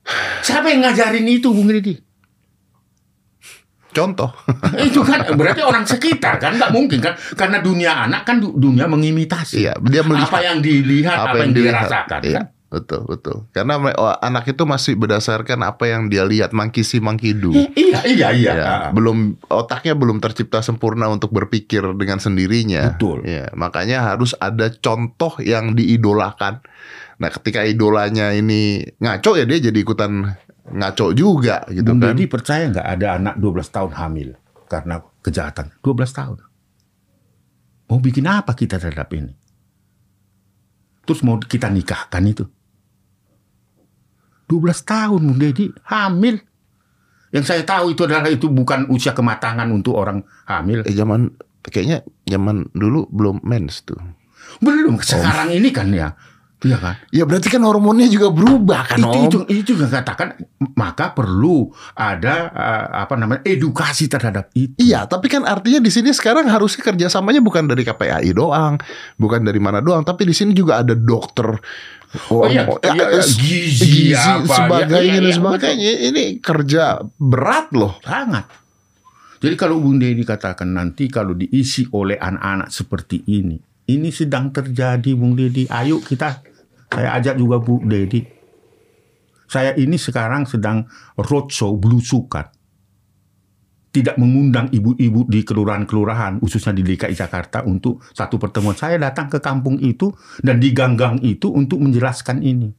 Siapa 0.46 0.70
yang 0.70 0.86
ngajarin 0.86 1.26
itu 1.26 1.50
Bung 1.50 1.68
Ridi? 1.68 1.98
Contoh. 3.90 4.30
itu 4.86 5.02
kan 5.02 5.26
berarti 5.34 5.66
orang 5.66 5.82
sekitar 5.82 6.38
kan 6.38 6.54
nggak 6.54 6.70
mungkin 6.70 7.02
kan 7.02 7.14
karena 7.34 7.58
dunia 7.58 8.06
anak 8.06 8.22
kan 8.22 8.38
du- 8.38 8.54
dunia 8.54 8.86
mengimitasi 8.86 9.66
iya, 9.66 9.74
dia 9.82 10.06
melihat 10.06 10.30
apa 10.30 10.46
yang 10.46 10.58
dilihat 10.62 11.18
apa, 11.18 11.36
yang, 11.42 11.50
dilihat. 11.50 11.90
dirasakan 11.90 12.20
Iya, 12.22 12.34
kan 12.38 12.44
Betul, 12.70 13.02
betul. 13.02 13.50
Karena 13.50 13.82
oh, 13.98 14.14
anak 14.22 14.46
itu 14.46 14.62
masih 14.62 14.94
berdasarkan 14.94 15.58
apa 15.66 15.90
yang 15.90 16.06
dia 16.06 16.22
lihat, 16.22 16.54
mangkisi 16.54 17.02
mangkidu. 17.02 17.50
iya 17.74 18.00
iya 18.06 18.28
iya 18.30 18.52
Ya, 18.54 18.66
Ah. 18.70 18.90
belum 18.94 19.42
otaknya 19.50 19.98
belum 19.98 20.22
tercipta 20.22 20.62
sempurna 20.62 21.10
untuk 21.10 21.34
berpikir 21.34 21.82
dengan 21.98 22.22
sendirinya. 22.22 22.94
Betul. 22.94 23.26
Ya, 23.26 23.50
makanya 23.58 24.14
harus 24.14 24.38
ada 24.38 24.70
contoh 24.70 25.34
yang 25.42 25.74
diidolakan. 25.74 26.62
Nah, 27.18 27.28
ketika 27.34 27.66
idolanya 27.66 28.30
ini 28.30 28.86
ngaco 29.02 29.34
ya 29.34 29.44
dia 29.44 29.58
jadi 29.58 29.76
ikutan 29.76 30.30
ngaco 30.70 31.10
juga 31.10 31.66
gitu 31.66 31.90
Bung 31.90 31.98
kan. 31.98 32.14
Deddy 32.14 32.30
percaya 32.30 32.70
nggak 32.70 32.86
ada 32.86 33.06
anak 33.18 33.34
12 33.42 33.66
tahun 33.66 33.92
hamil 33.98 34.28
karena 34.70 35.02
kejahatan 35.20 35.74
12 35.82 36.14
tahun 36.14 36.38
mau 37.90 37.98
bikin 37.98 38.22
apa 38.24 38.54
kita 38.54 38.78
terhadap 38.78 39.10
ini 39.10 39.34
terus 41.02 41.26
mau 41.26 41.36
kita 41.36 41.66
nikahkan 41.66 42.22
itu 42.22 42.46
12 44.50 44.82
tahun 44.82 45.20
Bung 45.22 45.38
Deddy 45.38 45.70
hamil 45.86 46.42
yang 47.30 47.46
saya 47.46 47.62
tahu 47.62 47.94
itu 47.94 48.02
adalah 48.10 48.26
itu 48.26 48.50
bukan 48.50 48.90
usia 48.90 49.14
kematangan 49.14 49.70
untuk 49.70 49.94
orang 49.94 50.26
hamil 50.50 50.82
Eh 50.82 50.94
zaman 50.98 51.30
kayaknya 51.62 52.02
zaman 52.26 52.66
dulu 52.74 53.06
belum 53.14 53.46
mens 53.46 53.86
tuh. 53.86 53.98
belum 54.58 54.98
sekarang 54.98 55.54
ini 55.54 55.70
kan 55.70 55.94
ya 55.94 56.10
Iya 56.60 56.76
kan? 56.76 56.94
Ya 57.08 57.24
berarti 57.24 57.48
kan 57.48 57.64
hormonnya 57.64 58.04
juga 58.12 58.28
berubah 58.28 58.84
kan 58.84 59.00
itu, 59.00 59.08
Om. 59.08 59.24
itu 59.24 59.38
itu 59.48 59.62
juga 59.72 59.88
katakan 59.88 60.36
maka 60.76 61.16
perlu 61.16 61.72
ada 61.96 62.52
eh, 62.52 62.86
apa 63.00 63.16
namanya 63.16 63.40
edukasi 63.48 64.12
terhadap 64.12 64.52
itu. 64.52 64.76
Iya, 64.76 65.08
tapi 65.08 65.32
kan 65.32 65.48
artinya 65.48 65.80
di 65.80 65.88
sini 65.88 66.12
sekarang 66.12 66.44
harusnya 66.52 66.84
kerjasamanya 66.84 67.40
bukan 67.40 67.64
dari 67.64 67.80
KPAI 67.80 68.28
doang, 68.36 68.76
bukan 69.16 69.40
dari 69.40 69.56
mana 69.56 69.80
doang, 69.80 70.04
tapi 70.04 70.28
di 70.28 70.36
sini 70.36 70.52
juga 70.52 70.84
ada 70.84 70.92
dokter, 70.92 71.48
Oh 72.34 72.42
iya, 72.42 72.66
iya, 72.90 73.06
iya, 73.06 73.22
gizi 73.22 74.10
apa, 74.10 74.50
sebagainya 74.50 74.98
iya, 74.98 75.14
iya, 75.14 75.20
dan 75.22 75.34
sebagainya. 75.38 75.90
Ini 76.10 76.24
kerja 76.42 76.82
berat 77.22 77.70
loh. 77.70 78.02
Sangat. 78.02 78.50
Jadi 79.40 79.54
kalau 79.54 79.78
Bung 79.78 80.02
Deddy 80.02 80.26
katakan 80.26 80.74
nanti 80.74 81.06
kalau 81.06 81.38
diisi 81.38 81.86
oleh 81.94 82.18
anak-anak 82.18 82.68
seperti 82.68 83.24
ini, 83.30 83.56
ini 83.88 84.10
sedang 84.10 84.50
terjadi 84.50 85.14
Bung 85.14 85.38
Deddy. 85.38 85.70
Ayo 85.70 86.02
kita, 86.02 86.42
saya 86.90 87.14
ajak 87.14 87.38
juga 87.38 87.62
Bu 87.62 87.78
Deddy. 87.86 88.20
Saya 89.46 89.74
ini 89.78 89.94
sekarang 89.94 90.50
sedang 90.50 90.86
roadshow 91.14 91.78
belusukan. 91.78 92.59
Tidak 93.90 94.14
mengundang 94.22 94.70
ibu-ibu 94.70 95.26
di 95.26 95.42
kelurahan-kelurahan, 95.42 96.38
khususnya 96.38 96.70
di 96.70 96.86
DKI 96.86 97.10
Jakarta 97.10 97.66
untuk 97.66 98.06
satu 98.14 98.38
pertemuan. 98.38 98.78
Saya 98.78 98.94
datang 99.02 99.26
ke 99.26 99.42
kampung 99.42 99.82
itu 99.82 100.14
dan 100.46 100.62
di 100.62 100.70
gang-gang 100.70 101.18
itu 101.26 101.50
untuk 101.50 101.82
menjelaskan 101.82 102.38
ini. 102.38 102.70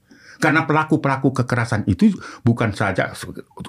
Karena 0.41 0.65
pelaku-pelaku 0.65 1.30
kekerasan 1.43 1.86
itu 1.86 2.10
bukan 2.41 2.74
saja 2.74 3.13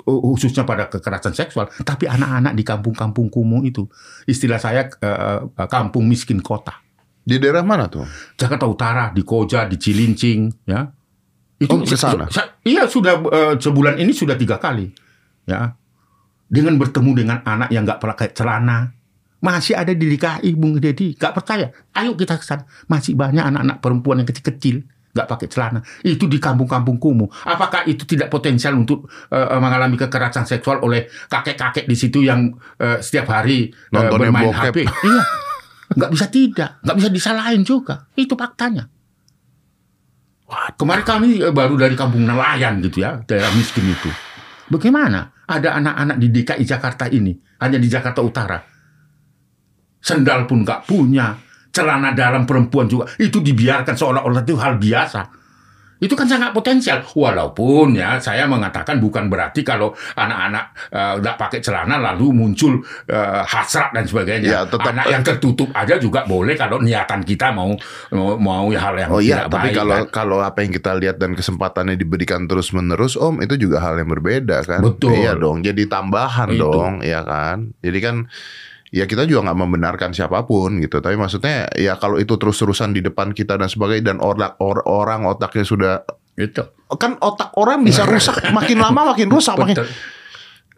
khususnya 0.08 0.64
pada 0.64 0.88
kekerasan 0.88 1.36
seksual, 1.36 1.68
tapi 1.84 2.08
anak-anak 2.08 2.56
di 2.56 2.64
kampung-kampung 2.64 3.28
kumuh 3.28 3.60
itu. 3.66 3.84
Istilah 4.24 4.56
saya 4.56 4.88
eh, 4.88 5.40
kampung 5.68 6.08
miskin 6.08 6.40
kota. 6.40 6.80
Di 7.22 7.36
daerah 7.36 7.60
mana 7.62 7.92
tuh? 7.92 8.08
Jakarta 8.34 8.66
Utara, 8.66 9.04
di 9.12 9.20
Koja, 9.22 9.68
di 9.68 9.76
Cilincing, 9.76 10.48
ya. 10.66 10.88
Oh, 11.70 11.78
ke 11.84 11.94
sana? 11.94 12.26
Iya, 12.64 12.88
sudah 12.88 13.14
eh, 13.20 13.54
sebulan 13.60 14.00
ini 14.00 14.10
sudah 14.16 14.34
tiga 14.34 14.56
kali, 14.56 14.90
ya. 15.46 15.76
Dengan 16.52 16.76
bertemu 16.76 17.10
dengan 17.16 17.38
anak 17.48 17.72
yang 17.72 17.88
nggak 17.88 17.96
pakai 17.96 18.36
celana, 18.36 18.92
masih 19.40 19.72
ada 19.72 19.96
di 19.96 20.04
DKI, 20.04 20.52
Bung 20.52 20.76
Deddy. 20.76 21.16
Nggak 21.16 21.32
percaya? 21.32 21.72
Ayo 21.96 22.12
kita 22.12 22.36
ke 22.36 22.44
sana. 22.44 22.68
Masih 22.86 23.16
banyak 23.16 23.40
anak-anak 23.40 23.80
perempuan 23.80 24.20
yang 24.20 24.28
kecil-kecil 24.28 24.84
nggak 25.12 25.28
pakai 25.28 25.46
celana. 25.48 25.80
Itu 26.00 26.24
di 26.24 26.40
kampung-kampung 26.40 26.96
kumuh. 26.96 27.28
Apakah 27.44 27.84
itu 27.84 28.08
tidak 28.08 28.32
potensial 28.32 28.72
untuk 28.76 29.10
eh, 29.28 29.58
mengalami 29.60 30.00
kekerasan 30.00 30.48
seksual 30.48 30.80
oleh 30.80 31.08
kakek-kakek 31.28 31.84
di 31.84 31.96
situ 31.96 32.24
yang 32.24 32.52
eh, 32.80 33.00
setiap 33.00 33.28
hari 33.28 33.68
Nontonnya 33.92 34.32
bermain 34.32 34.48
bokep. 34.48 34.72
HP? 34.72 34.78
Iya. 34.88 35.22
Nggak 35.92 36.10
bisa 36.16 36.26
tidak, 36.32 36.70
nggak 36.80 36.96
bisa 36.96 37.08
disalahin 37.12 37.62
juga. 37.68 38.08
Itu 38.16 38.32
faktanya. 38.32 38.88
Wah, 40.48 40.72
kemarin 40.76 41.04
kami 41.04 41.28
baru 41.52 41.76
dari 41.76 41.96
kampung 41.96 42.24
nelayan 42.24 42.80
gitu 42.80 43.04
ya, 43.04 43.20
daerah 43.24 43.52
miskin 43.52 43.88
itu. 43.88 44.08
Bagaimana 44.72 45.32
ada 45.52 45.76
anak-anak 45.76 46.16
di 46.16 46.28
DKI 46.32 46.64
Jakarta 46.64 47.04
ini, 47.08 47.36
hanya 47.60 47.76
di 47.76 47.88
Jakarta 47.90 48.24
Utara. 48.24 48.58
Sendal 50.02 50.48
pun 50.48 50.64
nggak 50.64 50.88
punya, 50.88 51.36
celana 51.68 52.16
dalam 52.16 52.48
perempuan 52.48 52.88
juga, 52.88 53.06
itu 53.20 53.38
dibiarkan 53.44 53.94
seolah-olah 53.94 54.42
itu 54.42 54.56
hal 54.56 54.80
biasa. 54.80 55.41
Itu 56.02 56.18
kan 56.18 56.26
sangat 56.26 56.50
potensial. 56.50 57.06
Walaupun 57.06 57.94
ya 57.94 58.18
saya 58.18 58.50
mengatakan 58.50 58.98
bukan 58.98 59.30
berarti 59.30 59.62
kalau 59.62 59.94
anak-anak 60.18 60.64
eh, 60.90 61.14
nggak 61.22 61.36
pakai 61.38 61.62
celana 61.62 62.02
lalu 62.02 62.34
muncul 62.34 62.82
eh, 63.06 63.42
hasrat 63.46 63.94
dan 63.94 64.02
sebagainya. 64.02 64.50
Ya, 64.50 64.60
tetap- 64.66 64.90
anak 64.90 65.06
yang 65.06 65.22
tertutup 65.22 65.70
aja 65.70 65.94
juga 66.02 66.26
boleh 66.26 66.58
kalau 66.58 66.82
niatan 66.82 67.22
kita 67.22 67.54
mau 67.54 67.70
mau, 68.10 68.34
mau 68.34 68.66
hal 68.74 68.94
yang 68.98 69.10
Oh 69.14 69.22
iya, 69.22 69.46
tidak 69.46 69.54
tapi 69.54 69.68
baik, 69.70 69.76
kalau 69.78 69.94
kan. 69.94 70.06
kalau 70.10 70.38
apa 70.42 70.58
yang 70.66 70.72
kita 70.74 70.90
lihat 70.98 71.16
dan 71.22 71.38
kesempatannya 71.38 71.94
diberikan 71.94 72.50
terus 72.50 72.74
menerus, 72.74 73.14
Om, 73.14 73.38
itu 73.38 73.54
juga 73.54 73.78
hal 73.78 74.02
yang 74.02 74.10
berbeda 74.10 74.66
kan? 74.66 74.82
Betul. 74.82 75.14
Iya 75.14 75.38
dong, 75.38 75.62
jadi 75.62 75.86
tambahan 75.86 76.50
Itu. 76.50 76.66
dong, 76.66 76.92
ya 77.06 77.22
kan? 77.22 77.70
Jadi 77.78 77.98
kan 78.02 78.16
ya 78.92 79.04
kita 79.04 79.24
juga 79.24 79.48
nggak 79.48 79.58
membenarkan 79.58 80.10
siapa 80.12 80.44
pun 80.44 80.76
gitu, 80.78 81.00
tapi 81.00 81.16
maksudnya 81.16 81.66
ya 81.74 81.96
kalau 81.96 82.20
itu 82.20 82.36
terus-terusan 82.36 82.92
di 82.92 83.00
depan 83.00 83.32
kita 83.32 83.56
dan 83.56 83.66
sebagainya 83.66 84.12
dan 84.12 84.18
otak 84.20 84.60
or- 84.60 84.84
orang 84.84 85.24
otaknya 85.24 85.64
sudah 85.64 85.94
itu 86.32 86.60
kan 86.92 87.16
otak 87.18 87.56
orang 87.56 87.80
bisa 87.80 88.04
rusak 88.04 88.36
makin 88.56 88.76
lama 88.78 89.10
makin 89.10 89.28
rusak 89.28 89.56
makin 89.56 89.80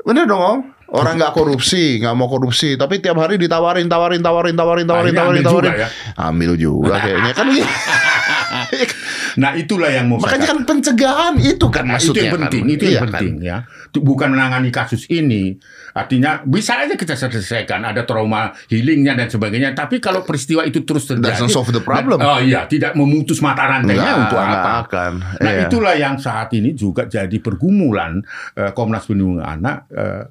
bener 0.00 0.24
dong 0.24 0.40
om. 0.40 0.60
Orang 0.84 1.18
nggak 1.18 1.34
korupsi 1.34 1.98
nggak 1.98 2.14
mau 2.14 2.28
korupsi 2.28 2.76
tapi 2.76 3.02
tiap 3.02 3.18
hari 3.18 3.34
ditawarin 3.34 3.90
tawarin 3.90 4.22
tawarin 4.22 4.54
tawarin 4.54 4.86
tawarin 4.86 5.10
Akhirnya 5.10 5.18
tawarin 5.18 5.42
ambil 5.42 5.50
tawarin. 5.50 5.72
juga 5.74 5.82
ya. 5.82 5.88
ambil 6.22 6.50
juga 6.54 6.94
kayaknya. 7.00 7.32
Kan. 7.34 7.46
Nah 9.34 9.50
itulah 9.52 9.88
yang 9.88 10.06
mau 10.06 10.16
makanya 10.16 10.46
kan 10.46 10.62
pencegahan 10.62 11.34
itu 11.36 11.66
kan 11.66 11.84
Nah, 11.84 11.96
itu 11.96 12.10
maksudnya 12.10 12.22
yang 12.22 12.34
penting, 12.38 12.62
kan. 12.62 12.70
itu 12.70 12.82
yang 12.82 12.90
Iya 12.90 13.00
kan? 13.00 13.06
penting 13.10 13.34
ya. 13.40 13.56
Itu 13.86 13.98
bukan 14.00 14.28
menangani 14.30 14.70
kasus 14.70 15.04
ini. 15.08 15.58
Artinya 15.92 16.30
bisa 16.40 16.78
aja 16.78 16.94
kita 16.94 17.12
selesaikan 17.12 17.82
ada 17.82 18.02
trauma 18.02 18.40
healingnya 18.66 19.14
dan 19.14 19.28
sebagainya. 19.28 19.72
Tapi 19.72 19.98
kalau 19.98 20.22
peristiwa 20.22 20.62
itu 20.62 20.82
terus 20.82 21.04
terjadi, 21.04 21.34
Doesn't 21.36 21.50
solve 21.50 21.70
the 21.70 21.80
problem. 21.80 22.16
dan- 22.16 22.26
oh 22.28 22.38
iya, 22.38 22.64
tidak 22.64 22.94
memutus 22.94 23.38
mata 23.38 23.64
rantainya 23.64 24.02
Nggak, 24.02 24.22
untuk 24.24 24.38
apa? 24.38 24.70
akan. 24.82 25.12
Nah 25.36 25.52
Iya. 25.52 25.62
itulah 25.64 25.94
yang 25.94 26.14
saat 26.16 26.50
ini 26.52 26.72
juga 26.72 27.04
jadi 27.04 27.36
pergumulan 27.36 28.22
eh, 28.54 28.70
Komnas 28.70 29.04
Perlindungan 29.04 29.42
Anak. 29.42 29.78
eh, 29.90 30.22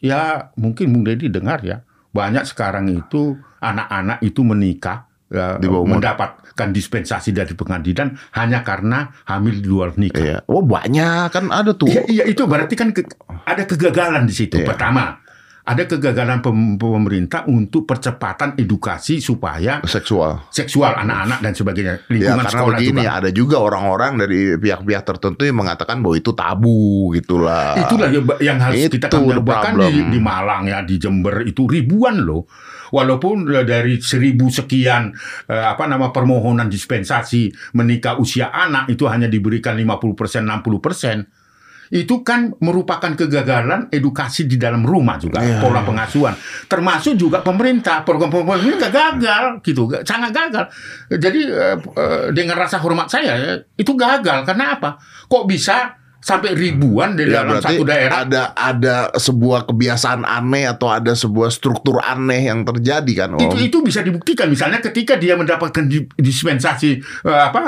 ya 0.00 0.22
mungkin 0.54 0.90
Bung 0.90 1.02
Deddy 1.02 1.28
dengar 1.28 1.60
ya 1.60 1.80
banyak 2.10 2.44
sekarang 2.44 2.86
itu 2.88 3.34
anak-anak 3.58 4.20
itu 4.20 4.40
menikah. 4.40 5.08
Eh, 5.34 5.56
Di 5.58 5.66
bawah 5.66 5.82
umur. 5.82 5.98
mendapatkan 5.98 6.68
dispensasi 6.70 7.30
dari 7.30 7.52
pengadilan 7.52 8.08
hanya 8.32 8.62
karena 8.62 9.10
hamil 9.24 9.58
di 9.58 9.66
luar 9.66 9.92
nikah. 9.94 10.22
Iya. 10.22 10.38
Oh 10.46 10.62
banyak 10.62 11.28
kan 11.28 11.50
ada 11.50 11.74
tuh. 11.74 11.86
Iya, 11.86 12.02
iya 12.06 12.24
itu 12.24 12.44
berarti 12.44 12.74
kan 12.74 12.90
ke- 12.90 13.10
ada 13.42 13.62
kegagalan 13.64 14.24
di 14.24 14.32
situ. 14.32 14.56
Iya. 14.56 14.66
Pertama, 14.66 15.18
ada 15.64 15.88
kegagalan 15.88 16.44
pem- 16.44 16.76
pemerintah 16.76 17.48
untuk 17.48 17.88
percepatan 17.88 18.52
edukasi 18.60 19.16
supaya 19.16 19.80
Seksual. 19.88 20.52
seksual 20.52 20.92
anak-anak 20.92 21.40
dan 21.40 21.52
sebagainya. 21.56 21.94
Ya 22.04 22.12
Lingkungan 22.12 22.44
karena 22.44 22.52
sekolah 22.52 22.76
begini 22.76 23.00
juga. 23.00 23.16
ada 23.16 23.30
juga 23.32 23.56
orang-orang 23.64 24.12
dari 24.20 24.40
pihak-pihak 24.60 25.02
tertentu 25.08 25.42
yang 25.48 25.56
mengatakan 25.56 26.04
bahwa 26.04 26.20
itu 26.20 26.36
tabu 26.36 27.08
gitulah. 27.16 27.80
Itulah 27.80 28.08
yang, 28.44 28.60
harus 28.60 28.76
Itu 28.76 29.00
kita 29.00 29.08
tanggung 29.08 29.40
bahkan 29.40 29.80
di, 29.88 30.04
di 30.12 30.20
Malang 30.20 30.68
ya 30.68 30.84
di 30.84 31.00
Jember 31.00 31.48
itu 31.48 31.64
ribuan 31.64 32.20
loh. 32.20 32.44
Walaupun 32.92 33.48
eh, 33.48 33.64
dari 33.64 33.96
seribu 34.04 34.52
sekian 34.52 35.16
eh, 35.48 35.64
apa 35.64 35.88
nama 35.88 36.12
permohonan 36.12 36.68
dispensasi 36.68 37.72
menikah 37.72 38.20
usia 38.20 38.52
anak 38.52 38.92
itu 38.92 39.08
hanya 39.08 39.32
diberikan 39.32 39.72
50% 39.80 40.44
60% 40.44 41.43
itu 41.90 42.22
kan 42.22 42.54
merupakan 42.58 43.12
kegagalan 43.12 43.88
edukasi 43.88 44.44
di 44.44 44.56
dalam 44.56 44.80
rumah 44.82 45.18
juga 45.18 45.40
Iya, 45.40 45.60
pola 45.60 45.80
iya. 45.80 45.88
pengasuhan. 45.88 46.34
Termasuk 46.64 47.14
juga 47.14 47.40
pemerintah 47.40 48.00
program-program 48.02 48.62
ini 48.62 48.76
gagal 48.78 49.60
gitu 49.60 49.90
sangat 50.02 50.30
gagal. 50.32 50.64
Jadi 51.10 51.40
eh, 51.44 51.76
eh, 51.76 52.24
dengan 52.30 52.56
rasa 52.56 52.78
hormat 52.78 53.08
saya 53.08 53.32
ya, 53.36 53.52
itu 53.74 53.92
gagal. 53.92 54.44
Karena 54.44 54.76
apa? 54.76 54.96
Kok 55.26 55.44
bisa 55.44 55.96
sampai 56.24 56.56
ribuan 56.56 57.12
di 57.12 57.28
Ya 57.28 57.44
dalam 57.44 57.60
satu 57.60 57.84
daerah? 57.84 58.24
ada 58.24 58.56
ada 58.56 59.12
sebuah 59.12 59.68
kebiasaan 59.68 60.24
aneh 60.24 60.64
atau 60.64 60.88
ada 60.88 61.12
sebuah 61.12 61.52
struktur 61.52 62.00
aneh 62.00 62.48
yang 62.48 62.64
terjadi 62.64 63.12
kan 63.12 63.36
Om. 63.36 63.44
itu 63.44 63.56
itu 63.60 63.78
bisa 63.84 64.00
dibuktikan. 64.00 64.48
Misalnya 64.48 64.80
ketika 64.80 65.20
dia 65.20 65.36
mendapatkan 65.36 65.84
di- 65.84 66.08
dispensasi 66.16 66.96
eh, 67.28 67.42
apa 67.44 67.62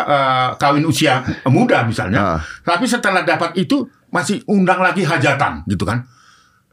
kawin 0.57 0.89
usia 0.89 1.21
muda 1.47 1.85
misalnya. 1.85 2.17
Ah. 2.17 2.41
tapi 2.65 2.89
setelah 2.89 3.23
dapat 3.23 3.61
itu 3.61 3.85
masih 4.17 4.41
undang 4.49 4.81
lagi 4.81 5.05
hajatan 5.05 5.69
gitu 5.69 5.85
kan 5.85 6.09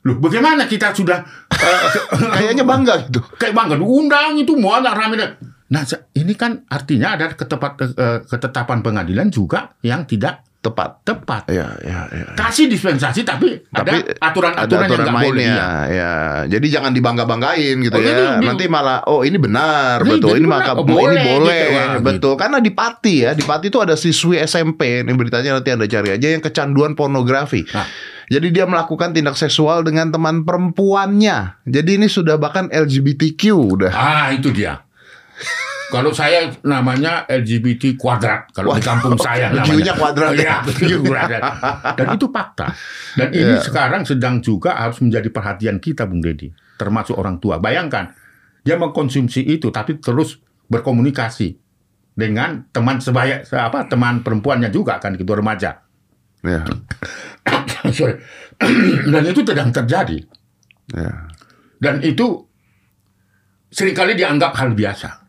loh 0.03 0.19
bagaimana 0.19 0.63
kita 0.63 0.95
sudah 0.95 1.19
eh, 1.51 1.81
Kayaknya 2.39 2.63
bangga 2.63 2.93
gitu. 3.07 3.19
kayak 3.35 3.51
bangga 3.51 3.75
undang 3.79 4.39
itu 4.39 4.55
mau 4.55 4.79
anak 4.79 4.95
rame 4.95 5.15
dan- 5.19 5.35
nah 5.67 5.81
ini 6.13 6.37
kan 6.37 6.63
artinya 6.69 7.17
ada 7.17 7.33
ketepat, 7.33 7.71
eh, 7.97 8.19
ketetapan 8.23 8.79
pengadilan 8.79 9.27
juga 9.27 9.73
yang 9.81 10.07
tidak 10.07 10.43
Tepat. 10.63 11.03
tepat 11.03 11.43
Ya, 11.51 11.75
ya, 11.83 12.07
ya. 12.07 12.25
kasih 12.39 12.71
dispensasi 12.71 13.27
tapi, 13.27 13.67
Tapi 13.67 13.99
ada 13.99 14.31
aturan-aturan 14.31 14.79
yang 14.79 14.87
aturan 14.87 15.05
nggak 15.05 15.25
boleh 15.27 15.43
iya. 15.43 15.67
ya. 15.91 16.13
Jadi 16.47 16.67
jangan 16.71 16.95
dibangga-banggain 16.95 17.83
gitu 17.83 17.91
Oh, 17.91 17.99
ya. 17.99 18.07
jadi 18.07 18.23
di- 18.39 18.47
Nanti 18.47 18.63
malah 18.71 19.03
oh 19.03 19.27
ini 19.27 19.35
benar, 19.35 19.99
Ini 20.01 20.09
betul. 20.15 20.39
Ini 20.39 20.47
maka 20.47 20.71
Oh, 20.73 20.81
ini 20.81 20.87
boleh, 20.87 21.23
boleh, 21.35 21.59
gitu. 21.59 21.75
Wah, 21.75 21.95
betul. 21.99 22.33
Karena 22.39 22.57
di 22.57 22.71
Pati 22.71 23.15
ya, 23.21 23.35
di 23.35 23.43
Pati 23.43 23.67
itu 23.67 23.83
ada 23.83 23.93
siswi 23.93 24.39
SMP. 24.39 25.03
Ini 25.03 25.11
beritanya 25.11 25.59
nanti 25.59 25.69
Anda 25.69 25.83
cari 25.83 26.15
aja 26.15 26.27
yang 26.31 26.39
kecanduan 26.39 26.95
pornografi. 26.95 27.67
Nah. 27.67 27.83
Jadi 28.23 28.47
dia 28.49 28.63
melakukan 28.63 29.11
tindak 29.11 29.35
seksual 29.35 29.83
dengan 29.83 30.07
teman 30.09 30.47
perempuannya. 30.47 31.59
Jadi 31.63 31.99
ini 31.99 32.07
sudah 32.07 32.39
bahkan 32.39 32.71
LGBTQ 32.71 33.41
udah. 33.51 33.91
Ah, 33.91 34.31
itu 34.31 34.47
dia. 34.49 34.79
Kalau 35.93 36.09
saya 36.09 36.49
namanya 36.65 37.29
LGBT 37.29 37.93
kuadrat. 37.93 38.49
Kalau 38.49 38.73
di 38.73 38.81
kampung 38.81 39.13
saya 39.13 39.47
namanya. 39.53 39.93
Kuadrat. 39.93 40.33
Iya, 40.33 40.65
Q 40.65 41.05
kuadrat. 41.05 41.41
Dan 41.93 42.17
itu 42.17 42.25
fakta. 42.33 42.73
Dan 43.13 43.29
ini 43.29 43.53
Iya. 43.53 43.61
sekarang 43.61 44.01
sedang 44.01 44.41
juga 44.41 44.73
harus 44.73 44.97
menjadi 45.05 45.29
perhatian 45.29 45.77
kita, 45.77 46.09
Bung 46.09 46.25
Deddy. 46.25 46.49
Termasuk 46.81 47.13
orang 47.13 47.37
tua. 47.37 47.61
Bayangkan, 47.61 48.09
dia 48.65 48.73
mengkonsumsi 48.73 49.45
itu 49.45 49.69
tapi 49.69 50.01
terus 50.01 50.41
berkomunikasi. 50.65 51.61
dengan 52.13 52.69
teman 52.69 53.01
sebaya 53.01 53.41
apa 53.57 53.89
teman 53.89 54.21
perempuannya 54.21 54.69
juga 54.69 55.01
kan 55.01 55.17
gitu 55.17 55.33
remaja. 55.33 55.81
Ya. 56.45 56.61
Sorry. 57.89 58.21
Dan 59.09 59.25
itu 59.25 59.41
sedang 59.41 59.73
terjadi. 59.73 60.21
Ya. 60.93 61.25
Dan 61.81 62.05
itu 62.05 62.45
sering 63.67 63.97
kali 63.97 64.13
dianggap 64.13 64.53
hal 64.53 64.77
biasa. 64.77 65.22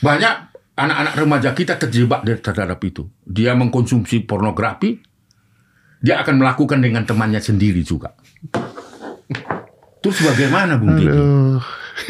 Banyak 0.00 0.34
anak-anak 0.80 1.14
remaja 1.16 1.50
kita 1.52 1.76
terjebak 1.76 2.24
terhadap 2.40 2.80
itu. 2.84 3.08
Dia 3.24 3.52
mengkonsumsi 3.52 4.24
pornografi, 4.24 4.96
dia 6.00 6.20
akan 6.24 6.40
melakukan 6.40 6.80
dengan 6.80 7.04
temannya 7.04 7.40
sendiri 7.44 7.84
juga. 7.84 8.16
Terus 10.00 10.18
bagaimana 10.24 10.80
Bung 10.80 10.96
Didi? 10.96 11.20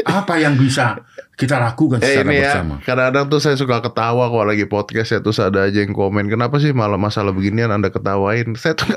Apa 0.07 0.39
yang 0.39 0.55
bisa 0.55 1.03
kita 1.41 1.57
lakukan 1.57 1.99
Eh 1.99 2.07
secara 2.13 2.29
ini 2.29 2.37
ya, 2.37 2.53
bersama? 2.53 2.75
kadang-kadang 2.85 3.25
tuh 3.27 3.41
saya 3.41 3.57
suka 3.57 3.81
ketawa 3.81 4.29
kalau 4.29 4.45
lagi 4.45 4.65
podcast 4.65 5.09
ya 5.09 5.19
terus 5.19 5.41
ada 5.41 5.65
aja 5.65 5.81
yang 5.81 5.91
komen 5.91 6.29
kenapa 6.29 6.57
sih 6.57 6.71
malah 6.71 6.95
masalah 6.95 7.33
beginian 7.33 7.67
anda 7.67 7.89
ketawain 7.89 8.53
saya 8.61 8.77
tuh 8.77 8.93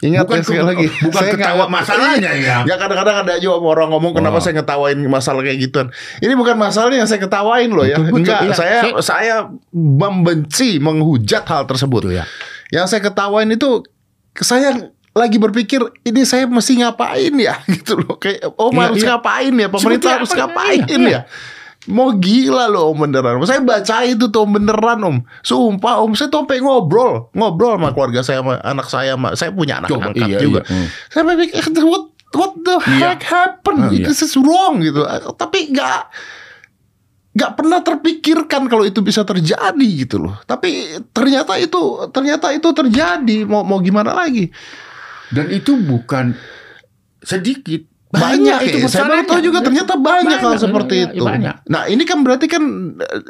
ingat 0.00 0.22
Bukan 0.22 0.36
ya 0.36 0.44
sekali 0.44 0.60
lagi 0.62 0.86
bukan 1.00 1.16
Saya 1.16 1.32
ketawa 1.32 1.64
masalahnya 1.66 2.30
ya. 2.44 2.56
ya 2.62 2.74
kadang-kadang 2.76 3.16
ada 3.18 3.32
aja 3.34 3.48
orang 3.48 3.88
ngomong 3.88 4.12
kenapa 4.12 4.36
Oh. 4.36 4.42
saya 4.42 4.54
ngetawain 4.56 4.98
masalah 5.06 5.40
kayak 5.40 5.58
gituan 5.58 5.88
ini 6.18 6.34
bukan 6.34 6.52
masalahnya 6.54 7.00
yang 7.00 7.08
saya 7.08 7.18
ketawain 7.18 7.70
loh 7.70 7.82
ya 7.82 7.96
Betul, 7.96 8.20
enggak 8.20 8.40
iya. 8.42 8.52
saya 8.52 8.78
Saya- 8.84 9.00
saya 9.00 9.34
membenci 9.72 10.76
menghujat 10.76 11.44
hal 11.44 11.64
tersebut 11.64 12.04
Betul, 12.04 12.18
ya. 12.18 12.24
yang 12.70 12.84
saya 12.84 13.00
ketawain 13.00 13.48
itu 13.48 13.80
saya 14.34 14.74
lagi 15.14 15.38
berpikir 15.38 15.78
ini 16.02 16.26
saya 16.26 16.44
mesti 16.44 16.74
ngapain 16.76 17.30
ya 17.34 17.54
gitu 17.70 17.94
loh 17.94 18.18
kayak 18.18 18.50
oh 18.52 18.68
Iya, 18.68 18.80
harus 18.82 18.98
iya. 18.98 19.08
ngapain 19.08 19.52
ya 19.54 19.68
pemerintah 19.70 19.78
Seperti 20.02 20.06
harus 20.10 20.30
apa? 20.30 20.38
ngapain 20.42 20.82
Iya, 20.90 21.06
ya 21.08 21.20
mau 21.90 22.16
gila 22.16 22.68
loh 22.72 22.92
om 22.92 23.04
beneran. 23.04 23.40
Saya 23.44 23.60
baca 23.60 24.04
itu 24.08 24.32
tuh 24.32 24.44
om 24.44 24.56
beneran 24.56 25.00
om. 25.04 25.16
Sumpah 25.44 26.00
om 26.00 26.16
saya 26.16 26.32
tuh 26.32 26.44
ngobrol. 26.44 27.28
Ngobrol 27.36 27.76
sama 27.76 27.92
keluarga 27.92 28.20
saya 28.24 28.40
sama 28.40 28.54
anak 28.64 28.86
saya 28.88 29.12
sama 29.16 29.28
saya 29.36 29.50
punya 29.52 29.84
anak 29.84 29.92
Coba, 29.92 30.10
angkat 30.12 30.28
iya, 30.28 30.38
juga. 30.40 30.60
iya, 30.64 30.72
hmm. 30.72 30.86
saya 31.12 31.22
berpikir 31.28 31.60
what 31.84 32.04
what 32.34 32.52
the 32.64 32.76
Iya. 32.88 33.14
heck 33.14 33.22
happened? 33.28 33.80
Ah, 33.84 33.90
iya. 33.92 34.04
this 34.08 34.24
is 34.24 34.34
wrong 34.34 34.80
gitu. 34.80 35.04
Tapi 35.36 35.70
nggak 35.70 36.00
nggak 37.34 37.52
pernah 37.58 37.82
terpikirkan 37.82 38.70
kalau 38.70 38.86
itu 38.86 39.02
bisa 39.02 39.26
terjadi 39.26 39.88
gitu 40.06 40.22
loh. 40.22 40.38
Tapi 40.46 40.98
ternyata 41.10 41.58
itu 41.58 41.78
ternyata 42.14 42.54
itu 42.54 42.68
terjadi. 42.70 43.42
Mau 43.44 43.66
mau 43.66 43.82
gimana 43.82 44.14
lagi? 44.14 44.48
Dan 45.34 45.50
itu 45.50 45.74
bukan 45.78 46.34
sedikit. 47.20 47.93
Banyak, 48.14 48.58
itu 48.70 48.78
ya. 48.84 48.88
saya 48.88 49.04
baru 49.10 49.22
tahu 49.26 49.40
juga 49.42 49.58
ternyata 49.64 49.94
banyak, 49.98 50.38
hal 50.38 50.54
seperti 50.54 50.94
iya, 51.02 51.06
itu. 51.10 51.24
Banyak. 51.24 51.56
Nah 51.66 51.82
ini 51.90 52.02
kan 52.06 52.18
berarti 52.22 52.46
kan 52.46 52.62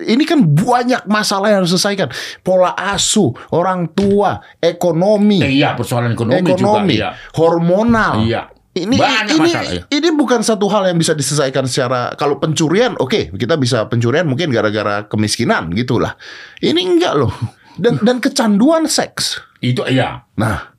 ini 0.04 0.24
kan 0.28 0.44
banyak 0.44 1.08
masalah 1.08 1.48
yang 1.48 1.64
harus 1.64 1.72
diselesaikan. 1.72 2.12
Pola 2.44 2.76
asuh, 2.76 3.32
orang 3.56 3.92
tua, 3.96 4.40
ekonomi, 4.60 5.40
Eh, 5.40 5.60
iya, 5.62 5.72
persoalan 5.72 6.12
ekonomi, 6.12 6.44
ekonomi, 6.44 6.94
juga. 6.98 7.08
Iya. 7.08 7.08
hormonal. 7.38 8.14
Iya. 8.26 8.42
Ini 8.74 8.98
Banyak 8.98 9.24
ini 9.30 9.38
masalah, 9.38 9.70
ya. 9.70 9.82
ini 9.86 10.08
bukan 10.18 10.42
satu 10.42 10.66
hal 10.66 10.90
yang 10.90 10.98
bisa 10.98 11.14
diselesaikan 11.14 11.62
secara 11.70 12.10
kalau 12.18 12.42
pencurian 12.42 12.98
oke 12.98 13.30
kita 13.38 13.54
bisa 13.54 13.86
pencurian 13.86 14.26
mungkin 14.26 14.50
gara-gara 14.50 15.06
kemiskinan 15.06 15.70
gitulah. 15.78 16.18
Ini 16.58 16.74
enggak 16.82 17.14
loh. 17.14 17.30
Dan 17.78 18.02
dan 18.02 18.18
kecanduan 18.18 18.90
seks. 18.90 19.38
Itu 19.62 19.86
iya. 19.86 20.26
Nah, 20.34 20.73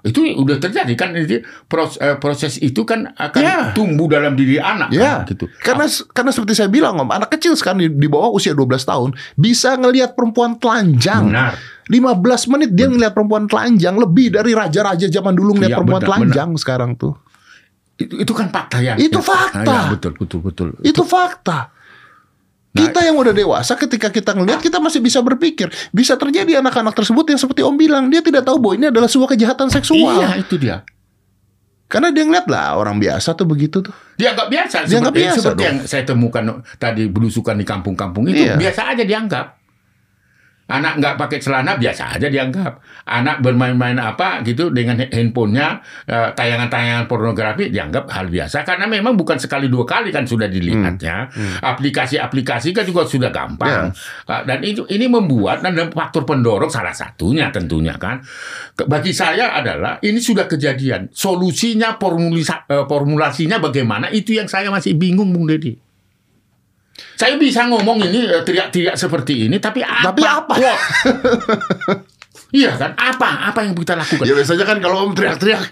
Itu 0.00 0.24
udah 0.24 0.56
terjadi 0.56 0.92
kan 0.94 1.12
ini 1.12 1.40
proses, 1.64 1.98
eh, 1.98 2.16
proses 2.16 2.56
itu 2.56 2.82
kan 2.82 3.12
akan 3.12 3.40
Ya. 3.40 3.58
tumbuh 3.70 4.06
dalam 4.06 4.32
diri 4.32 4.56
anak 4.56 4.88
Ya, 4.90 5.20
kan, 5.20 5.28
gitu. 5.28 5.44
karena 5.60 5.84
karena 6.10 6.30
seperti 6.30 6.54
saya 6.54 6.66
bilang 6.66 6.96
om, 6.96 7.08
anak 7.08 7.28
kecil 7.30 7.52
sekarang 7.52 7.80
di, 7.80 7.88
di 7.90 8.08
bawah 8.08 8.30
usia 8.30 8.50
12 8.50 8.80
tahun 8.82 9.10
bisa 9.34 9.76
ngelihat 9.76 10.16
perempuan 10.16 10.56
telanjang. 10.56 11.28
Benar. 11.28 11.52
15 11.86 12.16
menit 12.48 12.70
dia 12.70 12.86
ngelihat 12.86 13.12
perempuan 13.12 13.44
telanjang 13.44 13.94
lebih 13.94 14.30
dari 14.30 14.54
raja-raja 14.54 15.06
zaman 15.06 15.34
dulu 15.34 15.58
ngelihat 15.58 15.74
Iya, 15.74 15.78
perempuan 15.78 16.00
benar, 16.00 16.10
telanjang 16.16 16.50
sekarang 16.56 16.90
tuh. 16.94 17.14
Itu, 17.96 18.14
itu 18.16 18.32
kan 18.32 18.48
fakta 18.48 18.80
ya. 18.80 18.94
Itu 18.96 19.20
Ya. 19.20 19.26
fakta. 19.26 19.60
Ya, 19.66 19.80
betul, 19.90 20.12
betul, 20.16 20.40
betul. 20.40 20.68
Itu 20.80 21.04
fakta. 21.04 21.74
Nah, 22.70 22.86
Kita 22.86 23.02
yang 23.02 23.18
udah 23.18 23.30
dewasa 23.30 23.74
ketika 23.74 24.08
kita 24.08 24.30
ngelihat 24.30 24.62
kita 24.62 24.78
masih 24.78 24.98
bisa 24.98 25.18
berpikir 25.18 25.66
bisa 25.90 26.14
terjadi 26.14 26.58
anak-anak 26.58 26.94
tersebut 26.94 27.26
yang 27.26 27.34
seperti 27.36 27.60
Om 27.60 27.74
bilang 27.74 28.06
dia 28.06 28.22
tidak 28.22 28.42
tahu 28.42 28.56
bahwa 28.56 28.74
ini 28.74 28.86
adalah 28.86 29.10
sebuah 29.10 29.34
kejahatan 29.34 29.66
seksual 29.68 30.16
Iya, 30.16 30.38
itu 30.38 30.54
dia. 30.54 30.86
karena 31.86 32.14
dia 32.14 32.22
ngeliat 32.22 32.46
lah 32.46 32.78
orang 32.78 32.96
biasa 32.96 33.34
tuh 33.34 33.42
begitu 33.44 33.82
tuh 33.82 33.90
Dianggap 34.14 34.46
biasa. 34.46 34.76
Dianggap 34.86 35.10
seperti, 35.10 35.18
biasa 35.20 35.38
seperti 35.40 35.50
dong. 35.56 35.66
yang 35.66 35.78
saya 35.82 36.04
temukan 36.04 36.42
tadi 36.76 37.02
belusukan 37.06 37.56
di 37.56 37.66
kampung-kampung 37.66 38.24
itu 38.28 38.38
Iya. 38.40 38.54
biasa 38.54 38.80
aja 38.86 39.02
dianggap. 39.02 39.46
Anak 40.70 41.02
nggak 41.02 41.14
pakai 41.18 41.38
celana 41.42 41.74
biasa 41.74 42.14
aja 42.14 42.30
dianggap. 42.30 42.78
Anak 43.10 43.42
bermain-main 43.42 43.98
apa 43.98 44.38
gitu 44.46 44.70
dengan 44.70 45.02
handphonenya 45.02 45.82
eh, 46.06 46.30
tayangan-tayangan 46.30 47.10
pornografi 47.10 47.74
dianggap 47.74 48.06
hal 48.06 48.30
biasa 48.30 48.62
karena 48.62 48.86
memang 48.86 49.18
bukan 49.18 49.34
sekali 49.34 49.66
dua 49.66 49.82
kali 49.82 50.14
kan 50.14 50.22
sudah 50.22 50.46
dilihatnya. 50.46 51.26
Aplikasi-aplikasi 51.58 52.70
kan 52.70 52.86
juga 52.86 53.02
sudah 53.02 53.34
gampang. 53.34 53.90
Eh, 54.30 54.42
Dan 54.46 54.62
itu 54.62 54.86
ini 54.86 55.10
membuat 55.10 55.66
dan 55.66 55.74
faktor 55.90 56.22
pendorong 56.22 56.70
salah 56.70 56.94
satunya 56.94 57.50
tentunya 57.50 57.98
kan. 57.98 58.22
Bagi 58.78 59.10
saya 59.10 59.58
adalah 59.58 59.98
ini 60.06 60.22
sudah 60.22 60.46
kejadian. 60.46 61.10
Solusinya 61.10 61.98
eh, 61.98 62.84
formulasinya 62.86 63.58
bagaimana 63.58 64.06
itu 64.14 64.38
yang 64.38 64.46
saya 64.46 64.70
masih 64.70 64.94
bingung 64.94 65.34
Bung 65.34 65.50
Deddy. 65.50 65.89
Saya 67.20 67.36
bisa 67.36 67.68
ngomong 67.68 68.00
ini 68.00 68.24
eh, 68.24 68.40
teriak-teriak 68.40 68.96
seperti 68.96 69.52
ini 69.52 69.60
tapi 69.60 69.84
apa? 69.84 70.08
Tapi 70.08 70.22
apa? 70.24 70.54
Iya 72.50 72.74
kan? 72.74 72.98
Apa? 72.98 73.54
Apa 73.54 73.62
yang 73.62 73.78
kita 73.78 73.94
lakukan? 73.94 74.26
ya 74.26 74.34
biasanya 74.34 74.66
kan 74.66 74.78
kalau 74.82 75.06
Om 75.06 75.14
teriak-teriak 75.14 75.62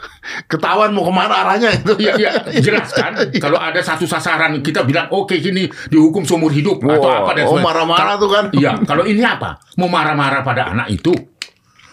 ketahuan 0.52 0.96
mau 0.96 1.04
ke 1.04 1.12
mana 1.12 1.44
arahnya 1.44 1.76
itu 1.76 1.92
Iya, 2.00 2.12
iya, 2.16 2.30
jelas 2.64 2.88
kan. 2.88 3.12
Kalau 3.36 3.60
ada 3.60 3.76
satu 3.84 4.08
sasaran 4.08 4.56
kita 4.64 4.80
bilang 4.88 5.12
oke 5.12 5.36
ini 5.36 5.68
dihukum 5.92 6.24
seumur 6.24 6.48
hidup 6.48 6.80
atau 6.80 7.04
Wah, 7.04 7.28
apa 7.28 7.30
dan 7.36 7.44
oh, 7.44 7.60
marah-marah 7.60 8.16
tuh 8.16 8.30
kan. 8.32 8.44
Iya, 8.48 8.80
kalau 8.88 9.04
ini 9.04 9.20
apa? 9.20 9.60
Mau 9.76 9.92
marah-marah 9.92 10.40
pada 10.40 10.72
anak 10.72 10.88
itu? 10.88 11.12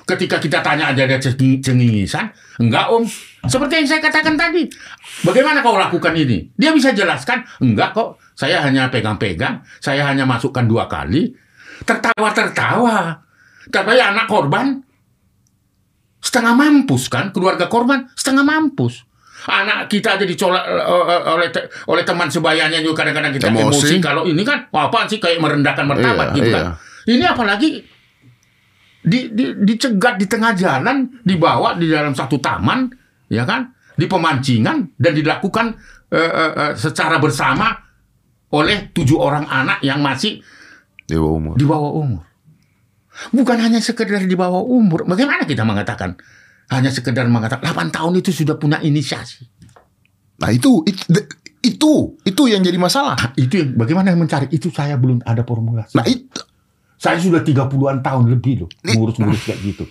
Ketika 0.08 0.42
kita 0.42 0.64
tanya 0.64 0.90
ada 0.90 1.06
ada 1.06 1.22
cengi- 1.22 1.62
cengingisan, 1.62 2.32
enggak 2.58 2.90
om. 2.90 3.04
Seperti 3.46 3.84
yang 3.84 3.88
saya 3.92 4.02
katakan 4.02 4.34
tadi, 4.34 4.66
bagaimana 5.22 5.62
kau 5.62 5.78
lakukan 5.78 6.18
ini? 6.18 6.50
Dia 6.58 6.74
bisa 6.74 6.96
jelaskan, 6.96 7.46
enggak 7.62 7.94
kok. 7.94 8.18
Saya 8.40 8.64
hanya 8.64 8.88
pegang-pegang, 8.88 9.68
saya 9.84 10.08
hanya 10.08 10.24
masukkan 10.24 10.64
dua 10.64 10.88
kali, 10.88 11.36
tertawa-tertawa. 11.84 13.20
Tapi 13.68 14.00
anak 14.00 14.32
korban 14.32 14.80
setengah 16.24 16.56
mampus 16.56 17.12
kan? 17.12 17.36
Keluarga 17.36 17.68
korban 17.68 18.08
setengah 18.16 18.48
mampus. 18.48 19.04
Anak 19.48 19.92
kita 19.92 20.16
aja 20.16 20.24
dicolak 20.24 20.64
eh, 20.68 20.80
eh, 20.84 21.22
oleh 21.32 21.48
te- 21.52 21.68
oleh 21.88 22.04
teman 22.04 22.28
sebayanya 22.28 22.80
juga 22.80 23.04
kadang-kadang 23.04 23.32
kita 23.36 23.48
Emosi. 23.52 23.64
emosi, 23.64 23.96
kalau 24.00 24.24
ini 24.28 24.44
kan 24.44 24.68
wah, 24.72 24.88
apaan 24.92 25.08
sih? 25.08 25.20
Kayak 25.20 25.40
merendahkan 25.40 25.84
martabat 25.88 26.32
Iya, 26.32 26.36
gitu 26.36 26.50
iya. 26.52 26.56
kan 26.60 26.66
ini 27.08 27.24
apalagi 27.24 27.70
di, 29.00 29.20
di, 29.32 29.46
dicegat 29.64 30.20
di 30.20 30.28
tengah 30.28 30.52
jalan 30.60 31.24
dibawa 31.24 31.80
di 31.80 31.88
dalam 31.88 32.12
satu 32.12 32.36
taman 32.44 32.92
ya 33.32 33.48
kan? 33.48 33.72
Di 33.96 34.08
pemancingan 34.12 34.96
dan 35.00 35.12
dilakukan 35.16 35.66
eh, 36.12 36.20
eh, 36.20 36.52
eh, 36.56 36.74
secara 36.76 37.16
bersama 37.20 37.72
oleh 38.50 38.90
tujuh 38.94 39.18
orang 39.18 39.46
anak 39.46 39.80
yang 39.86 40.02
masih 40.02 40.42
di 41.06 41.16
bawah 41.18 41.34
umur 41.38 41.54
di 41.58 41.66
bawah 41.66 41.92
umur. 41.94 42.24
Bukan 43.36 43.58
hanya 43.60 43.84
sekedar 43.84 44.24
di 44.24 44.36
bawah 44.38 44.64
umur. 44.64 45.04
Bagaimana 45.04 45.44
kita 45.44 45.68
mengatakan? 45.68 46.16
Hanya 46.70 46.94
sekedar 46.94 47.26
mengatakan 47.28 47.66
8 47.66 47.92
tahun 47.92 48.14
itu 48.22 48.30
sudah 48.32 48.56
punya 48.56 48.78
inisiasi. 48.80 49.44
nah 50.40 50.56
itu 50.56 50.88
itu 50.88 51.04
itu, 51.60 52.16
itu 52.24 52.42
yang 52.48 52.64
jadi 52.64 52.80
masalah 52.80 53.20
Nah, 53.20 53.36
itu 53.36 53.60
yang 53.60 53.76
bagaimana 53.76 54.16
mencari 54.16 54.48
itu 54.56 54.72
saya 54.72 54.96
belum 54.96 55.20
ada 55.28 55.44
formulasi. 55.44 56.00
nah 56.00 56.08
itu 56.08 56.40
saya 56.96 57.20
sudah 57.20 57.44
30-an 57.44 58.00
tahun 58.00 58.32
lebih 58.32 58.64
loh 58.64 58.70
ngurus-ngurus 58.88 59.44
kayak 59.44 59.60
gitu. 59.68 59.84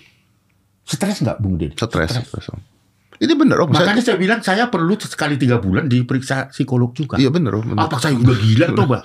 Stres 0.88 1.20
nggak 1.20 1.36
Bung 1.36 1.61
Deddy? 1.61 1.76
stres, 1.76 2.16
stres 2.16 2.48
Om. 2.48 2.77
Ini 3.18 3.32
bener 3.34 3.58
om 3.62 3.70
saya, 3.74 3.90
Makanya 3.90 4.02
saya 4.02 4.16
bilang 4.18 4.40
saya 4.40 4.64
perlu 4.70 4.94
sekali 4.98 5.34
tiga 5.34 5.58
bulan 5.58 5.90
diperiksa 5.90 6.54
psikolog 6.54 6.94
juga. 6.94 7.18
iya 7.18 7.30
bener 7.30 7.54
om. 7.58 7.74
Apa 7.74 7.98
saya 7.98 8.14
udah 8.14 8.36
gila 8.38 8.66
coba? 8.74 9.02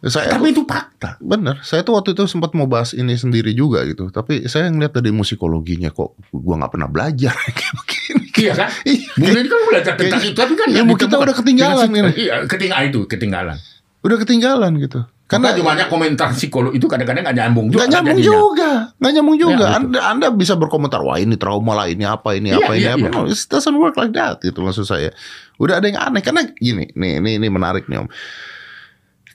saya 0.00 0.32
Tapi 0.32 0.56
itu 0.56 0.64
fakta. 0.64 1.20
Bener, 1.20 1.60
saya 1.60 1.84
tuh 1.84 1.92
waktu 1.92 2.16
itu 2.16 2.24
sempat 2.24 2.56
mau 2.56 2.64
bahas 2.64 2.96
ini 2.96 3.20
sendiri 3.20 3.52
juga 3.52 3.84
gitu. 3.84 4.08
Tapi 4.08 4.48
saya 4.48 4.72
ngeliat 4.72 4.96
dari 4.96 5.12
musikologinya 5.12 5.92
kok 5.92 6.16
gua 6.32 6.56
nggak 6.56 6.72
pernah 6.72 6.88
belajar 6.88 7.36
kayak 7.58 7.74
begini. 7.84 8.24
Iya 8.40 8.52
kan? 8.56 8.68
Iya. 9.20 9.32
Deddy 9.36 9.48
kan 9.52 9.60
belajar 9.68 9.92
tentang 10.00 10.22
itu, 10.24 10.32
tapi 10.32 10.52
kan 10.56 10.68
yang 10.72 10.88
kita 10.88 11.16
udah 11.20 11.36
ketinggalan 11.36 11.88
ini. 11.92 12.10
Iya, 12.16 12.48
ketinggalan 12.48 12.84
itu, 12.88 13.00
ketinggalan. 13.04 13.56
Udah 14.00 14.16
ketinggalan 14.16 14.72
gitu. 14.80 15.00
Karena 15.30 15.54
Karena 15.54 15.62
banyak 15.62 15.86
komentar 15.86 16.34
psikolog 16.34 16.74
itu 16.74 16.90
kadang-kadang 16.90 17.22
nggak 17.22 17.38
nyambung 17.38 17.70
juga. 17.70 17.86
nggak 17.86 17.90
nyambung 17.94 18.18
jadinya. 18.18 18.34
juga, 18.34 18.70
nggak 18.98 19.12
nyambung 19.14 19.38
juga. 19.38 19.62
Ya, 19.62 19.76
anda 19.78 19.98
Anda 20.10 20.26
bisa 20.34 20.58
berkomentar 20.58 20.98
wah 21.06 21.22
ini 21.22 21.38
trauma 21.38 21.78
lah, 21.78 21.86
ini 21.86 22.02
apa, 22.02 22.34
ini 22.34 22.50
Iya, 22.50 22.58
apa, 22.58 22.72
ini 22.74 22.82
iya, 22.82 22.98
apa. 22.98 23.06
No, 23.08 23.30
it 23.30 23.38
doesn't 23.46 23.78
work 23.78 23.94
like 23.94 24.10
that 24.10 24.42
gitu 24.42 24.58
maksud 24.58 24.82
saya. 24.82 25.14
Udah 25.56 25.78
ada 25.78 25.86
yang 25.86 26.02
aneh 26.02 26.18
karena 26.18 26.50
gini, 26.50 26.90
nih, 26.90 27.22
ini 27.22 27.38
ini 27.38 27.46
menarik 27.46 27.86
nih 27.86 28.02
om. 28.02 28.10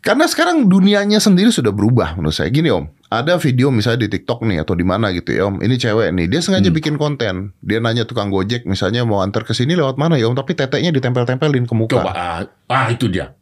Karena 0.04 0.30
sekarang 0.30 0.70
dunianya 0.70 1.18
sendiri 1.18 1.50
sudah 1.50 1.74
berubah 1.74 2.14
menurut 2.14 2.36
saya. 2.36 2.52
Gini 2.52 2.70
om, 2.70 2.86
ada 3.08 3.42
video 3.42 3.74
misalnya 3.74 4.06
di 4.06 4.14
TikTok 4.14 4.46
nih 4.46 4.62
atau 4.62 4.78
di 4.78 4.86
mana 4.86 5.10
gitu 5.10 5.32
ya 5.32 5.50
om. 5.50 5.58
Ini 5.58 5.80
cewek 5.80 6.14
nih, 6.14 6.30
dia 6.30 6.44
sengaja 6.44 6.70
Hmm. 6.70 6.78
bikin 6.78 6.96
konten. 7.00 7.58
Dia 7.64 7.82
nanya 7.82 8.06
tukang 8.06 8.30
gojek 8.30 8.70
misalnya 8.70 9.02
mau 9.02 9.26
antar 9.26 9.42
ke 9.42 9.56
sini 9.56 9.74
lewat 9.74 9.98
mana 9.98 10.14
ya 10.14 10.30
om, 10.30 10.36
tapi 10.36 10.54
teteknya 10.54 10.94
ditempel-tempelin 10.94 11.66
ke 11.66 11.74
muka. 11.74 11.98
Coba 11.98 12.12
ah, 12.14 12.40
ah 12.68 12.86
itu 12.92 13.10
dia. 13.10 13.34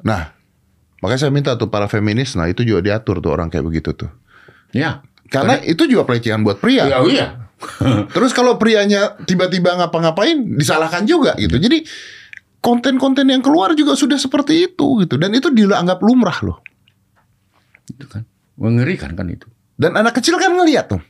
Nah, 0.00 0.32
makanya 1.00 1.20
saya 1.26 1.32
minta 1.32 1.56
tuh 1.56 1.68
para 1.68 1.88
feminis, 1.88 2.36
nah 2.36 2.46
itu 2.48 2.64
juga 2.64 2.80
diatur 2.84 3.20
tuh 3.20 3.32
orang 3.32 3.48
kayak 3.48 3.64
begitu 3.66 3.92
tuh. 3.96 4.10
Ya. 4.70 5.04
Karena 5.30 5.62
itu 5.62 5.86
juga 5.86 6.06
pelecehan 6.06 6.42
buat 6.42 6.58
pria. 6.58 6.86
Ya, 6.90 6.98
iya. 7.06 7.26
Terus 8.14 8.32
kalau 8.32 8.56
prianya 8.56 9.20
tiba-tiba 9.28 9.76
ngapa-ngapain 9.78 10.58
disalahkan 10.58 11.06
juga 11.06 11.36
gitu. 11.38 11.60
Jadi 11.60 11.84
konten-konten 12.60 13.28
yang 13.28 13.40
keluar 13.40 13.72
juga 13.72 13.96
sudah 13.96 14.20
seperti 14.20 14.68
itu 14.68 15.04
gitu 15.04 15.16
dan 15.16 15.32
itu 15.32 15.48
dianggap 15.52 16.00
lumrah 16.02 16.38
loh. 16.44 16.58
Itu 17.88 18.06
kan 18.08 18.24
mengerikan 18.60 19.16
kan 19.16 19.28
itu. 19.28 19.48
Dan 19.80 19.96
anak 19.96 20.20
kecil 20.20 20.36
kan 20.36 20.52
ngeliat 20.52 20.92
tuh. 20.92 21.00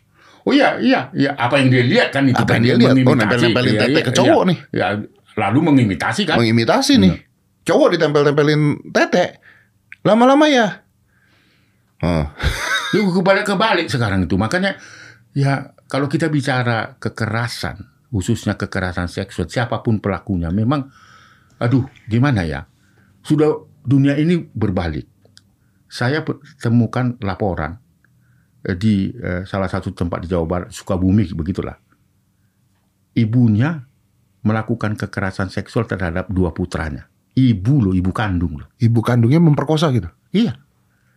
Oh 0.46 0.52
iya, 0.54 0.78
iya, 0.80 1.10
iya. 1.12 1.36
Apa 1.36 1.60
yang 1.60 1.68
dia 1.68 1.84
lihat 1.84 2.08
kan 2.14 2.24
itu 2.24 2.38
Apa 2.38 2.56
kan 2.56 2.64
yang 2.64 2.80
dia 2.80 2.94
lihat? 2.94 3.04
Oh, 3.04 3.16
nempel-nempelin 3.18 3.74
Iya, 3.76 3.80
tete 3.82 4.00
iya, 4.00 4.06
ke 4.06 4.12
cowok 4.14 4.42
iya. 4.42 4.50
nih. 4.50 4.58
Ya, 4.72 4.86
lalu 5.36 5.58
mengimitasi 5.68 6.22
kan. 6.24 6.36
Mengimitasi 6.40 6.92
nih. 6.96 7.12
Cowok 7.66 7.88
ditempel-tempelin 7.98 8.62
tete. 8.94 9.39
Lama-lama 10.04 10.46
ya. 10.48 10.84
Oh. 12.00 12.26
Itu 12.90 13.06
kebalik 13.14 13.46
kebalik 13.46 13.86
sekarang 13.86 14.26
itu. 14.26 14.34
Makanya 14.34 14.74
ya 15.30 15.78
kalau 15.86 16.10
kita 16.10 16.26
bicara 16.26 16.98
kekerasan, 16.98 17.86
khususnya 18.10 18.58
kekerasan 18.58 19.06
seksual, 19.06 19.46
siapa 19.46 19.78
pun 19.78 20.02
pelakunya, 20.02 20.50
memang, 20.50 20.90
aduh, 21.62 21.86
gimana 22.10 22.42
ya? 22.42 22.66
Sudah 23.22 23.62
dunia 23.86 24.18
ini 24.18 24.42
berbalik. 24.42 25.06
Saya 25.86 26.26
temukan 26.58 27.14
laporan 27.22 27.78
eh, 28.66 28.74
di 28.74 29.14
eh, 29.14 29.46
salah 29.46 29.70
satu 29.70 29.94
tempat 29.94 30.26
di 30.26 30.28
Jawa 30.30 30.46
Barat, 30.46 30.68
Sukabumi, 30.74 31.30
begitulah. 31.30 31.78
Ibunya 33.14 33.86
melakukan 34.42 34.98
kekerasan 34.98 35.50
seksual 35.50 35.86
terhadap 35.86 36.26
dua 36.30 36.50
putranya. 36.50 37.06
Ibu 37.40 37.74
loh, 37.88 37.94
ibu 37.96 38.12
kandung 38.12 38.60
loh. 38.60 38.68
Ibu 38.76 39.00
kandungnya 39.00 39.40
memperkosa 39.40 39.88
gitu. 39.96 40.12
Iya. 40.36 40.60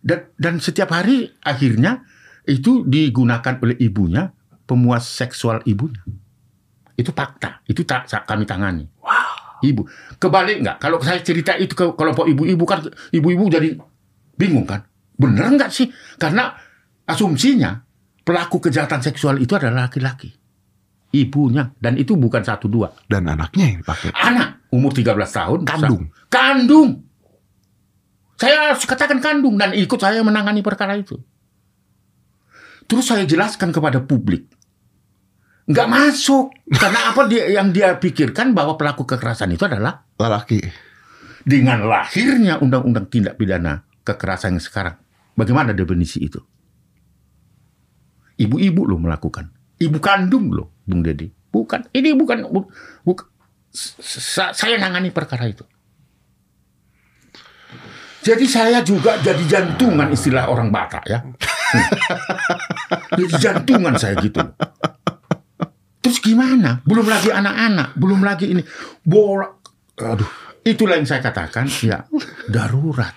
Dan 0.00 0.32
dan 0.40 0.54
setiap 0.56 0.92
hari 0.96 1.28
akhirnya 1.44 2.04
itu 2.48 2.84
digunakan 2.88 3.60
oleh 3.60 3.76
ibunya 3.80 4.32
pemuas 4.64 5.04
seksual 5.04 5.60
ibunya. 5.68 6.00
Itu 6.96 7.12
fakta. 7.12 7.60
Itu 7.68 7.84
tak 7.84 8.08
kami 8.24 8.48
tangani. 8.48 8.88
Wow. 9.04 9.60
Ibu. 9.64 9.82
Kebalik 10.16 10.64
nggak? 10.64 10.76
Kalau 10.80 10.96
saya 11.04 11.20
cerita 11.20 11.56
itu 11.56 11.76
ke 11.76 11.92
kelompok 11.92 12.24
ibu-ibu 12.28 12.64
kan 12.64 12.84
ibu-ibu 13.12 13.44
jadi 13.52 13.76
bingung 14.36 14.64
kan? 14.64 14.84
Bener 15.16 15.44
nggak 15.56 15.70
sih? 15.72 15.88
Karena 16.16 16.52
asumsinya 17.04 17.84
pelaku 18.24 18.60
kejahatan 18.64 19.04
seksual 19.04 19.40
itu 19.40 19.56
adalah 19.56 19.88
laki-laki. 19.88 20.32
Ibunya 21.14 21.70
dan 21.78 21.94
itu 22.00 22.18
bukan 22.18 22.42
satu 22.42 22.66
dua. 22.66 22.90
Dan 23.06 23.28
anaknya 23.30 23.70
yang 23.70 23.78
dipakai. 23.84 24.10
Anak 24.16 24.63
umur 24.74 24.90
13 24.90 25.14
tahun 25.30 25.58
Kandung. 25.62 26.02
sa- 26.10 26.26
Kandung. 26.26 26.90
Saya 28.34 28.74
harus 28.74 28.82
katakan 28.82 29.22
kandung 29.22 29.54
dan 29.54 29.70
ikut 29.72 29.94
saya 29.94 30.18
menangani 30.20 30.58
perkara 30.58 30.98
itu. 30.98 31.14
Terus 32.84 33.06
saya 33.06 33.22
jelaskan 33.22 33.70
kepada 33.70 34.02
publik. 34.02 34.50
Nggak 35.64 35.86
masuk. 35.88 36.50
Karena 36.82 37.14
apa 37.14 37.24
dia 37.24 37.46
yang 37.48 37.70
dia 37.70 37.94
pikirkan 37.94 38.50
bahwa 38.50 38.74
pelaku 38.74 39.06
kekerasan 39.06 39.54
itu 39.54 39.62
adalah 39.64 40.02
Lelaki. 40.18 40.58
dengan 41.46 41.86
lahirnya 41.86 42.58
undang-undang 42.58 43.06
tindak 43.06 43.38
pidana 43.38 43.80
kekerasan 44.02 44.58
yang 44.58 44.64
sekarang. 44.64 44.98
Bagaimana 45.34 45.70
definisi 45.70 46.18
itu? 46.20 46.42
Ibu-ibu 48.34 48.82
loh 48.84 48.98
melakukan. 48.98 49.54
Ibu 49.78 49.98
kandung 49.98 50.50
loh, 50.50 50.74
Bung 50.82 51.02
Deddy. 51.02 51.30
Bukan. 51.50 51.86
Ini 51.90 52.18
bukan. 52.18 52.50
bu- 52.50 52.66
bukan 53.06 53.26
saya 53.74 54.78
nangani 54.78 55.10
perkara 55.10 55.50
itu. 55.50 55.66
Jadi 58.24 58.46
saya 58.48 58.80
juga 58.80 59.20
jadi 59.20 59.44
jantungan 59.44 60.08
istilah 60.08 60.48
orang 60.48 60.72
Batak 60.72 61.04
ya. 61.04 61.20
Jadi 63.18 63.34
jantungan 63.36 64.00
saya 64.00 64.16
gitu. 64.16 64.40
Terus 66.00 66.18
gimana? 66.24 66.80
Belum 66.88 67.04
lagi 67.04 67.28
anak-anak, 67.28 67.92
belum 68.00 68.24
lagi 68.24 68.56
ini 68.56 68.62
bola. 69.04 69.52
Aduh, 70.00 70.30
itulah 70.64 70.96
yang 70.96 71.04
saya 71.04 71.20
katakan 71.20 71.68
ya 71.84 72.08
darurat. 72.48 73.12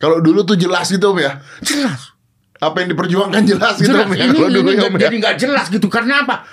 Kalau 0.00 0.24
dulu 0.24 0.44
tuh 0.44 0.56
jelas 0.56 0.88
gitu 0.88 1.12
om 1.12 1.20
ya. 1.20 1.36
Jelas. 1.60 2.16
Apa 2.56 2.80
yang 2.80 2.96
diperjuangkan 2.96 3.42
jelas 3.44 3.76
gitu 3.76 3.92
jelas. 3.92 4.08
om 4.08 4.12
ya. 4.16 4.24
Ini, 4.24 4.36
Kalau 4.40 4.50
dulu 4.52 4.70
ini 4.72 4.80
ya, 4.80 4.88
Om, 4.88 4.94
ya. 4.96 5.00
jadi 5.04 5.14
nggak 5.20 5.36
jelas 5.36 5.66
gitu. 5.68 5.86
Karena 5.92 6.24
apa? 6.24 6.48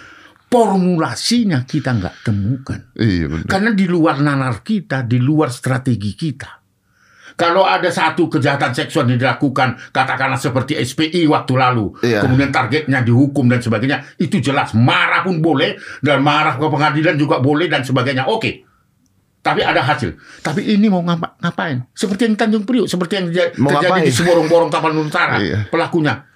Formulasinya 0.54 1.66
kita 1.66 1.98
nggak 1.98 2.16
temukan. 2.22 2.94
Iya 2.94 3.26
benar. 3.26 3.50
Karena 3.50 3.74
di 3.74 3.86
luar 3.86 4.22
nalar 4.22 4.62
kita, 4.62 5.02
di 5.02 5.18
luar 5.18 5.50
strategi 5.50 6.14
kita. 6.14 6.62
Kalau 7.34 7.66
ada 7.66 7.90
satu 7.90 8.30
kejahatan 8.30 8.70
seksual 8.72 9.10
yang 9.10 9.18
dilakukan, 9.18 9.90
katakanlah 9.90 10.38
seperti 10.38 10.78
SPI 10.78 11.26
waktu 11.26 11.58
lalu, 11.58 11.98
Iya. 12.00 12.22
kemudian 12.22 12.54
targetnya 12.54 13.02
dihukum 13.02 13.50
dan 13.50 13.58
sebagainya, 13.58 14.06
itu 14.16 14.38
jelas 14.38 14.78
marah 14.78 15.26
pun 15.26 15.42
boleh 15.42 15.74
dan 16.00 16.22
marah 16.22 16.54
ke 16.54 16.66
pengadilan 16.70 17.18
juga 17.18 17.42
boleh 17.42 17.66
dan 17.66 17.82
sebagainya. 17.82 18.30
Oke. 18.30 18.62
Tapi 19.42 19.60
ada 19.60 19.82
hasil. 19.82 20.14
Tapi 20.40 20.72
ini 20.72 20.88
mau 20.88 21.02
ngapa- 21.02 21.42
ngapain? 21.42 21.84
Seperti 21.92 22.30
yang 22.30 22.38
Tanjung 22.38 22.64
Priok, 22.64 22.86
seperti 22.86 23.14
yang 23.18 23.28
Mau 23.58 23.74
terjadi 23.74 23.90
ngapain? 23.90 24.06
di 24.06 24.12
Seborong-borong 24.14 24.70
Tapan 24.70 24.94
Utara, 24.96 25.36
Iya. 25.36 25.68
pelakunya. 25.68 26.30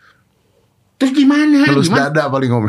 Terus 0.98 1.14
gimana? 1.14 1.62
Telus 1.64 1.88
Gimana? 1.88 2.10
dada 2.10 2.26
paling 2.28 2.50
om. 2.50 2.66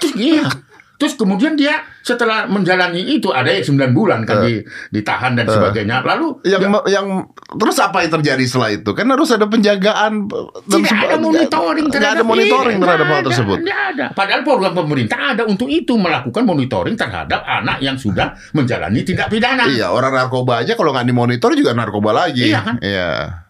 Terus 0.00 0.16
iya. 0.16 0.48
Terus 0.96 1.12
kemudian 1.14 1.60
dia 1.60 1.84
setelah 2.00 2.48
menjalani 2.48 3.04
itu 3.04 3.28
ada 3.28 3.52
yang 3.52 3.64
9 3.64 3.92
bulan 3.92 4.24
kan 4.24 4.48
di, 4.48 4.64
ditahan 4.92 5.36
dan 5.36 5.44
sebagainya. 5.44 6.00
Lalu 6.00 6.40
yang 6.48 6.72
yang 6.88 7.06
terus 7.52 7.76
apa 7.78 8.00
yang 8.00 8.16
terjadi 8.20 8.44
setelah 8.48 8.70
itu? 8.72 8.90
Kan 8.96 9.06
harus 9.12 9.28
ada 9.28 9.44
penjagaan 9.44 10.24
dan 10.66 10.80
tidak 10.80 11.08
ada 11.12 11.18
monitoring 11.20 11.86
terhadap 11.92 12.16
ada 12.16 12.24
monitoring 12.24 12.78
terhadap 12.80 13.06
hal 13.12 13.22
tersebut. 13.28 13.56
nggak 13.60 13.82
ada. 13.92 14.06
Padahal 14.16 14.40
program 14.40 14.72
pemerintah 14.72 15.18
ada 15.36 15.42
untuk 15.44 15.68
itu 15.68 15.92
melakukan 16.00 16.42
monitoring 16.48 16.96
terhadap 16.96 17.44
anak 17.44 17.78
yang 17.84 18.00
sudah 18.00 18.32
menjalani 18.56 19.04
tindak 19.04 19.28
pidana. 19.28 19.68
Iya, 19.68 19.92
orang 19.92 20.16
narkoba 20.16 20.64
aja 20.64 20.72
kalau 20.74 20.96
nggak 20.96 21.06
dimonitor 21.06 21.52
juga 21.52 21.76
narkoba 21.76 22.16
lagi. 22.24 22.48
Iya 22.48 22.60
kan? 22.64 22.76
Iya. 22.80 23.45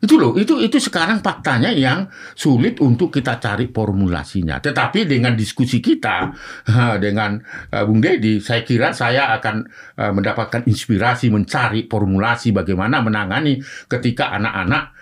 Itu 0.00 0.16
loh, 0.16 0.32
itu 0.40 0.56
itu 0.64 0.80
sekarang 0.80 1.20
faktanya 1.20 1.68
yang 1.68 2.08
sulit 2.32 2.80
untuk 2.80 3.12
kita 3.12 3.36
cari 3.36 3.68
formulasinya. 3.68 4.56
Tetapi 4.56 5.04
dengan 5.04 5.36
diskusi 5.36 5.84
kita 5.84 6.32
dengan 7.04 7.36
Bung 7.84 8.00
Deddy, 8.00 8.40
saya 8.40 8.64
kira 8.64 8.96
saya 8.96 9.36
akan 9.36 9.68
mendapatkan 10.16 10.64
inspirasi 10.64 11.28
mencari 11.28 11.84
formulasi 11.84 12.56
bagaimana 12.56 13.04
menangani 13.04 13.60
ketika 13.92 14.32
anak-anak 14.32 14.96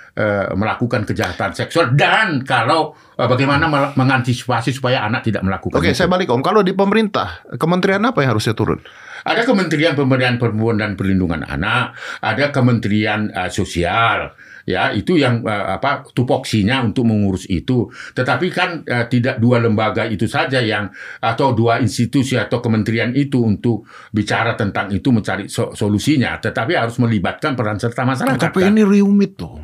melakukan 0.59 1.07
kejahatan 1.07 1.55
seksual 1.55 1.95
dan 1.95 2.43
kalau 2.43 2.91
bagaimana 3.15 3.71
mengantisipasi 3.95 4.75
supaya 4.75 5.07
anak 5.07 5.31
tidak 5.31 5.47
melakukan 5.47 5.79
Oke, 5.79 5.95
itu. 5.95 6.03
saya 6.03 6.11
balik 6.11 6.27
Om. 6.27 6.43
Kalau 6.43 6.67
di 6.67 6.75
pemerintah, 6.75 7.47
kementerian 7.55 8.03
apa 8.03 8.27
yang 8.27 8.35
harusnya 8.35 8.59
turun? 8.59 8.83
Ada 9.23 9.47
Kementerian 9.47 9.95
Pemberdayaan 9.99 10.39
Perempuan 10.39 10.79
dan 10.79 10.95
Perlindungan 10.95 11.43
Anak, 11.47 11.95
ada 12.23 12.51
Kementerian 12.55 13.31
eh, 13.31 13.51
Sosial, 13.51 14.31
ya 14.69 14.93
itu 14.93 15.17
yang 15.17 15.41
eh, 15.49 15.67
apa 15.81 16.05
tupoksinya 16.13 16.85
untuk 16.85 17.09
mengurus 17.09 17.49
itu. 17.49 17.89
Tetapi 18.13 18.47
kan 18.53 18.85
eh, 18.85 19.09
tidak 19.09 19.41
dua 19.41 19.65
lembaga 19.65 20.05
itu 20.05 20.29
saja 20.29 20.61
yang 20.61 20.93
atau 21.25 21.57
dua 21.57 21.81
institusi 21.81 22.37
atau 22.37 22.61
kementerian 22.61 23.17
itu 23.17 23.41
untuk 23.41 23.89
bicara 24.13 24.53
tentang 24.53 24.93
itu 24.93 25.09
mencari 25.09 25.49
so- 25.49 25.73
solusinya, 25.73 26.37
tetapi 26.37 26.77
harus 26.77 27.01
melibatkan 27.01 27.57
peran 27.57 27.81
serta 27.81 28.05
masyarakat. 28.05 28.53
Tapi 28.53 28.61
kan. 28.69 28.77
ini 28.77 28.85
rumit 28.85 29.41
tuh. 29.41 29.57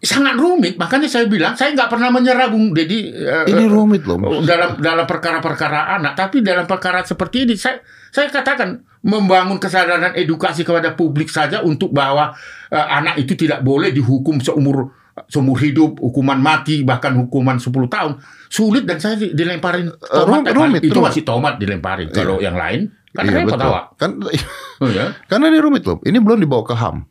sangat 0.00 0.32
rumit, 0.40 0.80
makanya 0.80 1.04
saya 1.12 1.28
bilang 1.28 1.52
saya 1.52 1.76
nggak 1.76 1.92
pernah 1.92 2.08
menyerah 2.08 2.48
Bung 2.48 2.72
Dedi 2.72 3.12
eh, 3.12 3.44
Ini 3.52 3.68
rumit 3.68 4.00
loh. 4.08 4.16
dalam 4.40 4.80
dalam 4.80 5.04
perkara-perkara 5.04 5.92
anak, 6.00 6.16
tapi 6.16 6.40
dalam 6.40 6.64
perkara 6.64 7.04
seperti 7.04 7.44
ini 7.44 7.52
saya 7.52 7.76
saya 8.08 8.32
katakan 8.32 8.87
membangun 9.00 9.56
kesadaran 9.56 10.12
edukasi 10.12 10.62
kepada 10.62 10.92
publik 10.92 11.28
saja 11.28 11.60
untuk 11.60 11.90
bahwa 11.90 12.34
eh, 12.68 12.86
anak 12.90 13.18
itu 13.18 13.34
tidak 13.34 13.60
boleh 13.60 13.90
dihukum 13.90 14.38
seumur 14.38 14.94
seumur 15.26 15.58
hidup, 15.58 15.98
hukuman 15.98 16.38
mati 16.38 16.86
bahkan 16.86 17.10
hukuman 17.12 17.58
10 17.58 17.74
tahun 17.90 18.22
sulit 18.46 18.86
dan 18.86 19.02
saya 19.02 19.18
di- 19.18 19.34
dilemparin 19.34 19.90
tomat 20.00 20.46
rumit, 20.46 20.54
rumit, 20.54 20.80
itu 20.80 20.94
rumit. 20.94 21.10
masih 21.10 21.22
tomat 21.22 21.58
dilemparin. 21.58 22.06
Kalau 22.08 22.38
yang 22.38 22.54
lain 22.54 22.86
kan 23.10 23.26
Iya, 23.26 23.42
repot 23.42 23.58
awak. 23.58 23.98
Kan 23.98 24.22
Oh, 24.82 24.86
ya. 24.86 25.10
karena 25.26 25.50
ini 25.50 25.58
rumit 25.58 25.82
loh. 25.82 25.98
Ini 26.00 26.22
belum 26.22 26.38
dibawa 26.38 26.62
ke 26.62 26.70
HAM. 26.72 27.02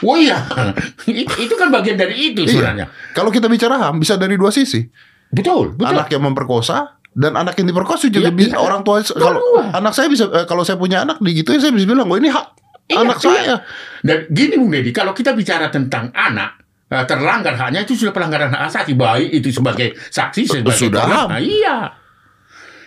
Oh 0.00 0.16
iya, 0.16 0.40
itu, 1.04 1.28
itu 1.36 1.54
kan 1.54 1.68
bagian 1.68 2.00
dari 2.00 2.32
itu 2.32 2.48
sebenarnya. 2.48 2.88
Iya. 2.88 3.12
Kalau 3.12 3.28
kita 3.28 3.44
bicara 3.46 3.76
HAM 3.76 4.00
bisa 4.00 4.16
dari 4.16 4.40
dua 4.40 4.48
sisi. 4.48 4.80
Betul, 5.28 5.76
betul. 5.76 6.00
Anak 6.00 6.08
yang 6.08 6.24
memperkosa 6.24 6.96
dan 7.14 7.32
anak 7.32 7.54
yang 7.56 7.70
diperkosa 7.70 8.06
juga 8.06 8.26
Iya, 8.26 8.34
bisa 8.34 8.54
iya. 8.54 8.60
orang 8.60 8.82
tua 8.82 8.98
kalau 9.06 9.40
anak 9.70 9.92
saya 9.92 10.06
bisa 10.06 10.26
eh, 10.28 10.44
kalau 10.44 10.62
saya 10.62 10.74
punya 10.74 11.02
anak 11.02 11.18
digituin 11.18 11.58
saya 11.58 11.70
bisa 11.70 11.86
bilang, 11.86 12.04
"Oh 12.04 12.18
ini 12.18 12.26
hak 12.28 12.46
Iya, 12.84 13.00
anak 13.00 13.16
iya. 13.16 13.24
saya. 13.24 13.54
Dan 14.02 14.18
gini 14.28 14.54
Bung 14.54 14.68
Deddy, 14.68 14.90
kalau 14.90 15.10
kita 15.10 15.32
bicara 15.32 15.70
tentang 15.70 16.10
anak 16.10 16.60
eh, 16.86 17.04
terlanggar 17.04 17.54
haknya 17.54 17.80
itu 17.80 17.96
sudah 17.96 18.10
pelanggaran 18.10 18.50
hak 18.50 18.62
asasi 18.68 18.92
baik 18.92 19.30
itu 19.32 19.48
sebagai 19.50 19.96
saksi 19.96 20.42
sebagai 20.44 20.76
Sudah. 20.76 21.06
Nah, 21.26 21.38
iya. 21.38 21.96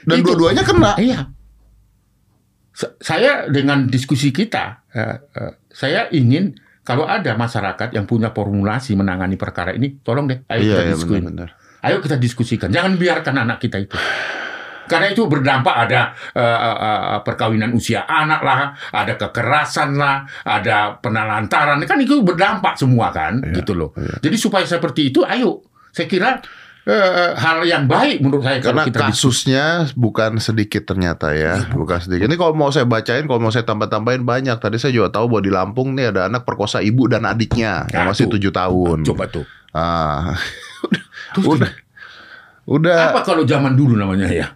Dan 0.03 0.21
dua-duanya 0.21 0.61
kena. 0.61 0.93
Iya. 0.95 1.32
Sa- 2.71 2.93
Saya 2.97 3.49
dengan 3.49 3.89
diskusi 3.89 4.30
kita, 4.30 4.86
eh, 4.93 5.17
eh, 5.34 5.53
saya 5.67 6.07
ingin 6.11 6.53
kalau 6.82 7.03
ada 7.03 7.34
masyarakat 7.34 7.91
yang 7.91 8.05
punya 8.05 8.30
formulasi 8.30 8.93
menangani 8.93 9.36
perkara 9.36 9.73
ini, 9.73 9.97
tolong 9.99 10.30
deh, 10.30 10.45
ayo 10.47 10.61
Iya, 10.61 10.67
kita 10.69 10.82
iya 10.82 10.91
diskusikan. 10.93 11.15
benar-benar. 11.25 11.49
Ayo 11.82 11.99
kita 11.99 12.15
diskusikan. 12.15 12.67
Jangan 12.67 12.95
biarkan 12.95 13.36
anak 13.38 13.57
kita 13.59 13.78
itu. 13.78 13.93
Karena 14.88 15.11
itu 15.11 15.28
berdampak 15.28 15.75
ada 15.78 16.15
eh, 16.32 16.57
eh, 16.57 17.19
perkawinan 17.19 17.71
usia 17.71 18.07
anak 18.07 18.39
lah, 18.39 18.59
ada 18.89 19.13
kekerasan 19.13 19.93
lah, 19.93 20.23
ada 20.41 20.95
penelantaran. 20.95 21.84
Kan 21.84 21.99
itu 21.99 22.23
berdampak 22.23 22.80
semua 22.80 23.11
kan, 23.11 23.43
Iya, 23.43 23.59
gitu 23.59 23.75
loh. 23.75 23.91
Jadi 24.17 24.36
supaya 24.36 24.63
seperti 24.63 25.11
itu, 25.11 25.21
ayo. 25.21 25.59
Saya 25.91 26.07
kira 26.07 26.39
hal 27.36 27.67
yang 27.67 27.84
baik 27.84 28.23
menurut 28.23 28.39
saya 28.39 28.63
Karena 28.63 28.80
kalau 28.80 28.88
kita 28.88 28.99
diskusi. 29.11 29.51
kasusnya 29.51 29.65
bukan 29.93 30.39
sedikit 30.39 30.88
ternyata 30.88 31.36
ya, 31.36 31.67
bukan 31.75 31.99
sedikit. 31.99 32.32
Ini 32.32 32.39
kalau 32.39 32.55
mau 32.55 32.71
saya 32.71 32.88
bacain, 32.88 33.28
kalau 33.28 33.43
mau 33.43 33.51
saya 33.51 33.67
tambah-tambahin 33.67 34.23
banyak. 34.23 34.55
Tadi 34.55 34.80
saya 34.80 34.95
juga 34.95 35.11
tahu 35.11 35.28
bahwa 35.28 35.43
di 35.43 35.51
Lampung 35.51 35.91
nih 35.93 36.15
ada 36.15 36.32
anak 36.32 36.47
perkosa 36.47 36.80
ibu 36.80 37.11
dan 37.11 37.28
adiknya 37.28 37.91
yang 37.91 38.07
Nah, 38.07 38.15
masih 38.15 38.32
tuh. 38.32 38.39
tujuh 38.39 38.55
tahun. 38.55 39.03
Coba 39.03 39.28
tuh. 39.28 39.43
Ah, 39.75 40.32
Terus 41.34 41.45
udah, 41.47 41.71
udah. 42.67 42.97
apa 43.11 43.21
kalau 43.23 43.43
zaman 43.43 43.73
dulu 43.73 43.95
namanya 43.95 44.28
ya? 44.30 44.47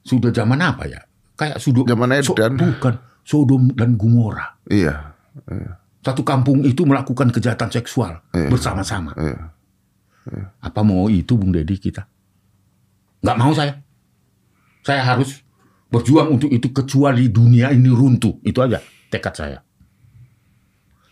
Sudah 0.00 0.30
zaman 0.30 0.60
apa 0.60 0.84
ya? 0.86 1.00
Kayak 1.34 1.58
sudah 1.58 1.82
Zaman 1.84 2.14
Edan. 2.14 2.52
bukan 2.54 2.94
Sodom 3.24 3.72
dan 3.74 3.96
Gomora. 3.96 4.54
Iya, 4.68 5.16
Satu 6.04 6.20
kampung 6.22 6.62
itu 6.62 6.84
melakukan 6.84 7.32
kejahatan 7.32 7.72
seksual 7.72 8.20
Iya. 8.30 8.52
bersama-sama. 8.52 9.16
iya. 9.18 9.50
Apa 10.60 10.80
mau 10.80 11.08
itu 11.08 11.36
Bung 11.36 11.52
Deddy 11.52 11.76
kita? 11.76 12.04
Nggak 13.24 13.36
mau 13.36 13.52
saya. 13.52 13.80
Saya 14.84 15.00
harus 15.04 15.40
berjuang 15.88 16.36
untuk 16.36 16.52
itu 16.52 16.68
kecuali 16.70 17.28
dunia 17.28 17.72
ini 17.72 17.88
runtuh. 17.88 18.36
Itu 18.40 18.60
aja 18.60 18.80
tekad 19.08 19.32
saya. 19.32 19.58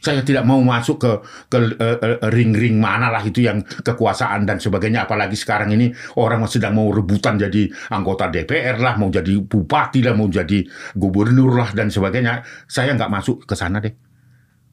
Saya 0.03 0.27
tidak 0.27 0.43
mau 0.43 0.59
masuk 0.59 0.99
ke 0.99 1.13
ke 1.47 1.79
eh, 1.79 1.99
eh, 2.03 2.19
ring-ring 2.35 2.83
mana 2.83 3.07
lah 3.07 3.23
itu 3.23 3.47
yang 3.47 3.63
kekuasaan 3.63 4.43
dan 4.43 4.59
sebagainya. 4.59 5.07
Apalagi 5.07 5.39
sekarang 5.39 5.71
ini 5.71 5.95
orang 6.19 6.43
sedang 6.51 6.75
mau 6.75 6.91
rebutan 6.91 7.39
jadi 7.39 7.71
anggota 7.95 8.27
DPR 8.27 8.83
lah, 8.83 8.99
mau 8.99 9.15
jadi 9.15 9.39
bupati 9.39 10.03
lah, 10.03 10.19
mau 10.19 10.27
jadi 10.27 10.67
gubernur 10.99 11.55
lah 11.55 11.71
dan 11.71 11.87
sebagainya. 11.87 12.43
Saya 12.67 12.99
nggak 12.99 13.11
masuk 13.15 13.47
ke 13.47 13.55
sana 13.55 13.79
deh. 13.79 13.95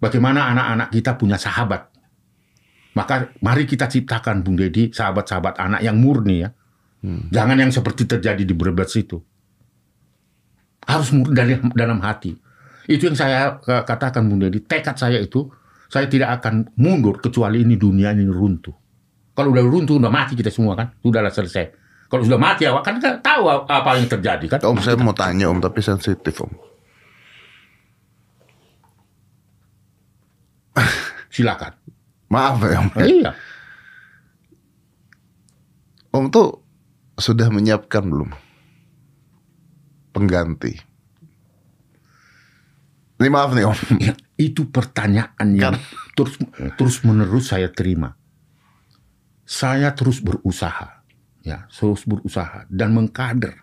Bagaimana 0.01 0.49
anak-anak 0.49 0.89
kita 0.89 1.13
punya 1.13 1.37
sahabat? 1.37 1.93
Maka 2.97 3.29
mari 3.45 3.69
kita 3.69 3.85
ciptakan 3.85 4.41
Bung 4.41 4.57
Deddy 4.57 4.89
sahabat-sahabat 4.89 5.61
anak 5.61 5.81
yang 5.85 6.01
murni 6.01 6.41
ya. 6.41 6.49
Jangan 7.31 7.55
yang 7.55 7.71
seperti 7.71 8.03
terjadi 8.09 8.43
di 8.43 8.51
Brebes 8.57 8.91
itu. 8.97 9.21
Harus 10.83 11.13
murni 11.13 11.37
dari 11.37 11.53
dalam 11.77 12.01
hati. 12.01 12.48
Itu 12.89 13.05
yang 13.05 13.13
saya 13.13 13.61
eh, 13.61 13.83
katakan 13.85 14.25
Bung 14.25 14.41
Deddy. 14.41 14.65
Tekad 14.65 14.97
saya 14.97 15.21
itu 15.21 15.45
saya 15.93 16.09
tidak 16.09 16.41
akan 16.41 16.73
mundur 16.81 17.21
kecuali 17.21 17.61
ini 17.61 17.77
dunia 17.77 18.09
ini 18.17 18.25
runtuh. 18.25 18.73
Kalau 19.37 19.53
udah 19.53 19.61
runtuh 19.61 20.01
udah 20.01 20.09
mati 20.09 20.33
kita 20.33 20.49
semua 20.49 20.73
kan, 20.73 20.89
sudahlah 21.05 21.29
selesai. 21.29 21.69
Kalau 22.09 22.25
sudah 22.25 22.41
mati 22.41 22.65
awak 22.65 22.81
kan 22.81 22.97
kan 22.97 23.21
tahu 23.21 23.45
apa 23.69 23.89
yang 24.01 24.09
terjadi 24.09 24.57
kan. 24.57 24.59
Om 24.65 24.81
saya 24.81 24.97
mau 24.97 25.13
tanya 25.13 25.53
Om 25.53 25.61
tapi 25.61 25.85
sensitif 25.85 26.33
Om. 26.41 26.49
Silakan. 31.37 31.77
Maaf 32.33 32.57
ya 32.65 32.81
Om. 32.81 32.89
Iya. 32.97 33.31
Om 36.09 36.25
tuh 36.33 36.65
sudah 37.21 37.53
menyiapkan 37.53 38.01
belum 38.01 38.33
pengganti? 40.09 40.88
Ini 43.19 43.27
maaf 43.27 43.51
nih 43.51 43.67
Om. 43.67 43.79
Ya, 43.99 44.13
itu 44.39 44.71
pertanyaan 44.71 45.47
yang 45.51 45.75
terus 46.15 46.39
terus 46.79 47.03
menerus 47.03 47.51
saya 47.51 47.67
terima. 47.67 48.15
Saya 49.43 49.91
terus 49.91 50.21
berusaha, 50.23 51.03
ya, 51.43 51.67
terus 51.67 52.05
berusaha 52.05 52.69
dan 52.69 52.93
mengkader, 52.95 53.59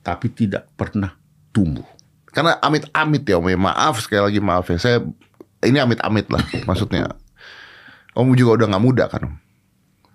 tapi 0.00 0.30
tidak 0.32 0.72
pernah 0.78 1.18
tumbuh. 1.52 1.84
Karena 2.32 2.56
amit-amit 2.62 3.28
ya 3.28 3.36
Om 3.36 3.50
ya. 3.52 3.58
Maaf 3.60 4.00
sekali 4.00 4.22
lagi 4.24 4.40
maaf 4.40 4.70
ya. 4.72 4.78
Saya 4.80 4.98
ini 5.66 5.76
amit-amit 5.76 6.30
lah 6.32 6.40
maksudnya. 6.64 7.12
Om 8.16 8.32
juga 8.38 8.64
udah 8.64 8.66
nggak 8.72 8.84
muda 8.84 9.04
kan 9.10 9.28
Om. 9.28 9.34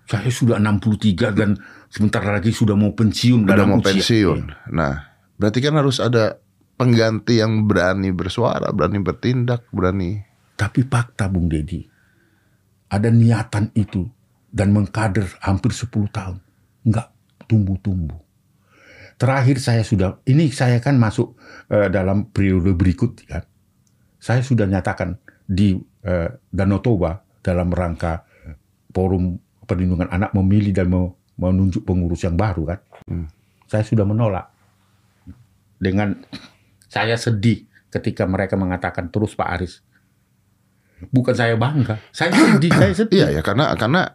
Saya 0.04 0.28
sudah 0.34 0.58
63 0.60 1.30
dan 1.32 1.56
sebentar 1.88 2.20
lagi 2.20 2.52
sudah 2.52 2.76
mau 2.76 2.92
pensiun 2.92 3.44
Udah 3.46 3.54
dalam 3.56 3.76
mau 3.76 3.80
usia. 3.80 3.88
pensiun. 3.92 4.40
Nah, 4.72 5.14
berarti 5.40 5.58
kan 5.64 5.78
harus 5.78 5.96
ada 6.00 6.43
pengganti 6.74 7.38
yang 7.38 7.66
berani 7.66 8.10
bersuara, 8.10 8.70
berani 8.74 8.98
bertindak, 9.00 9.66
berani. 9.70 10.22
Tapi 10.54 10.86
fakta 10.86 11.26
Bung 11.26 11.50
Deddy, 11.50 11.82
ada 12.90 13.08
niatan 13.10 13.74
itu 13.74 14.06
dan 14.54 14.70
mengkader 14.70 15.26
hampir 15.42 15.74
10 15.74 15.90
tahun. 16.14 16.38
Nggak 16.86 17.08
tumbuh-tumbuh. 17.50 18.20
Terakhir 19.14 19.62
saya 19.62 19.82
sudah, 19.86 20.18
ini 20.26 20.50
saya 20.50 20.82
kan 20.82 20.98
masuk 20.98 21.38
eh, 21.70 21.90
dalam 21.90 22.30
periode 22.30 22.74
berikut 22.74 23.26
kan. 23.26 23.42
Saya 24.18 24.42
sudah 24.42 24.66
nyatakan 24.66 25.18
di 25.46 25.74
eh, 26.06 26.28
Danau 26.50 26.82
Toba 26.82 27.18
dalam 27.42 27.70
rangka 27.70 28.24
forum 28.94 29.38
perlindungan 29.66 30.06
anak 30.08 30.30
memilih 30.38 30.70
dan 30.70 30.86
menunjuk 31.34 31.82
pengurus 31.82 32.22
yang 32.22 32.38
baru 32.38 32.74
kan. 32.74 32.80
Saya 33.66 33.82
sudah 33.82 34.06
menolak. 34.06 34.54
Dengan 35.74 36.14
saya 36.94 37.18
sedih 37.18 37.66
ketika 37.90 38.22
mereka 38.22 38.54
mengatakan 38.54 39.10
terus 39.10 39.34
Pak 39.34 39.48
Aris. 39.58 39.82
Bukan 41.10 41.34
saya 41.34 41.58
bangga, 41.58 41.98
saya 42.14 42.30
sedih, 42.30 42.70
saya 42.70 42.94
sedih. 43.02 43.18
Iya 43.18 43.28
ya 43.34 43.42
karena 43.42 43.74
karena 43.74 44.14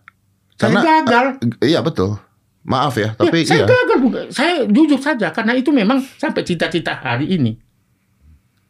saya 0.55 0.71
karena 0.71 0.81
gagal. 0.87 1.25
iya 1.59 1.83
betul. 1.83 2.15
Maaf 2.59 2.99
ya, 2.99 3.15
Ya, 3.15 3.19
tapi 3.19 3.47
saya 3.47 3.63
iya. 3.63 3.67
gagal. 3.67 3.97
Saya 4.31 4.53
jujur 4.67 4.99
saja 4.99 5.31
karena 5.31 5.55
itu 5.55 5.71
memang 5.75 5.99
sampai 6.19 6.43
cita-cita 6.47 6.95
hari 7.03 7.27
ini. 7.35 7.55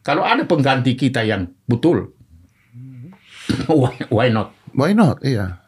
Kalau 0.00 0.24
ada 0.26 0.42
pengganti 0.46 0.96
kita 0.96 1.22
yang 1.26 1.50
betul, 1.68 2.10
why, 3.70 3.94
why 4.10 4.26
not? 4.30 4.54
Why 4.74 4.94
not? 4.94 5.22
Iya. 5.22 5.60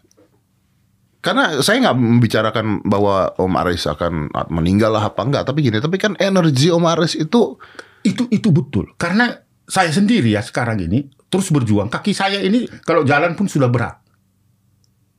Karena 1.22 1.62
saya 1.62 1.78
nggak 1.86 1.98
membicarakan 1.98 2.66
bahwa 2.82 3.30
Om 3.38 3.54
Aris 3.62 3.86
akan 3.86 4.34
meninggal 4.50 4.90
lah 4.90 5.06
apa 5.06 5.22
enggak, 5.22 5.46
tapi 5.46 5.62
gini, 5.62 5.78
tapi 5.78 5.94
kan 5.94 6.18
energi 6.18 6.74
Om 6.74 6.82
Aris 6.82 7.14
itu 7.14 7.58
Itu 8.02 8.26
itu 8.28 8.50
betul. 8.50 8.92
Karena 8.94 9.30
saya 9.62 9.88
sendiri 9.88 10.28
ya 10.28 10.40
sekarang 10.40 10.78
ini 10.78 11.06
terus 11.26 11.48
berjuang. 11.48 11.88
Kaki 11.88 12.12
saya 12.12 12.38
ini 12.38 12.66
kalau 12.82 13.02
jalan 13.02 13.32
pun 13.32 13.46
sudah 13.46 13.66
berat. 13.66 13.98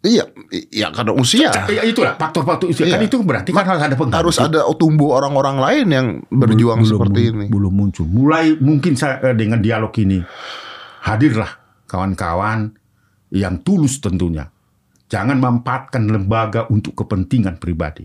iya, 0.03 0.27
iya 0.67 0.91
karena 0.91 1.15
usia 1.15 1.47
Ya, 1.71 1.79
itulah 1.81 2.19
faktor-faktor 2.19 2.67
usia. 2.67 2.83
Kan 2.85 2.99
Iya. 2.99 3.07
itu 3.07 3.23
berarti 3.23 3.49
kan 3.49 3.63
harus 3.63 3.79
ada 3.81 3.95
pengganti. 3.95 4.19
harus 4.19 4.35
ada 4.35 4.59
tumbuh 4.75 5.15
orang-orang 5.15 5.57
lain 5.57 5.87
yang 5.87 6.07
berjuang 6.27 6.83
Belum- 6.83 6.91
seperti 6.91 7.21
belum- 7.23 7.39
ini. 7.39 7.45
Belum 7.47 7.71
muncul. 7.73 8.05
Mulai 8.05 8.59
mungkin 8.59 8.99
saya 8.99 9.23
eh, 9.23 9.31
dengan 9.31 9.63
dialog 9.63 9.95
ini 9.95 10.19
hadirlah 11.01 11.55
kawan-kawan 11.87 12.75
yang 13.31 13.63
tulus 13.63 14.03
tentunya. 14.03 14.51
Jangan 15.07 15.39
memanfaatkan 15.39 16.03
lembaga 16.03 16.67
untuk 16.67 16.99
kepentingan 16.99 17.55
pribadi. 17.57 18.03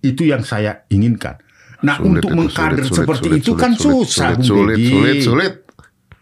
Itu 0.00 0.22
yang 0.22 0.44
saya 0.44 0.84
inginkan. 0.88 1.40
Nah, 1.80 1.96
Sulit 1.96 2.20
untuk 2.20 2.30
mengkader 2.36 2.84
sulit, 2.84 2.98
seperti 3.00 3.28
sulit, 3.28 3.40
itu 3.40 3.52
sulit, 3.52 3.62
kan 3.62 3.72
sulit, 3.72 4.08
susah, 4.08 4.28
sulit, 4.36 4.44
Bung 4.44 4.44
sulit, 4.44 4.76
sulit, 4.84 5.16
sulit. 5.24 5.52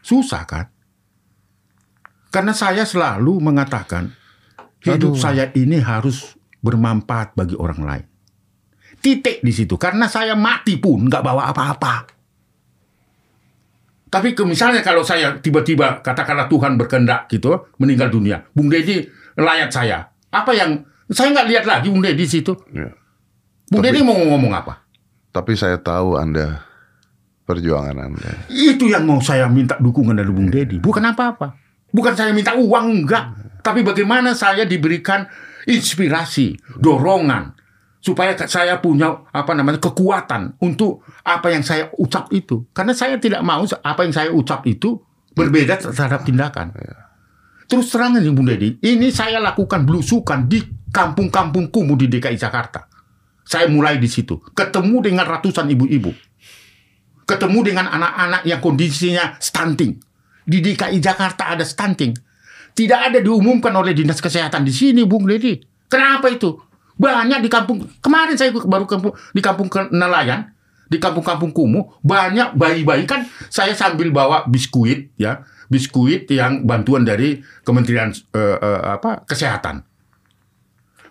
Susah 0.07 0.43
kan? 0.47 0.67
Karena 2.31 2.53
saya 2.55 2.85
selalu 2.87 3.43
mengatakan 3.43 4.13
hidup 4.85 5.17
Aduh. 5.17 5.21
saya 5.21 5.51
ini 5.59 5.83
harus 5.83 6.39
bermanfaat 6.63 7.35
bagi 7.35 7.57
orang 7.59 7.81
lain. 7.83 8.07
Titik 8.99 9.43
di 9.43 9.53
situ. 9.55 9.75
Karena 9.79 10.07
saya 10.07 10.39
mati 10.39 10.79
pun 10.79 11.07
nggak 11.07 11.23
bawa 11.23 11.51
apa-apa. 11.51 11.95
Tapi 14.09 14.33
ke, 14.33 14.43
misalnya 14.49 14.81
kalau 14.81 15.05
saya 15.05 15.37
tiba-tiba 15.37 16.01
katakanlah 16.01 16.49
Tuhan 16.49 16.81
berkehendak 16.81 17.29
gitu 17.29 17.69
meninggal 17.77 18.09
dunia, 18.09 18.41
Bung 18.57 18.73
Deddy 18.73 19.05
layat 19.37 19.69
saya. 19.69 20.09
Apa 20.33 20.57
yang 20.57 20.81
saya 21.13 21.33
nggak 21.37 21.49
lihat 21.49 21.65
lagi 21.69 21.93
Bung 21.93 22.01
Deddy 22.01 22.25
di 22.25 22.29
situ. 22.29 22.57
Ya. 22.73 22.89
Bung 23.69 23.85
Deddy 23.85 24.01
mau 24.01 24.17
ngomong 24.17 24.53
apa? 24.57 24.88
Tapi 25.33 25.53
saya 25.55 25.77
tahu 25.79 26.17
Anda 26.17 26.65
perjuangan 27.49 27.97
Anda. 27.97 28.49
Itu 28.53 28.93
yang 28.93 29.09
mau 29.09 29.21
saya 29.25 29.49
minta 29.49 29.81
dukungan 29.81 30.17
dari 30.17 30.29
Bung 30.29 30.53
Deddy. 30.53 30.81
Bukan 30.85 31.05
apa-apa. 31.05 31.57
Bukan 31.89 32.13
saya 32.13 32.37
minta 32.37 32.53
uang, 32.53 33.05
enggak. 33.05 33.25
Tapi 33.65 33.81
bagaimana 33.81 34.37
saya 34.37 34.69
diberikan 34.69 35.25
inspirasi, 35.65 36.57
dorongan. 36.77 37.57
supaya 37.99 38.31
saya 38.47 38.79
punya 38.79 39.27
apa 39.35 39.59
namanya 39.59 39.83
kekuatan 39.83 40.55
untuk 40.63 41.03
apa 41.27 41.51
yang 41.51 41.67
saya 41.67 41.91
ucap 41.99 42.31
itu. 42.31 42.63
Karena 42.71 42.95
saya 42.95 43.19
tidak 43.19 43.43
mau 43.43 43.67
apa 43.67 44.01
yang 44.07 44.15
saya 44.15 44.31
ucap 44.31 44.63
itu 44.71 45.03
berbeda 45.35 45.83
terhadap 45.83 46.23
tindakan. 46.23 46.71
Terus 47.69 47.91
terang 47.91 48.17
nih 48.17 48.33
Bung 48.33 48.49
Deddy, 48.49 48.81
ini 48.87 49.11
saya 49.11 49.43
lakukan 49.43 49.85
belusukan 49.85 50.47
di 50.47 50.63
kampung-kampung 50.89 51.69
kumuh 51.69 51.99
di 51.99 52.07
DKI 52.09 52.39
Jakarta. 52.39 52.87
Saya 53.49 53.65
mulai 53.73 53.97
di 53.97 54.05
situ, 54.13 54.37
ketemu 54.53 55.09
dengan 55.09 55.25
ratusan 55.25 55.65
ibu-ibu, 55.73 56.13
ketemu 57.25 57.59
dengan 57.65 57.89
anak-anak 57.89 58.45
yang 58.45 58.61
kondisinya 58.61 59.41
stunting. 59.41 59.97
Di 60.45 60.61
DKI 60.61 61.01
Jakarta 61.01 61.57
ada 61.57 61.65
stunting. 61.65 62.13
Tidak 62.77 63.01
ada 63.09 63.25
diumumkan 63.25 63.73
oleh 63.73 63.97
dinas 63.97 64.21
kesehatan 64.21 64.69
di 64.69 64.73
sini, 64.77 65.09
Bung 65.09 65.25
Deddy. 65.25 65.65
Kenapa 65.89 66.29
itu? 66.29 66.61
Banyak 67.01 67.41
di 67.41 67.49
kampung 67.49 67.89
kemarin 68.05 68.37
saya 68.37 68.53
baru 68.53 68.85
kampung 68.85 69.17
di 69.33 69.41
kampung 69.41 69.73
nelayan, 69.97 70.53
di 70.93 71.01
kampung-kampung 71.01 71.55
kumuh 71.57 71.89
banyak 72.05 72.53
bayi-bayi 72.53 73.09
kan 73.09 73.25
saya 73.49 73.73
sambil 73.73 74.13
bawa 74.13 74.45
biskuit 74.45 75.15
ya, 75.17 75.47
biskuit 75.73 76.29
yang 76.29 76.69
bantuan 76.69 77.07
dari 77.07 77.41
Kementerian 77.65 78.13
eh, 78.13 78.57
eh, 78.61 78.81
apa 78.99 79.25
kesehatan. 79.25 79.85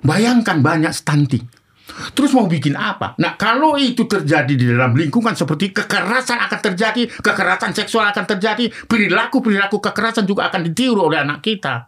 Bayangkan 0.05 0.61
banyak 0.61 0.93
stunting. 0.93 1.45
Terus 1.87 2.35
mau 2.35 2.45
bikin 2.51 2.75
apa? 2.75 3.15
Nah, 3.15 3.39
kalau 3.39 3.79
itu 3.79 4.03
terjadi 4.03 4.53
di 4.53 4.65
dalam 4.67 4.91
lingkungan 4.91 5.31
seperti 5.31 5.71
kekerasan 5.71 6.35
akan 6.35 6.59
terjadi, 6.59 7.07
kekerasan 7.07 7.71
seksual 7.71 8.11
akan 8.11 8.27
terjadi, 8.27 8.67
perilaku-perilaku 8.91 9.79
kekerasan 9.79 10.27
juga 10.27 10.51
akan 10.51 10.67
ditiru 10.67 11.07
oleh 11.07 11.23
anak 11.23 11.39
kita. 11.39 11.87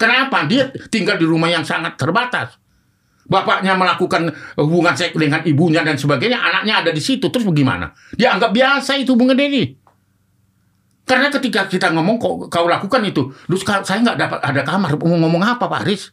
Kenapa? 0.00 0.48
Dia 0.48 0.72
tinggal 0.88 1.20
di 1.20 1.28
rumah 1.28 1.52
yang 1.52 1.62
sangat 1.62 2.00
terbatas. 2.00 2.56
Bapaknya 3.24 3.72
melakukan 3.72 4.32
hubungan 4.60 4.92
seks 4.92 5.16
dengan 5.16 5.40
ibunya 5.44 5.80
dan 5.80 5.96
sebagainya, 5.96 6.40
anaknya 6.40 6.84
ada 6.84 6.90
di 6.92 7.00
situ. 7.00 7.32
Terus 7.32 7.44
bagaimana? 7.44 7.92
Dia 8.16 8.36
anggap 8.36 8.52
biasa 8.52 9.00
itu 9.00 9.16
Bung 9.16 9.32
Deddy. 9.32 9.80
Karena 11.04 11.28
ketika 11.28 11.68
kita 11.68 11.92
ngomong 11.92 12.16
kau, 12.16 12.48
kau 12.48 12.64
lakukan 12.64 13.04
itu, 13.04 13.28
terus 13.44 13.60
saya 13.64 14.00
nggak 14.00 14.16
dapat 14.16 14.40
ada 14.40 14.60
kamar. 14.64 14.96
Mau 14.96 15.20
ngomong 15.20 15.44
apa 15.44 15.68
Pak 15.68 15.84
Aris? 15.84 16.08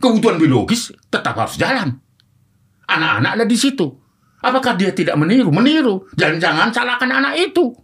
Kebutuhan 0.00 0.40
biologis 0.40 0.90
tetap 1.12 1.36
harus 1.36 1.60
jalan. 1.60 2.00
Anak-anak 2.88 3.30
ada 3.36 3.44
di 3.44 3.54
situ. 3.54 3.86
Apakah 4.40 4.72
dia 4.74 4.96
tidak 4.96 5.20
meniru? 5.20 5.52
Meniru. 5.52 6.08
Jangan-jangan 6.16 6.72
salahkan 6.72 7.10
anak 7.12 7.36
itu. 7.36 7.76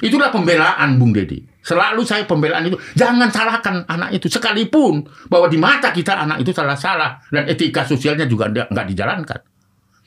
Itulah 0.00 0.32
pembelaan 0.32 0.96
Bung 0.96 1.12
Deddy. 1.12 1.44
Selalu 1.60 2.08
saya 2.08 2.24
pembelaan 2.24 2.64
itu. 2.64 2.80
Jangan 2.96 3.28
salahkan 3.28 3.84
anak 3.84 4.16
itu. 4.16 4.32
Sekalipun 4.32 5.04
bahwa 5.28 5.46
di 5.52 5.60
mata 5.60 5.92
kita 5.92 6.16
anak 6.24 6.40
itu 6.40 6.56
salah-salah. 6.56 7.20
Dan 7.28 7.44
etika 7.44 7.84
sosialnya 7.84 8.24
juga 8.24 8.48
nggak 8.48 8.86
dijalankan. 8.88 9.40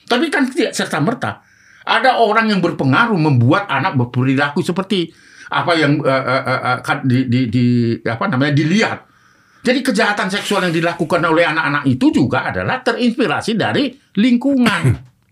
Tapi 0.10 0.26
kan 0.34 0.50
tidak 0.50 0.74
serta-merta. 0.74 1.46
Ada 1.86 2.18
orang 2.18 2.50
yang 2.50 2.58
berpengaruh 2.58 3.20
membuat 3.22 3.70
anak 3.70 3.94
berperilaku 3.94 4.66
seperti 4.66 5.14
apa 5.54 5.78
yang 5.78 6.02
eh, 6.02 6.24
eh, 6.50 6.78
kan 6.82 7.06
di, 7.06 7.30
di, 7.30 7.40
di- 7.54 7.98
apa 8.02 8.26
namanya 8.34 8.58
dilihat. 8.58 9.13
Jadi 9.64 9.80
kejahatan 9.80 10.28
seksual 10.28 10.68
yang 10.68 10.76
dilakukan 10.76 11.24
oleh 11.24 11.48
anak-anak 11.48 11.88
itu 11.88 12.12
juga 12.12 12.52
adalah 12.52 12.84
terinspirasi 12.84 13.56
dari 13.56 13.96
lingkungan. 14.20 14.84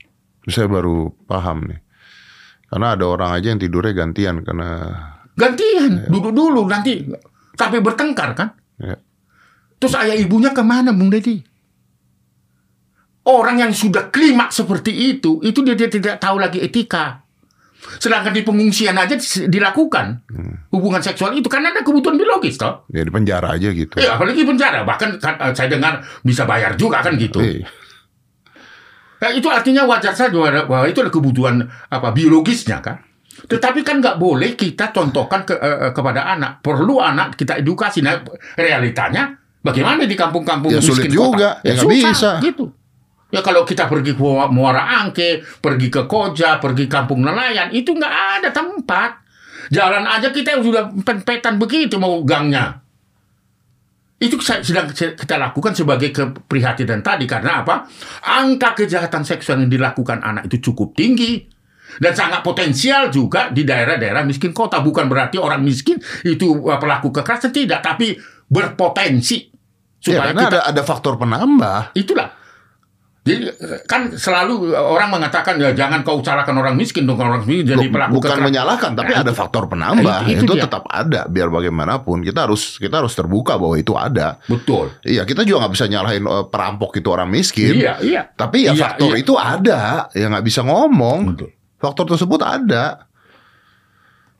Saya 0.52 0.72
baru 0.72 1.12
paham 1.28 1.68
nih. 1.68 1.80
Karena 2.72 2.96
ada 2.96 3.06
orang 3.12 3.36
aja 3.36 3.52
yang 3.52 3.60
tidurnya 3.60 3.92
gantian 3.92 4.48
karena 4.48 4.70
Gantian, 5.36 6.12
duduk 6.12 6.36
dulu 6.36 6.68
nanti 6.68 7.04
sampai 7.56 7.80
bertengkar 7.80 8.36
kan. 8.36 8.52
ya, 8.80 8.96
Terus 9.80 9.94
ayah 9.98 10.16
ibunya 10.16 10.52
ke 10.54 10.62
mana 10.62 10.92
Bung 10.92 11.10
Deddy? 11.10 11.40
Orang 13.26 13.62
yang 13.62 13.74
sudah 13.74 14.10
klimaks 14.10 14.62
seperti 14.62 15.18
itu, 15.18 15.42
itu 15.46 15.62
dia, 15.62 15.78
dia 15.78 15.90
tidak 15.90 16.18
tahu 16.22 16.42
lagi 16.42 16.62
etika. 16.62 17.22
Sedangkan 17.82 18.30
di 18.30 18.46
pengungsian 18.46 18.94
aja 18.94 19.18
dilakukan 19.50 20.22
hubungan 20.70 21.02
seksual 21.02 21.34
itu 21.34 21.50
karena 21.50 21.74
ada 21.74 21.82
kebutuhan 21.82 22.14
biologis 22.14 22.56
toh. 22.56 22.86
ya 22.94 23.02
di 23.02 23.10
penjara 23.10 23.58
aja 23.58 23.74
gitu. 23.74 23.98
Ya, 23.98 24.16
apalagi 24.16 24.46
penjara, 24.46 24.86
bahkan 24.86 25.18
kan, 25.18 25.34
eh, 25.42 25.54
saya 25.58 25.68
dengar 25.70 26.02
bisa 26.22 26.46
bayar 26.46 26.78
juga 26.78 27.02
kan 27.02 27.18
gitu. 27.18 27.42
Iya. 27.42 27.66
Nah, 29.22 29.30
itu 29.34 29.46
artinya 29.50 29.86
wajar 29.86 30.18
saja 30.18 30.34
bahwa 30.66 30.86
itu 30.90 30.98
ada 30.98 31.14
kebutuhan 31.14 31.62
apa 31.90 32.10
biologisnya 32.10 32.82
kan. 32.82 33.02
Tetapi 33.46 33.82
kan 33.82 34.02
nggak 34.02 34.18
boleh 34.18 34.54
kita 34.58 34.90
contohkan 34.90 35.46
ke, 35.46 35.54
eh, 35.58 35.90
eh, 35.90 35.92
kepada 35.94 36.26
anak. 36.34 36.62
Perlu 36.62 37.02
anak 37.02 37.38
kita 37.38 37.58
edukasi. 37.62 38.02
Nah, 38.02 38.22
realitanya 38.58 39.34
bagaimana 39.62 40.06
di 40.06 40.18
kampung-kampung 40.18 40.74
Ya, 40.74 40.82
sulit 40.82 41.10
miskin 41.10 41.14
juga. 41.14 41.62
kota? 41.62 41.66
Ya, 41.66 41.74
nggak 41.78 41.86
susah, 41.86 42.12
bisa. 42.14 42.32
Gitu. 42.42 42.66
Ya 43.32 43.40
kalau 43.40 43.64
kita 43.64 43.88
pergi 43.88 44.12
ke 44.12 44.22
Muara 44.52 45.02
Angke, 45.02 45.40
pergi 45.64 45.88
ke 45.88 46.04
Koja, 46.04 46.60
pergi 46.60 46.86
kampung 46.86 47.24
nelayan, 47.24 47.72
itu 47.72 47.96
nggak 47.96 48.16
ada 48.44 48.50
tempat. 48.52 49.24
Jalan 49.72 50.04
aja 50.04 50.36
kita 50.36 50.60
sudah 50.60 50.92
pet-petan 50.92 51.56
begitu 51.56 51.96
mau 51.96 52.20
gangnya. 52.28 52.84
Itu 54.22 54.38
saya- 54.38 54.62
sedang 54.62 54.92
kita 54.92 55.40
lakukan 55.40 55.74
sebagai 55.74 56.12
keprihatinan 56.12 57.02
tadi 57.02 57.26
karena 57.26 57.64
apa? 57.66 57.88
Angka 58.22 58.78
kejahatan 58.78 59.24
seksual 59.24 59.64
yang 59.64 59.72
dilakukan 59.72 60.22
anak 60.22 60.46
itu 60.46 60.70
cukup 60.70 60.94
tinggi 60.94 61.48
dan 61.98 62.14
sangat 62.14 62.44
potensial 62.44 63.10
juga 63.10 63.50
di 63.50 63.66
daerah-daerah 63.66 64.22
miskin 64.22 64.52
kota. 64.52 64.78
Bukan 64.78 65.10
berarti 65.10 65.42
orang 65.42 65.64
miskin 65.64 65.98
itu 66.22 66.54
uh, 66.68 66.78
pelaku 66.78 67.10
kekerasan 67.10 67.50
tidak, 67.50 67.82
tapi 67.82 68.14
berpotensi 68.46 69.50
Ya, 70.02 70.18
supaya 70.18 70.34
karena 70.34 70.42
kita 70.42 70.58
ada 70.58 70.62
ada 70.68 70.82
faktor 70.82 71.14
penambah. 71.16 71.94
itulah. 71.94 72.41
Jadi 73.22 73.54
kan 73.86 74.10
selalu 74.10 74.74
orang 74.74 75.14
mengatakan 75.14 75.54
ya 75.56 75.70
jangan 75.72 76.02
kau 76.02 76.18
salahkan 76.20 76.58
orang 76.58 76.74
miskin 76.74 77.06
dong 77.06 77.16
orang 77.16 77.46
miskin 77.46 77.70
jadi 77.70 77.86
Loh, 77.86 77.94
pelaku 77.94 78.14
bukan 78.18 78.38
menyalahkan 78.42 78.92
tapi 78.92 79.14
Nah, 79.14 79.22
ada 79.22 79.30
itu. 79.30 79.38
faktor 79.38 79.64
penambah 79.68 80.02
Nah, 80.02 80.26
itu- 80.26 80.42
itu, 80.42 80.44
itu 80.44 80.54
dia. 80.58 80.66
tetap 80.66 80.90
ada 80.90 81.22
biar 81.26 81.48
bagaimanapun 81.48 82.26
kita 82.26 82.50
harus 82.50 82.76
kita 82.76 82.98
harus 82.98 83.14
terbuka 83.14 83.56
bahwa 83.56 83.78
itu 83.78 83.94
ada 83.94 84.42
Betul. 84.44 84.90
iya 85.04 85.22
kita 85.22 85.46
juga 85.46 85.62
nggak 85.62 85.74
bisa 85.76 85.86
nyalahin 85.86 86.26
eh, 86.26 86.46
perampok 86.50 86.98
itu 86.98 87.08
orang 87.08 87.30
miskin 87.30 87.78
Iya, 87.78 88.02
iya. 88.02 88.22
tapi 88.28 88.66
ya 88.66 88.74
Iya, 88.74 88.82
faktor 88.90 89.14
iya. 89.14 89.22
itu 89.22 89.34
ada 89.36 89.80
ya 90.12 90.26
nggak 90.28 90.42
bisa 90.44 90.62
ngomong 90.66 91.20
Betul. 91.30 91.50
faktor 91.78 92.06
tersebut 92.10 92.42
ada 92.42 93.06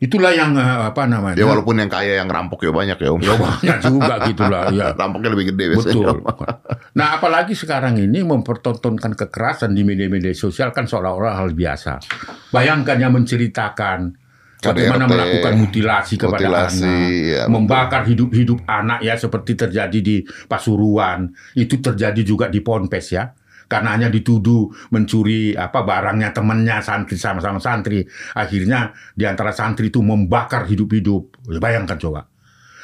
Itulah 0.02 0.34
yang 0.34 0.58
eh, 0.58 0.90
apa 0.90 1.06
namanya? 1.06 1.38
ya 1.38 1.46
walaupun 1.46 1.78
yang 1.78 1.86
kaya 1.86 2.18
yang 2.18 2.26
rampok 2.26 2.66
ya 2.66 2.74
banyak 2.74 2.98
ya 2.98 3.10
om 3.14 3.22
Ya, 3.22 3.38
banyak 3.38 3.78
juga 3.86 4.14
gitulah 4.26 4.64
ya. 4.74 4.88
rampoknya 5.00 5.30
lebih 5.30 5.54
gede 5.54 5.78
biasanya 5.78 5.94
Betul. 5.94 6.18
Nah, 7.00 7.16
apalagi 7.16 7.56
sekarang 7.56 7.96
ini 8.02 8.20
mempertontonkan 8.20 9.16
kekerasan 9.16 9.72
di 9.72 9.86
media-media 9.88 10.36
sosial 10.36 10.76
kan 10.76 10.90
seolah-olah 10.90 11.40
hal 11.40 11.56
biasa. 11.56 12.04
Bayangkan 12.52 13.00
yang 13.00 13.16
menceritakan 13.16 14.12
bagaimana 14.60 15.08
KDRT, 15.08 15.12
melakukan 15.16 15.54
mutilasi 15.56 16.14
kepada 16.20 16.36
mutilasi, 16.52 16.84
anak, 16.84 17.32
ya, 17.32 17.44
membakar 17.48 18.02
hidup-hidup 18.10 18.60
anak 18.68 19.00
ya 19.06 19.16
seperti 19.16 19.56
terjadi 19.56 20.00
di 20.04 20.16
Pasuruan, 20.50 21.32
itu 21.56 21.80
terjadi 21.80 22.22
juga 22.26 22.52
di 22.52 22.60
Ponpes 22.60 23.08
ya. 23.16 23.32
Karena 23.72 23.96
hanya 23.96 24.12
dituduh 24.12 24.68
mencuri 24.92 25.56
apa 25.56 25.88
barangnya 25.88 26.36
temannya 26.36 26.84
santri 26.84 27.16
sama-sama 27.16 27.64
santri, 27.64 28.04
akhirnya 28.36 28.92
di 29.16 29.24
antara 29.24 29.56
santri 29.56 29.88
itu 29.88 30.04
membakar 30.04 30.68
hidup-hidup. 30.68 31.48
Ya, 31.48 31.60
bayangkan 31.64 31.96
coba. 31.96 32.28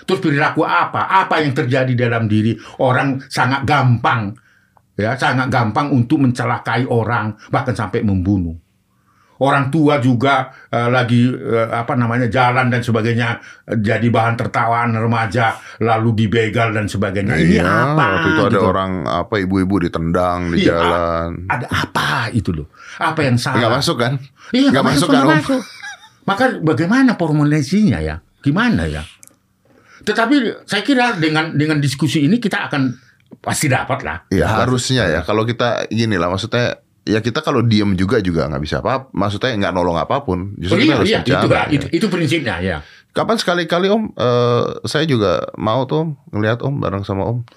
Terus 0.08 0.24
perilaku 0.24 0.64
apa? 0.64 1.12
Apa 1.12 1.44
yang 1.44 1.52
terjadi 1.52 1.92
dalam 1.92 2.32
diri 2.32 2.56
orang 2.80 3.20
sangat 3.28 3.68
gampang 3.68 4.32
ya, 4.96 5.20
sangat 5.20 5.52
gampang 5.52 5.92
untuk 5.92 6.24
mencelakai 6.24 6.88
orang 6.88 7.36
bahkan 7.52 7.76
sampai 7.76 8.08
membunuh. 8.08 8.56
Orang 9.38 9.70
tua 9.70 9.98
juga 9.98 10.50
eh, 10.68 10.90
lagi 10.90 11.28
eh, 11.28 11.70
apa 11.70 11.94
namanya 11.94 12.26
jalan 12.26 12.68
dan 12.68 12.82
sebagainya 12.82 13.38
jadi 13.70 14.08
bahan 14.08 14.34
tertawaan 14.36 14.94
remaja 14.94 15.54
lalu 15.78 16.26
dibegal 16.26 16.72
dan 16.72 16.86
sebagainya. 16.86 17.36
Ini 17.36 17.58
Iya, 17.58 17.66
apa? 17.94 18.06
waktu 18.18 18.28
itu 18.30 18.42
ada 18.44 18.58
gitu. 18.58 18.66
orang 18.66 18.92
apa 19.04 19.36
ibu-ibu 19.38 19.76
ditendang 19.80 20.52
di 20.52 20.64
Iya, 20.64 20.74
jalan 20.74 21.30
Ada 21.46 21.68
apa 21.70 22.10
itu 22.32 22.50
loh? 22.52 22.68
Apa 22.98 23.22
yang 23.22 23.38
salah? 23.38 23.62
nggak 23.62 23.74
masuk 23.78 23.98
kan 23.98 24.14
Iya, 24.50 24.68
nggak 24.74 24.86
masuk 24.86 25.08
kan 25.08 25.26
masuk. 25.28 25.62
Maka 26.24 26.46
bagaimana 26.60 27.14
formulasinya 27.14 28.02
ya? 28.02 28.20
Gimana 28.42 28.84
ya? 28.84 29.06
Tetapi 30.04 30.36
saya 30.64 30.82
kira 30.82 31.16
dengan 31.16 31.52
dengan 31.52 31.78
diskusi 31.78 32.24
ini 32.24 32.38
kita 32.38 32.68
akan 32.68 32.96
pasti 33.38 33.68
dapat 33.68 34.00
lah. 34.04 34.18
Ya 34.32 34.48
harusnya 34.48 35.04
ya 35.06 35.20
kalau 35.22 35.44
kita 35.44 35.88
gini 35.88 36.16
lah 36.16 36.28
maksudnya 36.28 36.80
ya 37.08 37.24
kita 37.24 37.40
kalau 37.40 37.64
diem 37.64 37.96
juga 37.96 38.20
juga 38.20 38.52
nggak 38.52 38.62
bisa 38.62 38.84
apa 38.84 39.08
maksudnya 39.16 39.56
nggak 39.56 39.74
nolong 39.74 39.96
apa 39.96 40.22
pun 40.28 40.54
Oh, 40.54 40.60
justru 40.60 40.84
kita 40.84 40.92
iya, 40.92 40.96
harus 41.00 41.08
iya, 41.10 41.20
itu, 41.24 41.30
bicara, 41.32 41.48
lah, 41.48 41.66
ya. 41.66 41.76
itu, 41.80 41.86
itu 41.96 42.06
prinsipnya 42.12 42.56
ya. 42.60 42.78
kapan 43.16 43.40
sekali-kali 43.40 43.88
om 43.88 44.12
eh, 44.12 44.64
saya 44.84 45.08
juga 45.08 45.48
mau 45.56 45.88
tuh 45.88 46.04
om 46.04 46.10
ngelihat 46.36 46.60
om 46.62 46.76
bareng 46.78 47.08
sama 47.08 47.24
om 47.26 47.48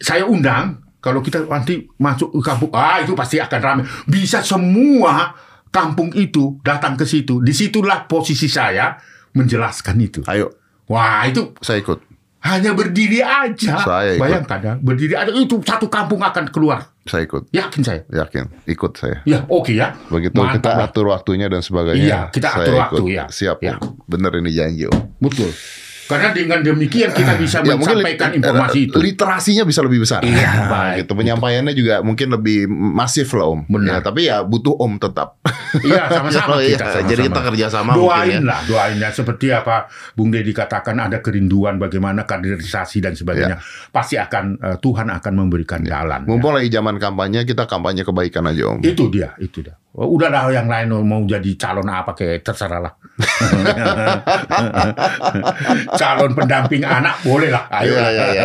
Saya 0.00 0.24
undang 0.24 0.80
kalau 1.00 1.24
kita 1.24 1.48
nanti 1.48 1.88
masuk 1.96 2.28
ke 2.28 2.40
kampung, 2.44 2.72
ah 2.76 3.00
itu 3.00 3.16
pasti 3.16 3.40
akan 3.40 3.60
ramai. 3.60 3.84
Bisa 4.04 4.44
semua 4.44 5.32
kampung 5.72 6.12
itu 6.12 6.60
datang 6.60 6.96
ke 6.96 7.08
situ. 7.08 7.40
Di 7.40 7.56
situlah 7.56 8.04
posisi 8.04 8.48
saya 8.48 9.00
menjelaskan 9.32 9.96
itu. 10.00 10.20
ayo 10.28 10.52
Wah 10.90 11.22
itu 11.22 11.54
saya 11.62 11.78
ikut 11.80 12.09
Hanya 12.40 12.72
berdiri 12.72 13.20
aja. 13.20 13.84
Saya 13.84 14.16
ikut. 14.16 14.24
Bayangkan 14.24 14.58
ya, 14.64 14.72
berdiri 14.80 15.12
aja 15.12 15.28
itu 15.28 15.60
satu 15.60 15.92
kampung 15.92 16.24
akan 16.24 16.48
keluar. 16.48 16.88
Saya 17.04 17.28
ikut. 17.28 17.52
Yakin 17.52 17.82
saya. 17.84 18.00
Yakin. 18.08 18.48
Ikut 18.64 18.92
saya. 18.96 19.20
Ya, 19.28 19.44
oke 19.44 19.76
ya. 19.76 19.92
Begitu 20.08 20.40
Mantap 20.40 20.56
kita 20.56 20.70
atur 20.88 21.12
waktunya 21.12 21.52
dan 21.52 21.60
sebagainya. 21.60 22.00
Iya, 22.00 22.20
kita 22.32 22.48
saya 22.48 22.64
atur 22.64 22.74
ikut. 22.74 22.80
waktu, 22.80 23.04
ya. 23.12 23.24
Siap. 23.28 23.60
Ya. 23.60 23.76
Bener 24.08 24.32
ini 24.40 24.50
janji 24.56 24.88
Om. 24.88 25.20
Betul. 25.20 25.52
Karena 26.10 26.28
dengan 26.30 26.58
demikian 26.60 27.10
kita 27.10 27.38
bisa 27.38 27.56
Ya, 27.60 27.78
menyampaikan 27.78 28.34
informasi 28.34 28.78
eh, 28.78 28.86
itu. 28.90 28.96
Literasinya 28.98 29.62
bisa 29.62 29.80
lebih 29.80 30.02
besar. 30.02 30.20
Iya, 30.20 30.50
Nah, 30.50 30.68
baik. 30.68 30.94
gitu. 31.00 31.12
Penyampaiannya 31.14 31.70
juga 31.72 31.94
mungkin 32.00 32.28
lebih 32.30 32.66
masif 32.66 33.30
lah 33.32 33.46
Om. 33.46 33.60
Benar. 33.70 33.86
Ya, 33.86 33.98
tapi 34.00 34.20
ya 34.26 34.42
butuh 34.42 34.74
Om 34.74 34.98
tetap. 34.98 35.38
Iya 35.80 36.10
sama-sama 36.10 36.48
Oh, 36.50 36.60
iya. 36.60 36.74
kita 36.74 36.84
sama-sama. 36.90 37.06
Jadi 37.06 37.22
kita 37.22 37.40
Doain 37.94 38.18
mungkin 38.18 38.42
ya. 38.42 38.50
lah, 38.50 38.60
doain 38.66 38.96
ya. 38.98 39.10
Seperti 39.10 39.46
apa 39.48 39.76
Bung 40.12 40.28
Deddy 40.28 40.50
katakan 40.50 40.98
ada 40.98 41.20
kerinduan 41.20 41.78
bagaimana 41.78 42.26
kaderisasi 42.26 42.98
dan 42.98 43.14
sebagainya. 43.14 43.62
Pasti 43.88 44.18
akan 44.18 44.58
eh, 44.58 44.76
Tuhan 44.76 45.06
akan 45.08 45.32
memberikan 45.36 45.80
jalan. 45.80 46.24
ya. 46.24 46.26
Mumpung 46.26 46.52
lagi 46.52 46.66
zaman 46.68 46.98
kampanye, 46.98 47.44
kita 47.44 47.64
kampanye 47.64 48.02
kebaikan 48.02 48.44
aja 48.44 48.66
Om. 48.66 48.82
Itu 48.82 49.06
dia, 49.06 49.30
itu 49.38 49.62
dia. 49.62 49.78
Oh, 49.90 50.06
Udahlah 50.06 50.46
yang 50.50 50.70
lain 50.70 50.86
mau 51.02 51.18
jadi 51.22 51.50
calon 51.54 51.86
apa 51.86 52.14
kayak 52.14 52.42
terserah 52.42 52.78
lah. 52.80 52.92
calon 56.00 56.32
pendamping 56.32 56.80
anak 56.80 57.20
boleh 57.20 57.52
lah. 57.52 57.68
Ayo. 57.70 57.92
Iya, 57.92 58.06
iya, 58.08 58.24
iya. 58.32 58.44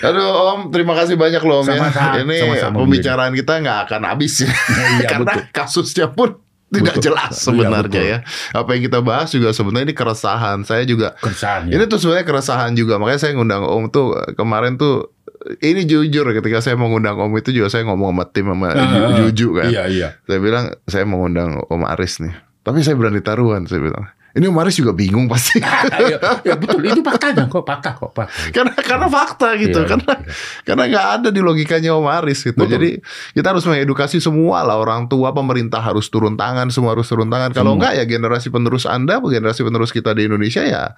Aduh 0.06 0.30
Om, 0.30 0.60
terima 0.70 0.94
kasih 0.94 1.14
banyak 1.14 1.42
loh 1.42 1.60
Om 1.60 1.66
Sama-sama, 1.68 2.16
ya. 2.16 2.22
Ini 2.22 2.36
sama-sama, 2.40 2.74
Om 2.74 2.80
pembicaraan 2.86 3.32
kita 3.34 3.52
nggak 3.58 3.78
akan 3.84 4.00
habis 4.06 4.32
ya. 4.40 4.48
Iya, 4.48 5.06
Karena 5.12 5.32
betul. 5.36 5.50
kasusnya 5.50 6.06
pun 6.08 6.38
tidak 6.70 6.94
Betul. 6.96 7.04
jelas 7.10 7.32
Iya, 7.34 7.42
sebenarnya 7.42 7.90
betul. 8.00 8.12
ya. 8.14 8.18
Apa 8.54 8.68
yang 8.72 8.82
kita 8.86 8.98
bahas 9.02 9.28
juga 9.28 9.50
sebenarnya 9.50 9.90
ini 9.90 9.96
keresahan. 9.96 10.58
Saya 10.62 10.82
juga 10.86 11.18
Keresahan, 11.18 11.66
ya. 11.66 11.72
Ini 11.74 11.84
tuh 11.84 11.98
sebenarnya 11.98 12.22
keresahan 12.24 12.72
juga. 12.72 12.94
Makanya 12.96 13.20
saya 13.20 13.32
ngundang 13.34 13.66
Om 13.66 13.84
tuh 13.90 14.06
kemarin 14.38 14.78
tuh 14.78 15.10
ini 15.58 15.82
jujur 15.82 16.22
ketika 16.30 16.60
saya 16.60 16.78
mau 16.78 16.86
ngundang 16.86 17.18
Om 17.18 17.32
itu 17.36 17.50
juga 17.50 17.68
saya 17.68 17.82
ngomong 17.84 18.14
sama 18.14 18.24
tim 18.30 18.46
sama 18.46 18.68
Ju- 18.70 19.12
Juju 19.26 19.48
kan. 19.58 19.66
Iya, 19.66 19.82
iya. 19.90 20.08
Saya 20.22 20.38
bilang 20.38 20.64
saya 20.86 21.04
mau 21.04 21.18
ngundang 21.20 21.58
Om 21.66 21.82
Aris 21.90 22.22
nih. 22.22 22.38
Tapi 22.62 22.78
saya 22.80 22.94
berani 22.94 23.18
taruhan 23.18 23.66
saya 23.66 23.82
bilang. 23.82 24.06
Ini 24.30 24.46
Om 24.46 24.62
Aris 24.62 24.78
juga 24.78 24.94
bingung 24.94 25.26
pasti. 25.26 25.58
ya, 26.12 26.18
ya 26.46 26.54
betul, 26.54 26.78
itu 26.82 27.02
faktanya 27.02 27.50
kok, 27.50 27.66
fakta 27.66 27.98
kok, 27.98 28.14
fakta. 28.14 28.30
karena 28.54 28.72
karena 28.78 29.06
fakta 29.06 29.48
gitu 29.58 29.82
Iya, 29.82 29.90
karena 29.90 30.12
iya. 30.14 30.32
karena 30.62 30.82
nggak 30.86 31.06
ada 31.18 31.28
di 31.28 31.40
logikanya 31.40 31.90
Om 31.92 32.06
Aris 32.22 32.40
gitu 32.42 32.54
Betul. 32.54 32.70
jadi 32.70 32.90
kita 33.34 33.46
harus 33.50 33.66
mengedukasi 33.66 34.22
semua 34.22 34.62
lah 34.62 34.78
orang 34.78 35.06
tua 35.06 35.30
pemerintah 35.30 35.78
harus 35.78 36.06
turun 36.06 36.34
tangan 36.34 36.70
semua 36.70 36.94
harus 36.94 37.04
turun 37.04 37.26
tangan 37.26 37.50
kalau 37.50 37.74
nggak 37.74 37.98
ya 37.98 38.04
generasi 38.04 38.48
penerus 38.48 38.86
anda 38.86 39.18
generasi 39.18 39.60
penerus 39.60 39.90
kita 39.90 40.12
di 40.12 40.26
Indonesia 40.26 40.62
ya 40.62 40.94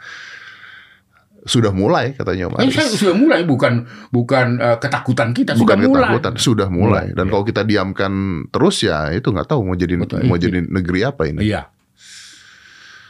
sudah 1.43 1.75
mulai 1.75 2.15
katanya 2.15 2.47
Om 2.47 2.55
Eh, 2.55 2.63
Aris 2.63 2.75
saya 2.77 2.87
sudah 2.89 3.17
mulai 3.17 3.43
bukan 3.43 3.83
bukan 4.09 4.47
eh, 4.57 4.77
ketakutan 4.79 5.35
kita 5.35 5.59
bukan 5.59 5.75
sudah 5.75 5.89
mulai. 5.89 6.03
ketakutan 6.07 6.35
sudah 6.39 6.69
mulai 6.69 7.05
Mulai, 7.11 7.17
dan 7.17 7.25
iya. 7.27 7.31
kalau 7.33 7.45
kita 7.45 7.63
diamkan 7.65 8.13
terus 8.47 8.77
ya 8.79 9.11
itu 9.11 9.27
nggak 9.27 9.49
tahu 9.49 9.61
mau 9.65 9.75
jadi 9.75 9.99
Betul, 9.99 10.23
mau 10.23 10.39
iya. 10.39 10.43
jadi 10.45 10.59
negeri 10.63 11.01
apa 11.03 11.23
ini 11.27 11.43
Iya. 11.43 11.67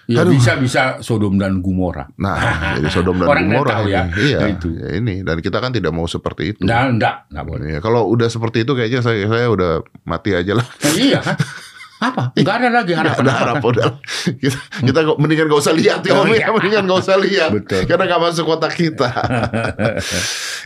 Ya 0.04 0.26
Aduh. 0.26 0.34
bisa 0.34 0.58
bisa 0.58 0.82
Sodom 0.98 1.38
dan 1.38 1.62
Gomora. 1.62 2.10
nah 2.16 2.34
jadi 2.76 2.88
Sodom 2.88 3.16
dan 3.16 3.26
Orang 3.26 3.46
Gomora 3.46 3.70
tahu 3.78 3.86
ya. 3.86 4.02
iya 4.12 4.38
Itu. 4.48 4.68
ya 4.72 4.88
ini 4.94 5.22
dan 5.22 5.38
kita 5.38 5.58
kan 5.58 5.70
tidak 5.70 5.90
mau 5.90 6.04
seperti 6.04 6.52
itu 6.52 6.62
Enggak, 6.62 6.82
enggak, 6.90 7.14
enggak 7.28 7.44
boleh. 7.46 7.66
Ya, 7.70 7.78
kalau 7.78 8.02
udah 8.08 8.26
seperti 8.26 8.62
itu 8.62 8.72
kayaknya 8.72 9.00
saya 9.00 9.24
saya 9.24 9.46
udah 9.46 9.72
mati 10.02 10.32
aja 10.32 10.58
lah. 10.58 10.66
Nah, 10.66 10.92
iya 10.92 11.18
kan? 11.20 11.36
Apa? 12.02 12.34
Enggak 12.34 12.54
ada 12.58 12.68
lagi 12.72 12.92
Nggak 12.92 13.02
harapan. 13.06 13.22
ada 13.22 13.30
apa 13.30 13.38
harap 13.38 13.54
kan? 13.54 13.70
udah. 13.70 13.90
Kita, 14.34 14.58
kita 14.82 15.00
mendingan 15.14 15.46
gak 15.46 15.60
usah 15.60 15.72
lihat 15.72 16.00
ya 16.02 16.10
Oh, 16.12 16.22
Om 16.22 16.28
iya. 16.28 16.38
ya. 16.40 16.48
Mendingan 16.58 16.82
gak 16.84 16.98
usah 17.00 17.16
lihat. 17.16 17.50
Betul. 17.54 17.80
Karena 17.86 18.04
gak 18.04 18.20
masuk 18.20 18.44
kotak 18.44 18.74
kita. 18.74 19.08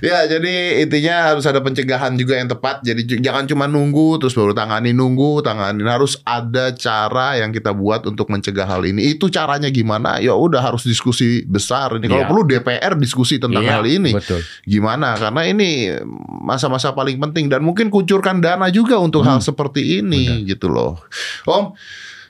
ya 0.01 0.25
jadi 0.27 0.55
intinya 0.81 1.33
harus 1.33 1.45
ada 1.45 1.61
pencegahan 1.61 2.13
juga 2.15 2.37
yang 2.37 2.49
tepat. 2.49 2.81
Jadi 2.83 3.21
jangan 3.21 3.45
cuma 3.45 3.65
nunggu 3.67 4.17
terus 4.19 4.33
baru 4.33 4.53
tangani 4.53 4.91
nunggu 4.91 5.41
tangani. 5.41 5.81
Harus 5.83 6.17
ada 6.23 6.73
cara 6.73 7.37
yang 7.37 7.51
kita 7.51 7.71
buat 7.71 8.05
untuk 8.05 8.29
mencegah 8.29 8.67
hal 8.67 8.83
ini. 8.83 9.13
Itu 9.13 9.29
caranya 9.29 9.69
gimana? 9.69 10.19
Ya 10.19 10.33
udah 10.33 10.61
harus 10.63 10.85
diskusi 10.85 11.45
besar 11.45 11.97
ini. 11.97 12.07
Kalau 12.07 12.17
Iya. 12.19 12.29
perlu 12.29 12.43
DPR 12.45 12.93
diskusi 12.97 13.37
tentang 13.37 13.61
Iya, 13.61 13.77
hal 13.77 13.85
ini. 13.85 14.13
Betul. 14.13 14.41
Gimana? 14.63 15.17
Karena 15.17 15.43
ini 15.45 15.93
masa-masa 16.39 16.91
paling 16.91 17.21
penting 17.21 17.47
dan 17.47 17.61
mungkin 17.61 17.89
kucurkan 17.89 18.41
dana 18.41 18.69
juga 18.69 18.97
untuk 18.97 19.21
Hmm. 19.21 19.37
hal 19.37 19.41
seperti 19.41 20.01
ini 20.01 20.47
gitu 20.47 20.69
loh. 20.69 20.99
Om 21.45 21.73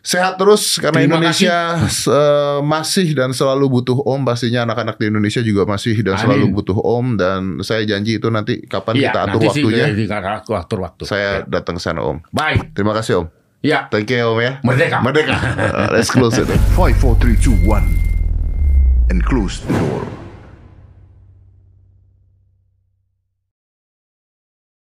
sehat 0.01 0.38
terus 0.38 0.78
karena 0.78 1.03
Terima 1.03 1.18
Indonesia 1.18 1.82
eh, 1.82 2.61
masih 2.62 3.11
dan 3.12 3.34
selalu 3.34 3.66
butuh 3.68 3.99
Om 4.01 4.22
pastinya 4.22 4.62
anak-anak 4.62 5.03
di 5.03 5.11
Indonesia 5.11 5.42
juga 5.42 5.66
masih 5.66 5.99
dan 5.99 6.14
Amin. 6.14 6.22
selalu 6.22 6.47
butuh 6.55 6.78
Om 6.78 7.07
dan 7.18 7.40
saya 7.61 7.82
janji 7.82 8.22
itu 8.22 8.30
nanti 8.30 8.62
kapan 8.62 8.94
Iya, 8.94 9.03
kita 9.11 9.18
atur 9.18 9.30
nanti 9.34 9.47
sih 9.51 9.62
waktunya 9.66 9.84
di- 9.90 9.97
di- 9.99 10.09
waktu 10.09 10.51
waktu 10.55 10.74
waktu. 10.78 11.03
saya 11.05 11.42
Ya. 11.42 11.59
datang 11.59 11.74
ke 11.74 11.82
sana 11.82 12.07
Om. 12.07 12.22
Baik. 12.30 12.70
Terima 12.70 12.94
kasih 12.94 13.18
Om. 13.18 13.26
Ya. 13.66 13.90
Thank 13.90 14.14
you 14.14 14.22
Om 14.22 14.38
ya. 14.38 14.53
Merdeka. 14.62 15.03
Merdeka. 15.03 15.34
Uh, 15.74 15.90
let's 15.90 16.07
close 16.07 16.38
it. 16.38 16.47
5, 16.47 16.78
4, 16.78 17.18
3, 17.18 17.34
2, 17.42 17.66
1. 17.66 19.11
And 19.11 19.26
close 19.26 19.59
the 19.66 19.74
door. 19.74 20.07